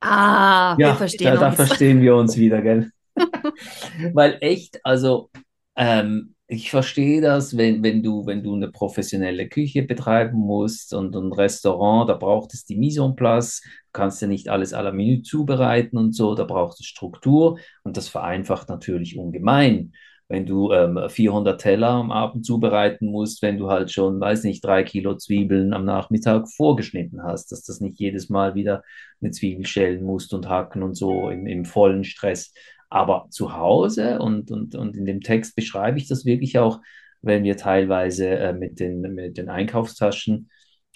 [0.00, 1.52] Ah, wir Ja, verstehen da, da uns.
[1.52, 2.90] verstehen wir uns wieder, gell?
[4.12, 5.30] Weil echt, also
[5.76, 11.14] ähm, ich verstehe das, wenn, wenn du, wenn du eine professionelle Küche betreiben musst und
[11.16, 13.62] ein Restaurant, da braucht es die Mise en place.
[13.64, 17.58] Du kannst ja nicht alles à la Minute zubereiten und so, da braucht es Struktur
[17.84, 19.92] und das vereinfacht natürlich ungemein.
[20.32, 24.64] Wenn du ähm, 400 Teller am Abend zubereiten musst, wenn du halt schon, weiß nicht,
[24.64, 28.82] drei Kilo Zwiebeln am Nachmittag vorgeschnitten hast, dass das nicht jedes Mal wieder
[29.20, 32.54] eine Zwiebel schälen musst und hacken und so im, im vollen Stress.
[32.88, 36.80] Aber zu Hause und, und, und in dem Text beschreibe ich das wirklich auch,
[37.20, 40.48] wenn wir teilweise äh, mit den, mit den Einkaufstaschen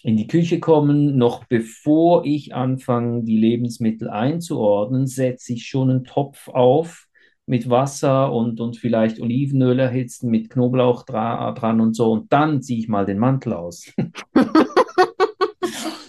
[0.03, 6.05] in die Küche kommen, noch bevor ich anfange, die Lebensmittel einzuordnen, setze ich schon einen
[6.05, 7.06] Topf auf
[7.47, 12.13] mit Wasser und, und vielleicht Olivenöl erhitzen, mit Knoblauch dra dran und so.
[12.13, 13.93] Und dann ziehe ich mal den Mantel aus.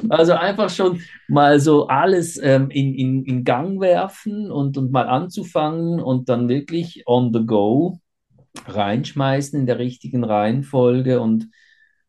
[0.10, 5.08] Also einfach schon mal so alles ähm, in, in, in Gang werfen und, und mal
[5.08, 8.00] anzufangen und dann wirklich on the go
[8.68, 11.50] reinschmeißen in der richtigen Reihenfolge und,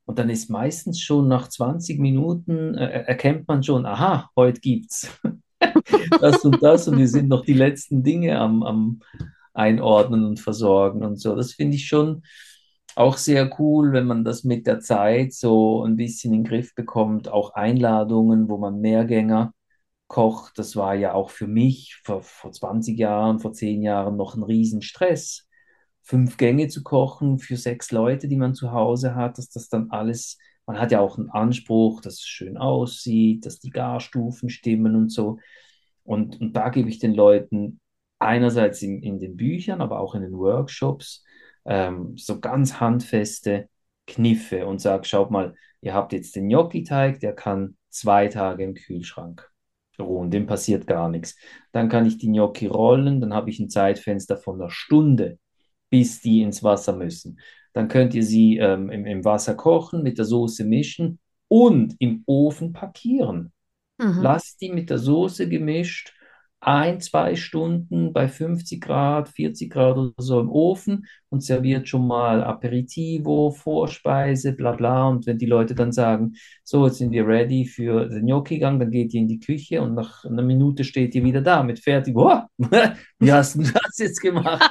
[0.05, 5.21] und dann ist meistens schon nach 20 Minuten äh, erkennt man schon, aha, heute gibt's
[6.21, 9.01] das und das und wir sind noch die letzten Dinge am, am
[9.55, 11.35] Einordnen und Versorgen und so.
[11.35, 12.23] Das finde ich schon
[12.97, 16.75] auch sehr cool, wenn man das mit der Zeit so ein bisschen in den Griff
[16.75, 17.29] bekommt.
[17.29, 19.53] Auch Einladungen, wo man Mehrgänger
[20.09, 24.35] Koch, das war ja auch für mich vor, vor 20 Jahren, vor 10 Jahren noch
[24.35, 25.47] ein Riesenstress.
[26.03, 29.91] Fünf Gänge zu kochen für sechs Leute, die man zu Hause hat, dass das dann
[29.91, 30.39] alles,
[30.69, 35.09] man hat ja auch einen Anspruch, dass es schön aussieht, dass die Garstufen stimmen und
[35.09, 35.39] so.
[36.05, 37.81] Und, und da gebe ich den Leuten
[38.19, 41.25] einerseits in, in den Büchern, aber auch in den Workshops
[41.65, 43.71] ähm, so ganz handfeste
[44.07, 48.75] Kniffe und sage, schaut mal, ihr habt jetzt den Gnocchi-Teig, der kann zwei Tage im
[48.75, 49.51] Kühlschrank
[49.99, 51.35] ruhen, dem passiert gar nichts.
[51.73, 55.39] Dann kann ich die Gnocchi rollen, dann habe ich ein Zeitfenster von einer Stunde,
[55.89, 57.41] bis die ins Wasser müssen.
[57.79, 62.25] Dann könnt ihr sie ähm, im, im Wasser kochen, mit der Soße mischen und im
[62.27, 63.53] Ofen parkieren.
[63.99, 64.19] Mhm.
[64.21, 66.13] Lasst die mit der Soße gemischt
[66.59, 72.05] ein, zwei Stunden bei 50 Grad, 40 Grad oder so im Ofen und serviert schon
[72.05, 75.07] mal Aperitivo, Vorspeise, bla bla.
[75.07, 76.35] Und wenn die Leute dann sagen,
[76.65, 79.95] so, jetzt sind wir ready für den Gnocchi-Gang, dann geht ihr in die Küche und
[79.95, 82.17] nach einer Minute steht ihr wieder da mit fertig.
[83.21, 84.69] Wie hast du das jetzt gemacht?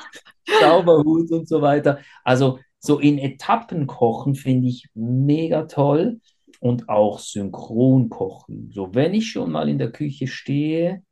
[0.59, 1.99] Sauberhut und so weiter.
[2.25, 6.19] Also so in Etappen kochen finde ich mega toll
[6.59, 8.69] und auch synchron kochen.
[8.71, 11.03] So, wenn ich schon mal in der Küche stehe,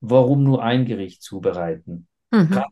[0.00, 2.06] warum nur ein Gericht zubereiten?
[2.30, 2.50] Mhm.
[2.50, 2.64] Kann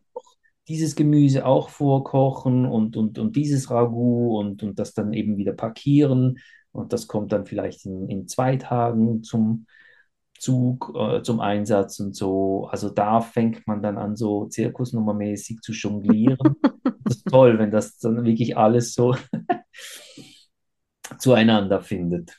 [0.69, 5.53] dieses Gemüse auch vorkochen und, und, und dieses Ragout und, und das dann eben wieder
[5.53, 6.39] parkieren.
[6.73, 9.67] Und das kommt dann vielleicht in, in zwei Tagen zum
[10.41, 12.69] Zug, äh, zum Einsatz und so.
[12.71, 16.57] Also da fängt man dann an, so zirkusnummermäßig zu jonglieren.
[17.05, 19.15] das ist toll, wenn das dann wirklich alles so
[21.19, 22.39] zueinander findet.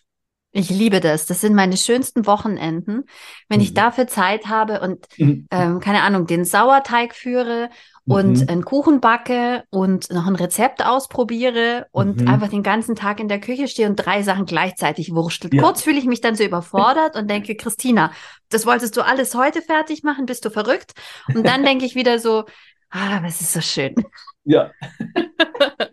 [0.52, 1.26] Ich liebe das.
[1.26, 3.04] Das sind meine schönsten Wochenenden,
[3.50, 3.64] wenn mhm.
[3.64, 5.46] ich dafür Zeit habe und mhm.
[5.52, 7.70] ähm, keine Ahnung, den Sauerteig führe
[8.08, 8.50] und mhm.
[8.50, 12.28] einen Kuchen backe und noch ein Rezept ausprobiere und mhm.
[12.28, 15.54] einfach den ganzen Tag in der Küche stehe und drei Sachen gleichzeitig wurstelt.
[15.54, 15.62] Ja.
[15.62, 18.12] Kurz fühle ich mich dann so überfordert und denke, Christina,
[18.50, 20.26] das wolltest du alles heute fertig machen?
[20.26, 20.94] Bist du verrückt?
[21.36, 22.46] Und dann denke ich wieder so,
[22.90, 23.94] ah, es ist so schön.
[24.46, 24.72] Ja.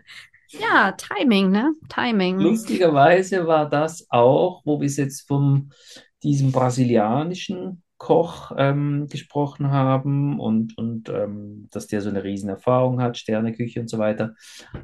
[0.60, 1.74] Ja, Timing, ne?
[1.88, 2.38] Timing.
[2.38, 5.70] Lustigerweise war das auch, wo wir jetzt von
[6.22, 13.00] diesem brasilianischen Koch ähm, gesprochen haben und, und ähm, dass der so eine riesen Erfahrung
[13.00, 14.34] hat, Sterneküche und so weiter.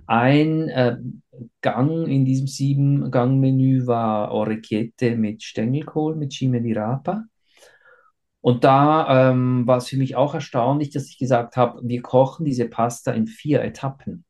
[0.06, 0.96] Ein äh,
[1.60, 7.24] Gang in diesem Sieben-Gang-Menü war Orecchiette mit Stängelkohl, mit Cime di Rapa.
[8.40, 12.46] Und da ähm, war es für mich auch erstaunlich, dass ich gesagt habe, wir kochen
[12.46, 14.24] diese Pasta in vier Etappen.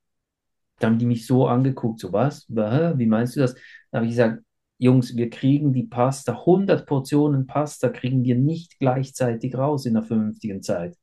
[0.80, 2.46] Da haben die mich so angeguckt, so was?
[2.48, 3.54] Wie meinst du das?
[3.90, 4.42] Da habe ich gesagt,
[4.78, 10.06] Jungs, wir kriegen die Pasta, 100 Portionen Pasta kriegen wir nicht gleichzeitig raus in einer
[10.06, 10.96] vernünftigen Zeit.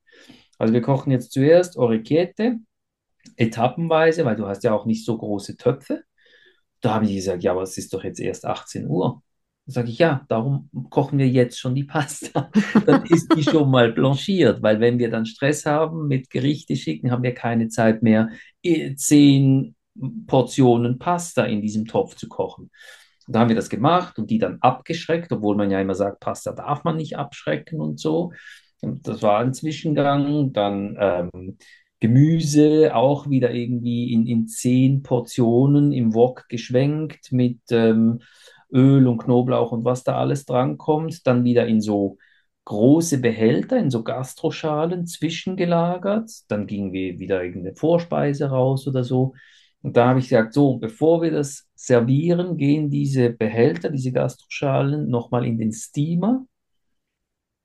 [0.58, 2.58] Also wir kochen jetzt zuerst Orecchiette,
[3.36, 6.04] etappenweise, weil du hast ja auch nicht so große Töpfe.
[6.82, 9.22] Da habe ich gesagt, ja, aber es ist doch jetzt erst 18 Uhr.
[9.70, 12.50] Sage ich, ja, darum kochen wir jetzt schon die Pasta.
[12.86, 17.12] dann ist die schon mal blanchiert, weil wenn wir dann Stress haben mit Gerichte schicken,
[17.12, 18.30] haben wir keine Zeit mehr,
[18.64, 19.76] eh, zehn
[20.26, 22.72] Portionen Pasta in diesem Topf zu kochen.
[23.28, 26.22] Und da haben wir das gemacht und die dann abgeschreckt, obwohl man ja immer sagt,
[26.22, 28.32] Pasta darf man nicht abschrecken und so.
[28.82, 30.54] Und das war ein Zwischengang.
[30.54, 31.58] Dann ähm,
[32.00, 38.22] Gemüse auch wieder irgendwie in, in zehn Portionen im Wok geschwenkt mit ähm,
[38.72, 42.18] Öl und Knoblauch und was da alles drankommt, dann wieder in so
[42.66, 46.30] große Behälter, in so Gastroschalen zwischengelagert.
[46.50, 49.34] Dann gingen wir wieder irgendeine Vorspeise raus oder so.
[49.82, 55.10] Und da habe ich gesagt, so, bevor wir das servieren, gehen diese Behälter, diese Gastroschalen
[55.10, 56.46] nochmal in den Steamer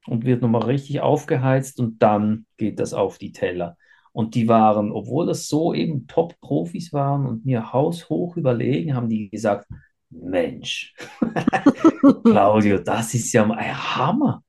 [0.07, 3.77] und wird nochmal richtig aufgeheizt und dann geht das auf die Teller.
[4.13, 9.31] Und die waren, obwohl das so eben Top-Profis waren und mir haushoch überlegen, haben die
[9.31, 9.67] gesagt,
[10.13, 10.95] Mensch,
[12.25, 14.43] Claudio, das ist ja ein Hammer,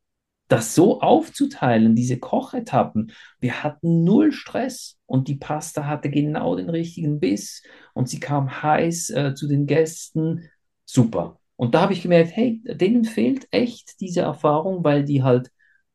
[0.47, 3.11] das so aufzuteilen, diese Kochetappen.
[3.39, 7.63] Wir hatten null Stress und die Pasta hatte genau den richtigen Biss
[7.93, 10.49] und sie kam heiß äh, zu den Gästen.
[10.85, 11.39] Super.
[11.55, 15.51] Und da habe ich gemerkt, hey, denen fehlt echt diese Erfahrung, weil die halt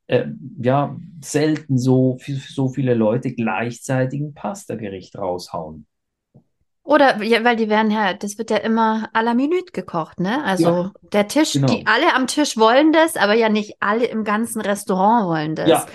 [0.06, 0.26] äh,
[0.60, 5.86] ja selten so für, für so viele Leute gleichzeitig ein Pasta-Gericht raushauen.
[6.88, 10.42] Oder ja, weil die werden ja, das wird ja immer à la minute gekocht, ne?
[10.42, 11.66] Also ja, der Tisch, genau.
[11.66, 15.68] die alle am Tisch wollen das, aber ja nicht alle im ganzen Restaurant wollen das.
[15.68, 15.86] Ja,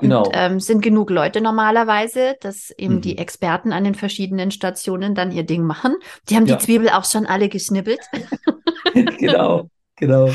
[0.00, 0.24] genau.
[0.24, 3.00] Und ähm, sind genug Leute normalerweise, dass eben mhm.
[3.00, 5.94] die Experten an den verschiedenen Stationen dann ihr Ding machen.
[6.28, 6.56] Die haben ja.
[6.56, 8.00] die Zwiebel auch schon alle geschnippelt.
[8.92, 10.26] genau, genau.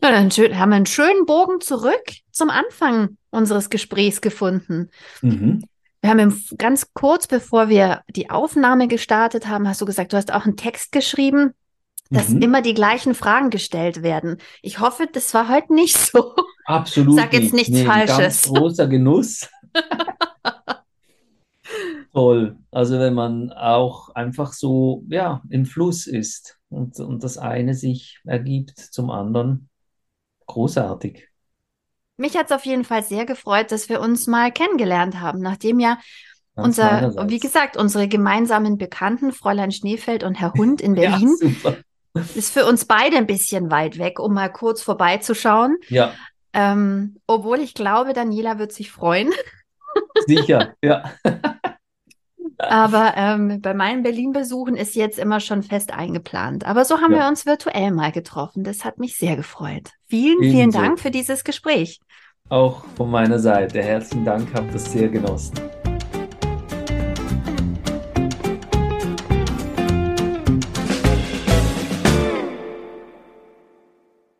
[0.00, 4.90] Ja, dann haben wir einen schönen Bogen zurück zum Anfang unseres Gesprächs gefunden.
[5.22, 5.64] Mhm.
[6.02, 10.32] Wir haben ganz kurz, bevor wir die Aufnahme gestartet haben, hast du gesagt, du hast
[10.32, 11.52] auch einen Text geschrieben,
[12.10, 12.42] dass mhm.
[12.42, 14.38] immer die gleichen Fragen gestellt werden.
[14.62, 16.34] Ich hoffe, das war heute nicht so.
[16.64, 17.68] Absolut Sag jetzt nicht.
[17.68, 18.42] nichts Nee, ein ganz Falsches.
[18.44, 19.48] großer Genuss.
[22.12, 22.56] Toll.
[22.70, 28.20] Also wenn man auch einfach so, ja, im Fluss ist und, und das eine sich
[28.24, 29.68] ergibt zum anderen.
[30.46, 31.29] Großartig.
[32.20, 35.80] Mich hat es auf jeden Fall sehr gefreut, dass wir uns mal kennengelernt haben, nachdem
[35.80, 35.98] ja
[36.54, 37.30] Ganz unser, meinerseits.
[37.30, 41.76] wie gesagt, unsere gemeinsamen Bekannten, Fräulein Schneefeld und Herr Hund in Ja, Berlin, super.
[42.34, 45.76] ist für uns beide ein bisschen weit weg, um mal kurz vorbeizuschauen.
[45.88, 46.12] Ja,
[46.52, 49.30] Ähm, obwohl ich glaube, Daniela wird sich freuen.
[50.26, 50.74] sicher.
[50.82, 51.12] Ja.
[52.58, 56.66] Aber ähm, bei meinen Berlin-Besuchen ist jetzt immer schon fest eingeplant.
[56.66, 57.20] Aber so haben Ja.
[57.20, 58.64] wir uns virtuell mal getroffen.
[58.64, 59.88] Das hat mich sehr gefreut.
[60.08, 60.78] Vielen, vielen Ebenso.
[60.80, 62.00] Dank für dieses Gespräch.
[62.50, 63.80] Auch von meiner Seite.
[63.80, 65.54] Herzlichen Dank, habe das sehr genossen.